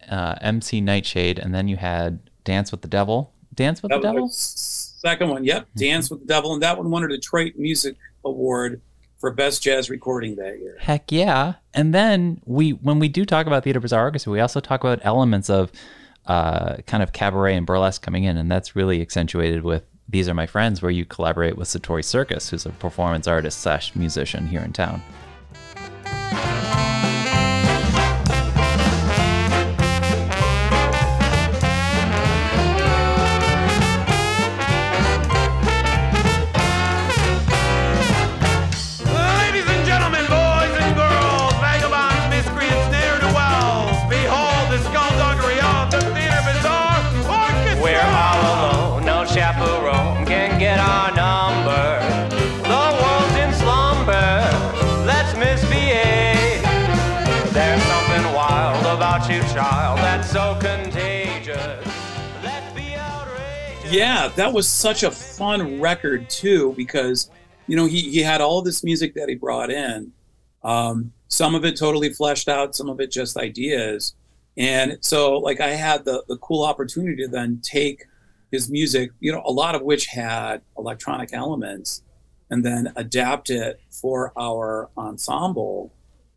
Uh, 0.09 0.35
MC 0.41 0.81
Nightshade, 0.81 1.39
and 1.39 1.55
then 1.55 1.69
you 1.69 1.77
had 1.77 2.31
Dance 2.45 2.73
with 2.73 2.81
the 2.81 2.89
Devil. 2.89 3.35
Dance 3.55 3.83
with 3.83 3.91
that 3.91 4.01
the 4.01 4.13
Devil. 4.13 4.29
Second 4.31 5.29
one, 5.29 5.45
yep. 5.45 5.63
Mm-hmm. 5.63 5.81
Dance 5.81 6.11
with 6.11 6.21
the 6.21 6.27
Devil, 6.27 6.55
and 6.55 6.63
that 6.63 6.79
one 6.79 6.91
won 6.91 7.05
a 7.05 7.09
Detroit 7.09 7.53
Music 7.57 7.97
Award 8.25 8.81
for 9.21 9.31
best 9.31 9.63
jazz 9.63 9.91
recording 9.91 10.37
that 10.37 10.59
year. 10.59 10.77
Heck 10.81 11.13
yeah! 11.13 11.55
And 11.75 11.95
then 11.95 12.41
we, 12.47 12.71
when 12.71 12.99
we 12.99 13.09
do 13.09 13.25
talk 13.25 13.47
about 13.47 13.63
Theater 13.63 13.79
Bizarre 13.79 14.05
Orchestra, 14.05 14.33
we 14.33 14.41
also 14.41 14.61
talk 14.61 14.83
about 14.83 14.99
elements 15.03 15.49
of 15.51 15.71
uh, 16.27 16.77
kind 16.87 17.03
of 17.03 17.13
cabaret 17.13 17.55
and 17.55 17.67
burlesque 17.67 18.03
coming 18.03 18.25
in, 18.25 18.37
and 18.37 18.51
that's 18.51 18.75
really 18.75 19.01
accentuated 19.03 19.63
with 19.63 19.85
"These 20.09 20.29
Are 20.29 20.35
My 20.35 20.47
Friends," 20.47 20.83
where 20.83 20.91
you 20.91 21.05
collaborate 21.05 21.57
with 21.57 21.69
Satori 21.69 22.05
Circus, 22.05 22.49
who's 22.51 22.67
a 22.67 22.71
performance 22.71 23.29
artist 23.29 23.61
slash 23.61 23.95
musician 23.95 24.47
here 24.47 24.63
in 24.63 24.73
town. 24.73 25.03
Yeah, 63.91 64.29
that 64.37 64.53
was 64.53 64.69
such 64.69 65.03
a 65.03 65.11
fun 65.11 65.81
record 65.81 66.31
too 66.31 66.75
because 66.77 67.31
you 67.67 67.77
know 67.77 67.87
he 67.87 68.11
he 68.11 68.21
had 68.21 68.41
all 68.41 68.63
this 68.63 68.85
music 68.85 69.15
that 69.15 69.29
he 69.29 69.35
brought 69.35 69.71
in. 69.71 70.13
Um, 70.63 71.13
some 71.29 71.55
of 71.55 71.65
it 71.65 71.77
totally 71.77 72.13
fleshed 72.13 72.49
out, 72.49 72.75
some 72.77 72.89
of 72.89 73.01
it 73.01 73.11
just 73.11 73.37
ideas. 73.37 74.15
And 74.57 74.99
so 75.01 75.39
like 75.39 75.61
I 75.61 75.71
had 75.71 76.05
the 76.05 76.23
the 76.29 76.37
cool 76.39 76.65
opportunity 76.65 77.23
to 77.23 77.29
then 77.29 77.61
take 77.63 78.07
his 78.53 78.71
music, 78.71 79.11
you 79.21 79.33
know, 79.33 79.43
a 79.45 79.53
lot 79.53 79.75
of 79.75 79.83
which 79.83 80.07
had 80.07 80.63
electronic 80.77 81.33
elements, 81.33 82.03
and 82.51 82.65
then 82.65 82.93
adapt 82.97 83.51
it 83.51 83.81
for 83.91 84.33
our 84.39 84.89
ensemble. 84.97 85.93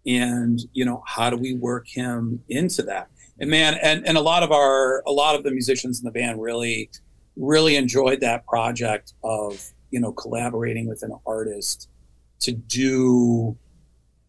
And 0.05 0.59
you 0.73 0.85
know, 0.85 1.03
how 1.05 1.29
do 1.29 1.37
we 1.37 1.53
work 1.53 1.87
him 1.87 2.43
into 2.49 2.81
that? 2.83 3.09
And 3.39 3.49
man, 3.49 3.77
and 3.81 4.07
and 4.07 4.17
a 4.17 4.21
lot 4.21 4.43
of 4.43 4.51
our 4.51 5.03
a 5.05 5.11
lot 5.11 5.35
of 5.35 5.43
the 5.43 5.51
musicians 5.51 5.99
in 5.99 6.05
the 6.05 6.11
band 6.11 6.41
really 6.41 6.89
really 7.35 7.75
enjoyed 7.75 8.19
that 8.21 8.45
project 8.45 9.13
of 9.23 9.71
you 9.91 9.99
know 9.99 10.11
collaborating 10.11 10.87
with 10.87 11.03
an 11.03 11.13
artist 11.25 11.89
to 12.39 12.51
do 12.51 13.55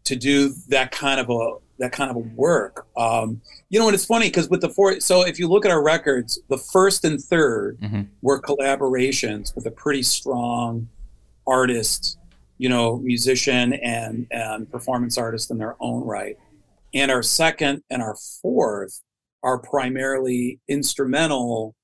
to 0.04 0.16
do 0.16 0.50
that 0.68 0.90
kind 0.90 1.20
of 1.20 1.30
a 1.30 1.56
that 1.78 1.90
kind 1.90 2.10
of 2.10 2.16
a 2.16 2.20
work 2.20 2.86
um, 2.96 3.40
you 3.68 3.78
know 3.78 3.86
and 3.86 3.94
it's 3.94 4.04
funny 4.04 4.28
because 4.28 4.48
with 4.48 4.60
the 4.60 4.68
four 4.68 5.00
so 5.00 5.26
if 5.26 5.38
you 5.38 5.48
look 5.48 5.64
at 5.64 5.70
our 5.70 5.82
records 5.82 6.38
the 6.48 6.58
first 6.58 7.04
and 7.04 7.18
3rd 7.18 7.78
mm-hmm. 7.78 8.02
were 8.22 8.40
collaborations 8.40 9.54
with 9.54 9.66
a 9.66 9.70
pretty 9.70 10.02
strong 10.02 10.88
artist 11.46 12.18
you 12.58 12.68
know 12.68 12.98
musician 12.98 13.72
and 13.74 14.26
and 14.30 14.70
performance 14.70 15.18
artist 15.18 15.50
in 15.50 15.58
their 15.58 15.76
own 15.80 16.04
right 16.04 16.38
and 16.94 17.10
our 17.10 17.22
second 17.22 17.82
and 17.90 18.00
our 18.00 18.16
fourth 18.40 19.02
are 19.42 19.58
primarily 19.58 20.60
instrumental 20.68 21.74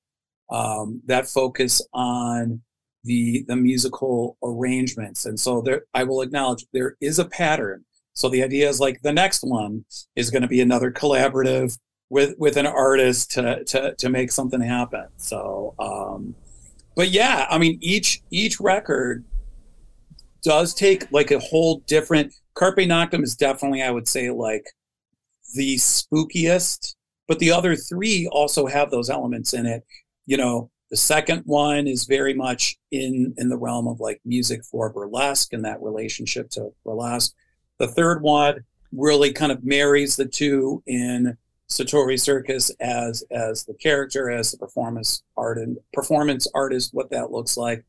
um, 0.50 1.00
that 1.06 1.28
focus 1.28 1.80
on 1.92 2.62
the 3.04 3.44
the 3.48 3.56
musical 3.56 4.36
arrangements. 4.42 5.26
And 5.26 5.38
so 5.38 5.60
there, 5.60 5.84
I 5.94 6.04
will 6.04 6.22
acknowledge 6.22 6.66
there 6.72 6.96
is 7.00 7.18
a 7.18 7.24
pattern. 7.24 7.84
So 8.14 8.28
the 8.28 8.42
idea 8.42 8.68
is 8.68 8.80
like 8.80 9.00
the 9.02 9.12
next 9.12 9.42
one 9.42 9.84
is 10.16 10.30
going 10.30 10.42
to 10.42 10.48
be 10.48 10.60
another 10.60 10.90
collaborative 10.90 11.78
with 12.10 12.34
with 12.38 12.56
an 12.56 12.66
artist 12.66 13.30
to 13.32 13.64
to 13.64 13.94
to 13.96 14.08
make 14.08 14.32
something 14.32 14.60
happen. 14.60 15.06
So, 15.16 15.74
um, 15.78 16.34
but 16.96 17.10
yeah, 17.10 17.46
I 17.48 17.58
mean 17.58 17.78
each 17.80 18.22
each 18.30 18.60
record 18.60 19.24
does 20.42 20.74
take 20.74 21.10
like 21.12 21.30
a 21.30 21.38
whole 21.38 21.78
different. 21.86 22.34
Carpe 22.54 22.78
Noctem 22.78 23.22
is 23.22 23.36
definitely, 23.36 23.82
I 23.82 23.90
would 23.90 24.08
say, 24.08 24.30
like 24.30 24.66
the 25.54 25.76
spookiest, 25.76 26.94
but 27.28 27.38
the 27.38 27.52
other 27.52 27.76
three 27.76 28.28
also 28.30 28.66
have 28.66 28.90
those 28.90 29.08
elements 29.08 29.54
in 29.54 29.66
it 29.66 29.84
you 30.30 30.36
know, 30.36 30.70
the 30.90 30.96
second 30.96 31.42
one 31.44 31.88
is 31.88 32.04
very 32.04 32.34
much 32.34 32.78
in 32.92 33.34
in 33.36 33.48
the 33.48 33.56
realm 33.56 33.88
of 33.88 33.98
like 33.98 34.20
music 34.24 34.64
for 34.64 34.88
burlesque 34.88 35.52
and 35.52 35.64
that 35.64 35.82
relationship 35.82 36.50
to 36.50 36.72
burlesque. 36.84 37.34
The 37.78 37.88
third 37.88 38.22
one 38.22 38.60
really 38.92 39.32
kind 39.32 39.50
of 39.50 39.64
marries 39.64 40.14
the 40.14 40.26
two 40.26 40.84
in 40.86 41.36
Satori 41.68 42.18
Circus 42.18 42.70
as 42.78 43.24
as 43.32 43.64
the 43.64 43.74
character, 43.74 44.30
as 44.30 44.52
the 44.52 44.58
performance 44.58 45.24
art 45.36 45.58
and 45.58 45.76
performance 45.92 46.46
artist, 46.54 46.94
what 46.94 47.10
that 47.10 47.32
looks 47.32 47.56
like. 47.56 47.84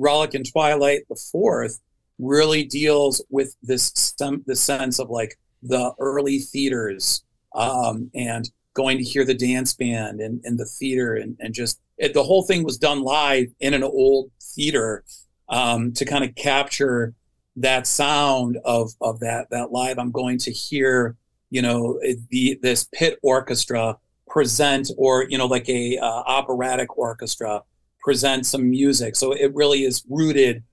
Rollick 0.00 0.32
and 0.32 0.50
Twilight, 0.50 1.02
the 1.10 1.22
fourth, 1.30 1.78
really 2.18 2.64
deals 2.64 3.22
with 3.28 3.54
this 3.62 3.92
some 4.16 4.42
the 4.46 4.56
sense 4.56 4.98
of 4.98 5.10
like 5.10 5.38
the 5.62 5.92
early 5.98 6.38
theaters 6.38 7.22
um, 7.54 8.10
and 8.14 8.50
going 8.74 8.98
to 8.98 9.04
hear 9.04 9.24
the 9.24 9.34
dance 9.34 9.74
band 9.74 10.20
and, 10.20 10.40
and 10.44 10.58
the 10.58 10.64
theater 10.64 11.14
and, 11.14 11.36
and 11.40 11.54
just 11.54 11.78
it, 12.02 12.14
the 12.14 12.24
whole 12.24 12.42
thing 12.42 12.64
was 12.64 12.76
done 12.76 13.02
live 13.02 13.46
in 13.60 13.74
an 13.74 13.84
old 13.84 14.30
theater 14.40 15.04
um, 15.48 15.92
to 15.92 16.04
kind 16.04 16.24
of 16.24 16.34
capture 16.34 17.14
that 17.56 17.86
sound 17.86 18.58
of 18.64 18.90
of 19.00 19.20
that 19.20 19.48
that 19.50 19.70
live. 19.70 19.98
I'm 19.98 20.10
going 20.10 20.38
to 20.38 20.50
hear 20.50 21.16
you 21.50 21.62
know 21.62 22.00
the 22.30 22.58
this 22.60 22.88
pit 22.92 23.18
orchestra 23.22 23.96
present 24.26 24.90
or 24.98 25.26
you 25.28 25.38
know 25.38 25.46
like 25.46 25.68
a 25.68 25.96
uh, 25.98 26.04
operatic 26.26 26.98
orchestra 26.98 27.62
present 28.00 28.46
some 28.46 28.68
music. 28.68 29.14
So 29.14 29.32
it 29.32 29.54
really 29.54 29.84
is 29.84 30.04
rooted 30.10 30.64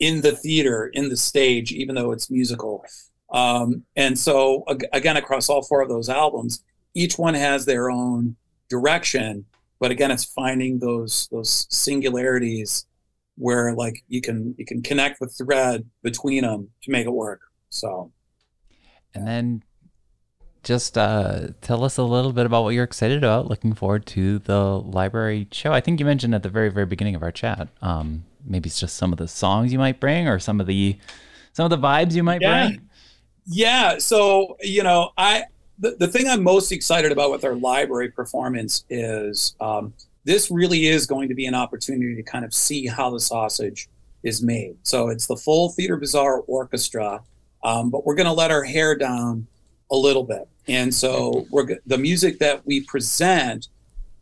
in 0.00 0.20
the 0.20 0.32
theater 0.32 0.88
in 0.88 1.08
the 1.08 1.16
stage 1.16 1.72
even 1.72 1.94
though 1.94 2.12
it's 2.12 2.30
musical. 2.30 2.84
Um, 3.32 3.84
and 3.96 4.18
so 4.18 4.64
again 4.92 5.16
across 5.16 5.48
all 5.48 5.62
four 5.62 5.80
of 5.80 5.88
those 5.88 6.10
albums 6.10 6.62
each 6.92 7.18
one 7.18 7.34
has 7.34 7.64
their 7.64 7.90
own 7.90 8.36
direction 8.68 9.46
but 9.84 9.90
again 9.90 10.10
it's 10.10 10.24
finding 10.24 10.78
those 10.78 11.28
those 11.30 11.66
singularities 11.68 12.86
where 13.36 13.74
like 13.74 14.02
you 14.08 14.22
can 14.22 14.54
you 14.56 14.64
can 14.64 14.80
connect 14.80 15.20
the 15.20 15.26
thread 15.26 15.84
between 16.02 16.40
them 16.40 16.70
to 16.82 16.90
make 16.90 17.06
it 17.06 17.10
work 17.12 17.42
so. 17.74 18.12
And 19.14 19.26
then 19.26 19.62
just 20.62 20.96
uh, 20.96 21.48
tell 21.60 21.84
us 21.84 21.98
a 21.98 22.02
little 22.02 22.32
bit 22.32 22.46
about 22.46 22.62
what 22.62 22.70
you're 22.70 22.84
excited 22.84 23.18
about 23.18 23.48
looking 23.48 23.74
forward 23.74 24.06
to 24.06 24.38
the 24.38 24.78
library 24.78 25.48
show. 25.52 25.72
I 25.72 25.80
think 25.80 26.00
you 26.00 26.06
mentioned 26.06 26.34
at 26.34 26.42
the 26.42 26.48
very 26.48 26.70
very 26.70 26.86
beginning 26.86 27.14
of 27.14 27.22
our 27.22 27.32
chat 27.32 27.68
um, 27.82 28.24
maybe 28.46 28.68
it's 28.68 28.80
just 28.80 28.96
some 28.96 29.12
of 29.12 29.18
the 29.18 29.28
songs 29.28 29.70
you 29.70 29.78
might 29.78 30.00
bring 30.00 30.28
or 30.28 30.38
some 30.38 30.60
of 30.60 30.66
the 30.66 30.96
some 31.52 31.70
of 31.70 31.70
the 31.70 31.86
vibes 31.86 32.14
you 32.14 32.22
might 32.22 32.40
yeah. 32.40 32.68
bring. 32.68 32.88
Yeah 33.46 33.98
so 33.98 34.56
you 34.62 34.82
know 34.82 35.10
i 35.18 35.44
the, 35.78 35.96
the 35.98 36.08
thing 36.08 36.28
I'm 36.28 36.42
most 36.42 36.72
excited 36.72 37.12
about 37.12 37.30
with 37.30 37.44
our 37.44 37.54
library 37.54 38.10
performance 38.10 38.84
is 38.88 39.54
um, 39.60 39.92
this 40.24 40.50
really 40.50 40.86
is 40.86 41.06
going 41.06 41.28
to 41.28 41.34
be 41.34 41.46
an 41.46 41.54
opportunity 41.54 42.14
to 42.14 42.22
kind 42.22 42.44
of 42.44 42.54
see 42.54 42.86
how 42.86 43.10
the 43.10 43.20
sausage 43.20 43.88
is 44.22 44.42
made. 44.42 44.76
So 44.82 45.08
it's 45.08 45.26
the 45.26 45.36
full 45.36 45.70
Theater 45.70 45.96
Bizarre 45.96 46.40
orchestra, 46.40 47.22
um, 47.62 47.90
but 47.90 48.06
we're 48.06 48.14
going 48.14 48.26
to 48.26 48.32
let 48.32 48.50
our 48.50 48.64
hair 48.64 48.96
down 48.96 49.46
a 49.90 49.96
little 49.96 50.24
bit. 50.24 50.48
And 50.66 50.94
so 50.94 51.46
we're 51.50 51.78
the 51.86 51.98
music 51.98 52.38
that 52.38 52.64
we 52.66 52.80
present, 52.82 53.68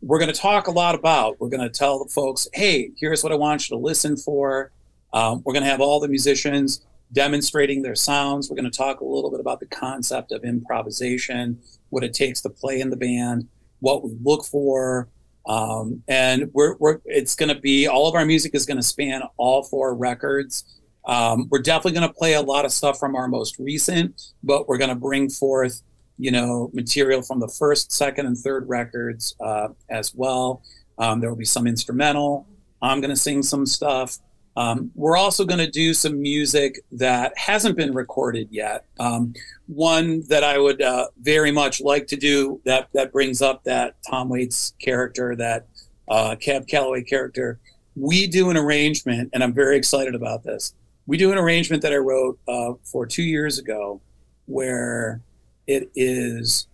we're 0.01 0.19
going 0.19 0.31
to 0.31 0.39
talk 0.39 0.67
a 0.67 0.71
lot 0.71 0.95
about. 0.95 1.39
We're 1.39 1.49
going 1.49 1.61
to 1.61 1.69
tell 1.69 2.03
the 2.03 2.09
folks, 2.09 2.47
hey, 2.53 2.91
here's 2.97 3.23
what 3.23 3.31
I 3.31 3.35
want 3.35 3.69
you 3.69 3.77
to 3.77 3.81
listen 3.81 4.17
for. 4.17 4.71
Um, 5.13 5.41
we're 5.45 5.53
going 5.53 5.63
to 5.63 5.69
have 5.69 5.79
all 5.79 6.01
the 6.01 6.09
musicians 6.09 6.85
demonstrating 7.13 7.81
their 7.81 7.95
sounds. 7.95 8.49
We're 8.49 8.57
going 8.57 8.69
to 8.69 8.77
talk 8.77 8.99
a 8.99 9.05
little 9.05 9.31
bit 9.31 9.39
about 9.39 9.59
the 9.59 9.67
concept 9.67 10.31
of 10.31 10.43
improvisation, 10.43 11.59
what 11.89 12.03
it 12.03 12.13
takes 12.13 12.41
to 12.41 12.49
play 12.49 12.81
in 12.81 12.89
the 12.89 12.97
band, 12.97 13.47
what 13.79 14.03
we 14.03 14.15
look 14.21 14.45
for. 14.45 15.09
Um, 15.45 16.03
and 16.07 16.49
we're, 16.53 16.75
we're 16.77 16.99
it's 17.05 17.35
going 17.35 17.53
to 17.53 17.59
be 17.59 17.87
all 17.87 18.07
of 18.07 18.15
our 18.15 18.25
music 18.25 18.55
is 18.55 18.65
going 18.65 18.77
to 18.77 18.83
span 18.83 19.21
all 19.37 19.63
four 19.63 19.93
records. 19.93 20.81
Um, 21.05 21.47
we're 21.51 21.61
definitely 21.61 21.99
going 21.99 22.07
to 22.07 22.13
play 22.13 22.33
a 22.33 22.41
lot 22.41 22.65
of 22.65 22.71
stuff 22.71 22.97
from 22.97 23.15
our 23.15 23.27
most 23.27 23.59
recent, 23.59 24.21
but 24.41 24.67
we're 24.67 24.77
going 24.77 24.89
to 24.89 24.95
bring 24.95 25.29
forth, 25.29 25.81
you 26.17 26.31
know, 26.31 26.69
material 26.73 27.21
from 27.21 27.39
the 27.39 27.47
first, 27.47 27.91
second, 27.91 28.25
and 28.25 28.37
third 28.37 28.67
records 28.69 29.35
uh, 29.41 29.69
as 29.89 30.15
well. 30.15 30.61
Um, 30.97 31.19
there 31.19 31.29
will 31.29 31.37
be 31.37 31.45
some 31.45 31.67
instrumental. 31.67 32.47
I'm 32.81 33.01
going 33.01 33.09
to 33.09 33.17
sing 33.17 33.43
some 33.43 33.65
stuff. 33.65 34.17
Um, 34.55 34.91
we're 34.93 35.17
also 35.17 35.45
going 35.45 35.59
to 35.59 35.69
do 35.69 35.93
some 35.93 36.21
music 36.21 36.79
that 36.91 37.33
hasn't 37.37 37.75
been 37.75 37.93
recorded 37.93 38.49
yet. 38.51 38.85
Um, 38.99 39.33
one 39.67 40.23
that 40.27 40.43
I 40.43 40.57
would 40.59 40.81
uh, 40.81 41.07
very 41.19 41.51
much 41.51 41.81
like 41.81 42.07
to 42.07 42.15
do 42.15 42.61
that 42.65 42.89
that 42.93 43.11
brings 43.11 43.41
up 43.41 43.63
that 43.63 43.95
Tom 44.07 44.29
Waits 44.29 44.73
character, 44.79 45.35
that 45.35 45.67
uh, 46.07 46.35
Cab 46.35 46.67
Calloway 46.67 47.03
character. 47.03 47.59
We 47.95 48.27
do 48.27 48.49
an 48.49 48.57
arrangement, 48.57 49.29
and 49.33 49.43
I'm 49.43 49.53
very 49.53 49.77
excited 49.77 50.15
about 50.15 50.43
this. 50.43 50.73
We 51.05 51.17
do 51.17 51.31
an 51.31 51.37
arrangement 51.37 51.81
that 51.81 51.93
I 51.93 51.97
wrote 51.97 52.39
uh, 52.47 52.73
for 52.83 53.05
two 53.05 53.23
years 53.23 53.59
ago, 53.59 54.01
where 54.45 55.21
it 55.67 55.89
is 55.95 56.67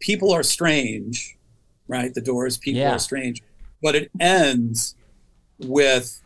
people 0.00 0.32
are 0.32 0.42
strange, 0.42 1.36
right? 1.88 2.12
The 2.12 2.20
Doors, 2.20 2.56
People 2.56 2.80
Yeah. 2.80 2.94
Are 2.94 2.98
Strange, 2.98 3.42
but 3.82 3.94
it 3.94 4.10
ends 4.20 4.94
with 5.58 6.20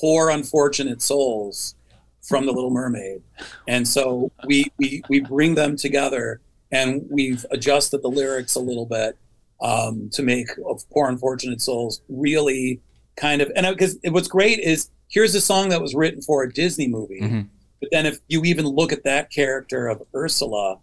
poor 0.00 0.30
unfortunate 0.30 1.00
souls 1.02 1.74
from 2.22 2.44
the 2.46 2.52
Little 2.52 2.70
Mermaid, 2.70 3.22
and 3.68 3.86
so 3.86 4.30
we 4.46 4.66
we 4.78 5.02
we 5.08 5.20
bring 5.20 5.54
them 5.54 5.76
together 5.76 6.40
and 6.72 7.06
we've 7.08 7.46
adjusted 7.52 8.02
the 8.02 8.08
lyrics 8.08 8.56
a 8.56 8.60
little 8.60 8.86
bit 8.86 9.16
um, 9.60 10.10
to 10.12 10.22
make 10.22 10.48
of 10.68 10.82
poor 10.90 11.08
unfortunate 11.08 11.60
souls 11.60 12.00
really 12.08 12.80
kind 13.16 13.40
of 13.40 13.50
and 13.54 13.64
because 13.68 13.96
what's 14.10 14.26
great 14.28 14.58
is 14.58 14.90
here's 15.08 15.34
a 15.36 15.40
song 15.40 15.68
that 15.68 15.80
was 15.80 15.94
written 15.94 16.20
for 16.20 16.42
a 16.42 16.52
Disney 16.52 16.88
movie, 16.88 17.20
Mhm. 17.20 17.46
but 17.80 17.88
then 17.92 18.06
if 18.06 18.18
you 18.28 18.42
even 18.44 18.66
look 18.66 18.92
at 18.92 19.04
that 19.04 19.30
character 19.30 19.86
of 19.86 20.02
Ursula, 20.14 20.78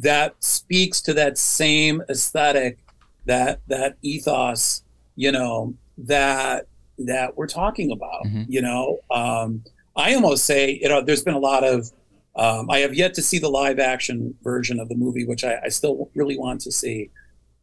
that 0.00 0.34
speaks 0.40 1.00
to 1.02 1.14
that 1.14 1.38
same 1.38 2.02
aesthetic, 2.10 2.78
that 3.26 3.60
that 3.68 3.96
ethos, 4.02 4.82
you 5.14 5.30
know, 5.30 5.74
that 5.96 6.66
that 6.98 7.36
we're 7.36 7.46
talking 7.46 7.90
about. 7.92 8.24
Mhm. 8.26 8.46
You 8.48 8.62
know, 8.62 8.98
um, 9.10 9.64
I 9.96 10.14
almost 10.14 10.44
say, 10.44 10.78
you 10.80 10.88
know, 10.88 11.02
there's 11.02 11.22
been 11.22 11.34
a 11.34 11.38
lot 11.40 11.64
of. 11.64 11.90
Um, 12.34 12.70
I 12.70 12.78
have 12.78 12.94
yet 12.94 13.12
to 13.14 13.22
see 13.22 13.38
the 13.38 13.50
live 13.50 13.78
action 13.78 14.34
version 14.42 14.80
of 14.80 14.88
the 14.88 14.94
movie, 14.94 15.26
which 15.26 15.44
I, 15.44 15.60
I 15.64 15.68
still 15.68 16.10
really 16.14 16.38
want 16.38 16.62
to 16.62 16.72
see. 16.72 17.10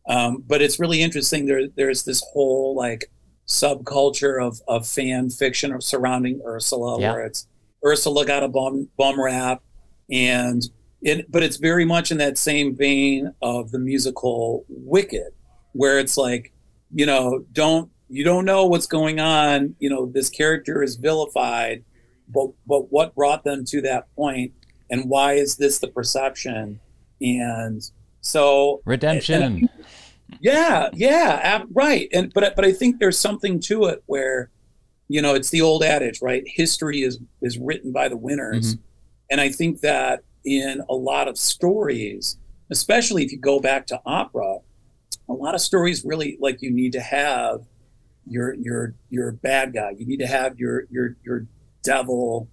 Um, 0.07 0.43
but 0.47 0.61
it's 0.61 0.79
really 0.79 1.01
interesting. 1.01 1.45
There, 1.47 1.67
there's 1.69 2.03
this 2.03 2.21
whole 2.33 2.75
like 2.75 3.09
subculture 3.47 4.41
of, 4.45 4.61
of 4.67 4.87
fan 4.87 5.29
fiction 5.29 5.73
of 5.73 5.83
surrounding 5.83 6.39
Ursula, 6.45 6.99
Yeah. 7.01 7.13
where 7.13 7.25
it's 7.25 7.47
Ursula 7.85 8.25
got 8.25 8.43
a 8.43 8.47
bum 8.47 8.89
bum 8.97 9.19
rap, 9.19 9.61
and 10.11 10.61
it, 11.01 11.31
but 11.31 11.41
it's 11.43 11.57
very 11.57 11.85
much 11.85 12.11
in 12.11 12.17
that 12.19 12.37
same 12.37 12.75
vein 12.75 13.33
of 13.41 13.71
the 13.71 13.79
musical 13.79 14.65
Wicked, 14.69 15.31
where 15.71 15.97
it's 15.99 16.17
like, 16.17 16.51
you 16.93 17.05
know, 17.05 17.43
don't 17.53 17.89
you 18.09 18.23
don't 18.23 18.45
know 18.45 18.65
what's 18.65 18.87
going 18.87 19.19
on. 19.19 19.75
You 19.79 19.89
know, 19.89 20.05
this 20.07 20.29
character 20.29 20.81
is 20.83 20.95
vilified, 20.95 21.83
but 22.27 22.49
but 22.67 22.91
what 22.91 23.15
brought 23.15 23.43
them 23.43 23.65
to 23.65 23.81
that 23.81 24.13
point, 24.15 24.53
and 24.89 25.09
why 25.09 25.33
is 25.33 25.55
this 25.55 25.79
the 25.79 25.87
perception? 25.87 26.79
And 27.21 27.81
so 28.21 28.81
Redemption. 28.85 29.41
and- 29.41 29.69
yeah, 30.41 30.89
yeah, 30.93 31.63
right. 31.73 32.09
And 32.13 32.33
but 32.33 32.55
but 32.55 32.65
I 32.65 32.71
think 32.71 32.99
there's 32.99 33.17
something 33.17 33.59
to 33.61 33.85
it 33.85 34.03
where, 34.05 34.49
you 35.07 35.21
know, 35.21 35.35
it's 35.35 35.49
the 35.49 35.61
old 35.61 35.83
adage, 35.83 36.21
right? 36.21 36.43
History 36.45 37.03
is 37.03 37.19
is 37.41 37.57
written 37.57 37.91
by 37.91 38.07
the 38.09 38.17
winners, 38.17 38.75
mm-hmm. 38.75 38.83
and 39.31 39.41
I 39.41 39.49
think 39.49 39.81
that 39.81 40.23
in 40.45 40.81
a 40.89 40.93
lot 40.93 41.27
of 41.27 41.37
stories, 41.37 42.37
especially 42.71 43.23
if 43.23 43.31
you 43.31 43.37
go 43.37 43.59
back 43.59 43.85
to 43.87 44.01
opera, 44.05 44.59
a 45.27 45.33
lot 45.33 45.55
of 45.55 45.61
stories 45.61 46.05
really 46.05 46.37
like 46.39 46.61
you 46.61 46.71
need 46.71 46.93
to 46.93 47.01
have 47.01 47.65
your 48.27 48.53
your 48.55 48.95
your 49.09 49.31
bad 49.31 49.73
guy. 49.73 49.91
You 49.97 50.05
need 50.05 50.19
to 50.19 50.27
have 50.27 50.59
your 50.59 50.85
your 50.89 51.15
your 51.23 51.45
devil 51.83 52.47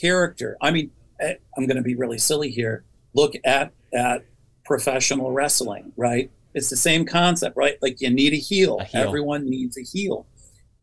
character. 0.00 0.56
I 0.60 0.70
mean, 0.70 0.90
eh, 1.20 1.34
I'm 1.56 1.66
going 1.66 1.76
to 1.76 1.82
be 1.82 1.94
really 1.94 2.18
silly 2.18 2.50
here. 2.50 2.84
Look 3.14 3.34
at 3.44 3.72
at 3.92 4.24
professional 4.64 5.32
wrestling, 5.32 5.92
right? 5.96 6.30
It's 6.54 6.70
the 6.70 6.76
same 6.76 7.04
concept, 7.04 7.56
right? 7.56 7.76
Like 7.82 8.00
you 8.00 8.10
need 8.10 8.32
a 8.32 8.36
heel. 8.36 8.78
A 8.78 8.84
heel. 8.84 9.02
Everyone 9.02 9.48
needs 9.48 9.76
a 9.78 9.82
heel, 9.82 10.26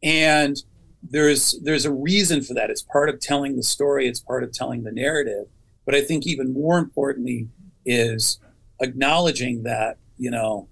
and 0.04 0.58
there's 1.04 1.60
there's 1.64 1.86
a 1.86 1.92
reason 1.94 2.42
for 2.42 2.54
that. 2.54 2.70
It's 2.70 2.82
part 2.82 3.10
of 3.10 3.20
telling 3.20 3.56
the 3.56 3.64
story. 3.64 4.08
It's 4.08 4.20
part 4.20 4.44
of 4.44 4.52
telling 4.52 4.84
the 4.84 4.92
narrative. 4.92 5.46
But 5.86 5.96
I 5.96 6.02
think 6.02 6.26
even 6.28 6.54
more 6.54 6.78
importantly 6.78 7.48
is 7.86 8.40
acknowledging 8.82 9.64
that 9.64 9.98
you 10.18 10.30
know 10.32 10.68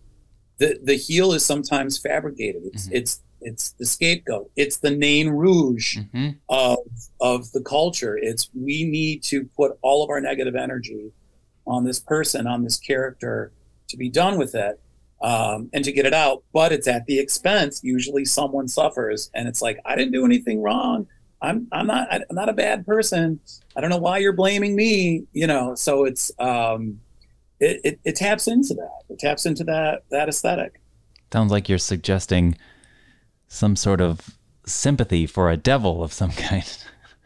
the 0.58 0.80
the 0.84 0.95
heel 0.95 1.32
is 1.34 1.45
sometimes 1.45 1.97
fabricated. 1.97 2.64
It's 2.74 2.88
Mhm. 2.88 2.93
it's 2.93 3.22
it's 3.41 3.71
the 3.71 3.86
scapegoat. 3.86 4.49
It's 4.55 4.77
the 4.77 4.91
name 4.91 5.29
rouge 5.29 5.97
hmm 6.11 6.29
of 6.49 6.77
of 7.19 7.51
the 7.51 7.61
culture. 7.61 8.17
It's 8.17 8.49
we 8.53 8.83
need 8.86 9.23
to 9.23 9.45
put 9.57 9.77
all 9.81 10.03
of 10.03 10.09
our 10.09 10.21
negative 10.21 10.55
energy 10.55 11.11
on 11.67 11.83
this 11.83 11.99
person, 11.99 12.47
on 12.47 12.63
this 12.63 12.77
character, 12.77 13.51
to 13.88 13.97
be 13.97 14.09
done 14.09 14.38
with 14.38 14.55
it 14.55 14.79
um, 15.21 15.69
and 15.73 15.83
to 15.83 15.91
get 15.91 16.05
it 16.05 16.13
out. 16.13 16.43
But 16.53 16.71
it's 16.71 16.88
at 16.88 17.05
the 17.05 17.19
expense. 17.19 17.83
Usually, 17.83 18.25
someone 18.25 18.67
suffers, 18.67 19.29
and 19.33 19.47
it's 19.47 19.61
like 19.61 19.79
I 19.86 19.95
didn't 19.95 20.11
do 20.11 20.25
anything 20.25 20.61
wrong. 20.61 21.07
I'm 21.41 21.67
I'm 21.71 21.88
not 21.88 22.11
I'm 22.11 22.23
not 22.31 22.49
a 22.49 22.53
bad 22.53 22.86
person. 22.86 23.39
I 23.75 23.81
don't 23.81 23.89
know 23.89 23.97
why 23.97 24.19
you're 24.19 24.33
blaming 24.33 24.75
me. 24.75 25.25
You 25.33 25.47
know, 25.47 25.75
so 25.75 26.05
it's 26.05 26.31
um, 26.39 26.99
it, 27.59 27.81
it 27.83 27.99
it 28.03 28.15
taps 28.15 28.47
into 28.47 28.73
that. 28.75 29.03
It 29.09 29.19
taps 29.19 29.45
into 29.45 29.63
that 29.65 30.03
that 30.11 30.29
aesthetic. 30.29 30.79
Sounds 31.33 31.51
like 31.51 31.67
you're 31.67 31.77
suggesting 31.77 32.57
some 33.56 33.76
sort 33.76 34.01
of 34.01 34.38
sympathy 34.66 35.26
for 35.26 35.49
a 35.49 35.58
devil 35.58 36.03
of 36.03 36.12
some 36.14 36.32
kind. 36.32 36.78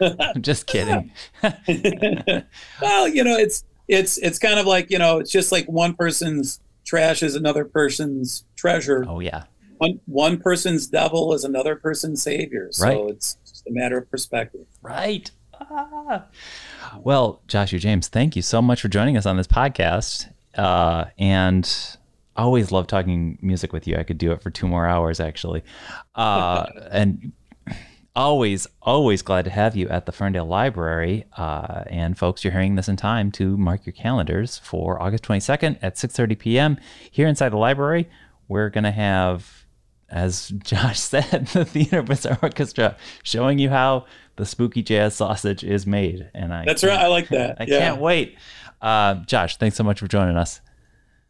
I'm 0.01 0.41
just 0.41 0.67
kidding. 0.67 1.11
well, 2.81 3.07
you 3.07 3.23
know, 3.23 3.35
it's 3.37 3.63
it's 3.87 4.17
it's 4.19 4.39
kind 4.39 4.59
of 4.59 4.65
like 4.65 4.89
you 4.91 4.99
know, 4.99 5.19
it's 5.19 5.31
just 5.31 5.51
like 5.51 5.65
one 5.67 5.93
person's 5.93 6.59
trash 6.85 7.21
is 7.23 7.35
another 7.35 7.65
person's 7.65 8.45
treasure. 8.55 9.05
Oh 9.07 9.19
yeah. 9.19 9.43
One 9.77 9.99
one 10.05 10.37
person's 10.39 10.87
devil 10.87 11.33
is 11.33 11.43
another 11.43 11.75
person's 11.75 12.21
savior. 12.21 12.69
So 12.71 12.85
Right. 12.85 13.09
it's 13.15 13.37
just 13.45 13.67
a 13.67 13.71
matter 13.71 13.97
of 13.97 14.09
perspective. 14.09 14.65
Right. 14.81 15.29
Ah. 15.53 16.25
Well, 16.97 17.41
Joshua 17.47 17.79
James, 17.79 18.07
thank 18.07 18.35
you 18.35 18.41
so 18.41 18.61
much 18.61 18.81
for 18.81 18.87
joining 18.87 19.17
us 19.17 19.25
on 19.25 19.37
this 19.37 19.47
podcast. 19.47 20.31
Uh, 20.55 21.05
and 21.17 21.97
always 22.39 22.71
love 22.71 22.87
talking 22.87 23.37
music 23.41 23.73
with 23.73 23.87
you. 23.87 23.97
I 23.97 24.03
could 24.03 24.17
do 24.17 24.31
it 24.31 24.41
for 24.41 24.49
two 24.49 24.67
more 24.67 24.85
hours, 24.85 25.19
actually. 25.19 25.63
Uh, 26.15 26.65
and 26.91 27.31
always, 28.15 28.67
always 28.81 29.21
glad 29.21 29.45
to 29.45 29.51
have 29.51 29.75
you 29.75 29.87
at 29.89 30.05
the 30.05 30.11
Ferndale 30.11 30.45
Library. 30.45 31.25
Uh, 31.37 31.83
and 31.87 32.17
folks, 32.17 32.43
you're 32.43 32.53
hearing 32.53 32.75
this 32.75 32.89
in 32.89 32.97
time 32.97 33.31
to 33.33 33.57
mark 33.57 33.85
your 33.85 33.93
calendars 33.93 34.57
for 34.57 35.01
August 35.01 35.23
22nd 35.23 35.77
at 35.81 35.95
6:30 35.95 36.39
p.m. 36.39 36.77
here 37.11 37.27
inside 37.27 37.49
the 37.49 37.57
library. 37.57 38.09
We're 38.47 38.69
gonna 38.69 38.91
have, 38.91 39.65
as 40.09 40.49
Josh 40.63 40.99
said, 40.99 41.47
the 41.53 41.65
Theater 41.65 42.01
Bizarre 42.01 42.39
Orchestra 42.41 42.97
showing 43.23 43.59
you 43.59 43.69
how 43.69 44.05
the 44.35 44.45
spooky 44.45 44.81
jazz 44.81 45.15
sausage 45.15 45.63
is 45.63 45.85
made. 45.85 46.29
And 46.33 46.53
I 46.53 46.65
That's 46.65 46.83
right. 46.83 46.99
I 46.99 47.07
like 47.07 47.29
that. 47.29 47.57
I 47.59 47.65
yeah. 47.65 47.79
can't 47.79 48.01
wait. 48.01 48.37
Uh, 48.81 49.15
Josh, 49.25 49.57
thanks 49.57 49.75
so 49.75 49.83
much 49.83 49.99
for 49.99 50.07
joining 50.07 50.37
us. 50.37 50.61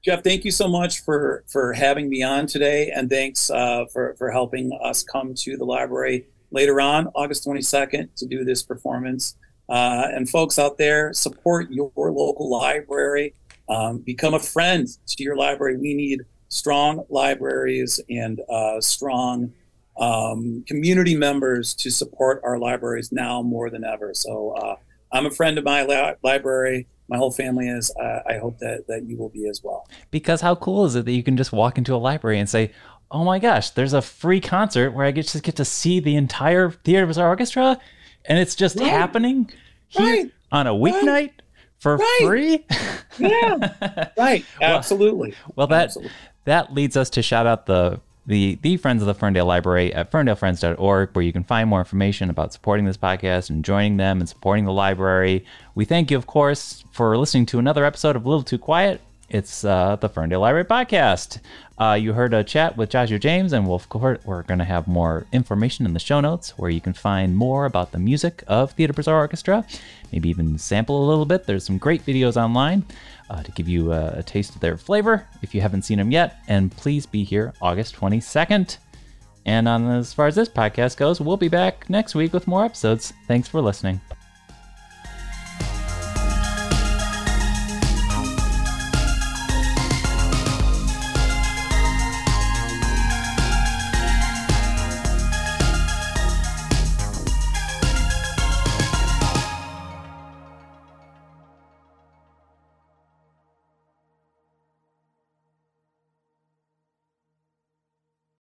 Jeff, 0.04 0.24
thank 0.24 0.45
you 0.45 0.52
so 0.52 0.68
much 0.68 1.04
for 1.04 1.43
for 1.47 1.74
having 1.74 2.10
me 2.10 2.24
on 2.24 2.47
today, 2.47 2.89
and 2.91 3.10
thanks 3.10 3.50
uh, 3.50 3.86
for 3.91 4.16
for 4.18 4.32
helping 4.32 4.72
us 4.82 5.04
come 5.04 5.34
to 5.36 5.58
the 5.58 5.66
library 5.66 6.26
later 6.52 6.80
on 6.80 7.08
August 7.16 7.45
22nd 7.45 8.10
to 8.16 8.26
do 8.26 8.43
this 8.43 8.64
performance. 8.64 9.36
Uh, 9.68 10.08
and 10.14 10.30
folks 10.30 10.58
out 10.58 10.78
there, 10.78 11.14
support 11.14 11.70
your 11.70 11.91
local 11.95 12.50
library. 12.50 13.36
Um, 13.68 14.00
become 14.00 14.34
a 14.34 14.39
friend 14.39 14.88
to 15.08 15.24
your 15.24 15.36
library. 15.36 15.78
We 15.78 15.93
need 15.93 16.22
strong 16.47 17.06
libraries 17.10 18.00
and 18.10 18.41
uh, 18.50 18.82
strong 18.82 19.54
um, 20.00 20.64
community 20.68 21.16
members 21.16 21.76
to 21.76 21.91
support 21.91 22.41
our 22.43 22.58
libraries 22.58 23.12
now 23.12 23.43
more 23.43 23.70
than 23.70 23.84
ever. 23.84 24.14
So 24.16 24.52
uh, 24.52 24.76
I'm 25.12 25.28
a 25.28 25.32
friend 25.32 25.58
of 25.60 25.64
my 25.66 25.84
li- 25.84 26.16
library. 26.24 26.88
My 27.10 27.18
whole 27.18 27.32
family 27.32 27.68
is. 27.68 27.91
Uh, 27.99 28.20
I 28.28 28.38
hope 28.38 28.60
that 28.60 28.86
that 28.88 29.03
you 29.03 29.18
will 29.18 29.30
be 29.30 29.47
as 29.49 29.62
well. 29.64 29.88
Because 30.12 30.41
how 30.41 30.55
cool 30.55 30.86
is 30.86 30.95
it 30.95 31.05
that 31.05 31.12
you 31.12 31.24
can 31.24 31.36
just 31.38 31.51
walk 31.51 31.78
into 31.78 31.93
a 31.95 31.97
library 31.97 32.39
and 32.39 32.47
say, 32.47 32.72
"Oh 33.12 33.24
my 33.24 33.39
gosh, 33.39 33.72
there's 33.72 33.93
a 33.93 34.01
free 34.01 34.39
concert 34.39 34.91
where 34.91 35.05
I 35.05 35.12
get 35.12 35.24
just 35.28 35.43
get 35.43 35.55
to 35.57 35.66
see 35.66 35.99
the 35.99 36.16
entire 36.16 36.72
Theater 36.72 37.05
Bizarre 37.07 37.28
Orchestra, 37.30 37.80
and 38.26 38.38
it's 38.39 38.55
just 38.55 38.80
Right. 38.80 38.89
happening 38.89 39.49
here 39.88 40.05
Right. 40.05 40.32
on 40.51 40.68
a 40.68 40.74
weeknight 40.74 41.32
for 41.80 41.97
Right. 41.97 42.20
free." 42.24 42.66
Yeah. 43.20 44.10
right. 44.18 44.45
Absolutely. 44.62 45.34
Well, 45.55 45.68
that 45.68 45.86
Absolutely. 45.86 46.12
that 46.45 46.74
leads 46.74 46.95
us 46.95 47.10
to 47.12 47.22
shout 47.22 47.45
out 47.47 47.66
the 47.66 47.99
the 48.30 48.59
the 48.61 48.77
friends 48.77 49.01
of 49.01 49.07
the 49.07 49.15
Ferndale 49.15 49.47
Library 49.47 49.91
at 49.91 50.11
ferndalefriends.org, 50.11 51.09
where 51.13 51.25
you 51.25 51.34
can 51.34 51.43
find 51.43 51.67
more 51.67 51.80
information 51.80 52.30
about 52.30 52.53
supporting 52.53 52.86
this 52.86 52.95
podcast 52.95 53.49
and 53.49 53.65
joining 53.65 53.97
them 53.97 54.19
and 54.19 54.30
supporting 54.30 54.65
the 54.65 54.71
library. 54.71 55.43
We 55.73 55.84
thank 55.84 56.11
you, 56.11 56.17
of 56.17 56.27
course, 56.27 56.84
for 56.91 57.17
listening 57.17 57.47
to 57.47 57.59
another 57.59 57.84
episode 57.84 58.15
of 58.15 58.27
Little 58.27 58.43
Too 58.43 58.59
Quiet. 58.59 59.01
It's 59.30 59.65
uh, 59.65 59.95
the 59.95 60.09
Ferndale 60.09 60.41
Library 60.41 60.65
podcast. 60.65 61.39
Uh, 61.80 61.93
you 61.93 62.13
heard 62.13 62.36
a 62.36 62.43
chat 62.43 62.77
with 62.77 62.91
Joshua 62.91 63.17
James, 63.17 63.51
and 63.51 63.67
we'll, 63.67 63.80
course, 63.80 64.19
we're 64.25 64.43
going 64.43 64.59
to 64.59 64.65
have 64.65 64.88
more 64.88 65.25
information 65.32 65.88
in 65.88 65.93
the 65.93 65.99
show 65.99 66.19
notes 66.19 66.51
where 66.57 66.69
you 66.69 66.82
can 66.82 66.93
find 66.93 67.36
more 67.36 67.65
about 67.65 67.91
the 67.91 67.99
music 67.99 68.43
of 68.47 68.73
Theater 68.73 68.93
Bizarre 68.93 69.17
Orchestra. 69.17 69.65
Maybe 70.11 70.30
even 70.30 70.57
sample 70.59 71.03
a 71.03 71.07
little 71.07 71.25
bit. 71.25 71.45
There's 71.45 71.63
some 71.63 71.80
great 71.80 72.05
videos 72.05 72.38
online 72.38 72.86
uh, 73.30 73.43
to 73.43 73.51
give 73.51 73.67
you 73.67 73.91
a, 73.91 74.19
a 74.19 74.23
taste 74.23 74.55
of 74.55 74.61
their 74.61 74.77
flavor 74.77 75.27
if 75.41 75.53
you 75.53 75.61
haven't 75.61 75.84
seen 75.84 75.97
them 75.97 76.11
yet. 76.11 76.38
And 76.47 76.71
please 76.71 77.05
be 77.05 77.23
here 77.23 77.53
August 77.61 77.95
22nd. 77.95 78.77
And 79.45 79.67
on 79.67 79.89
as 79.89 80.13
far 80.13 80.27
as 80.27 80.36
this 80.36 80.49
podcast 80.49 80.97
goes, 80.97 81.21
we'll 81.21 81.38
be 81.38 81.47
back 81.47 81.89
next 81.89 82.15
week 82.15 82.34
with 82.34 82.47
more 82.47 82.65
episodes. 82.65 83.13
Thanks 83.27 83.47
for 83.47 83.61
listening. 83.61 84.01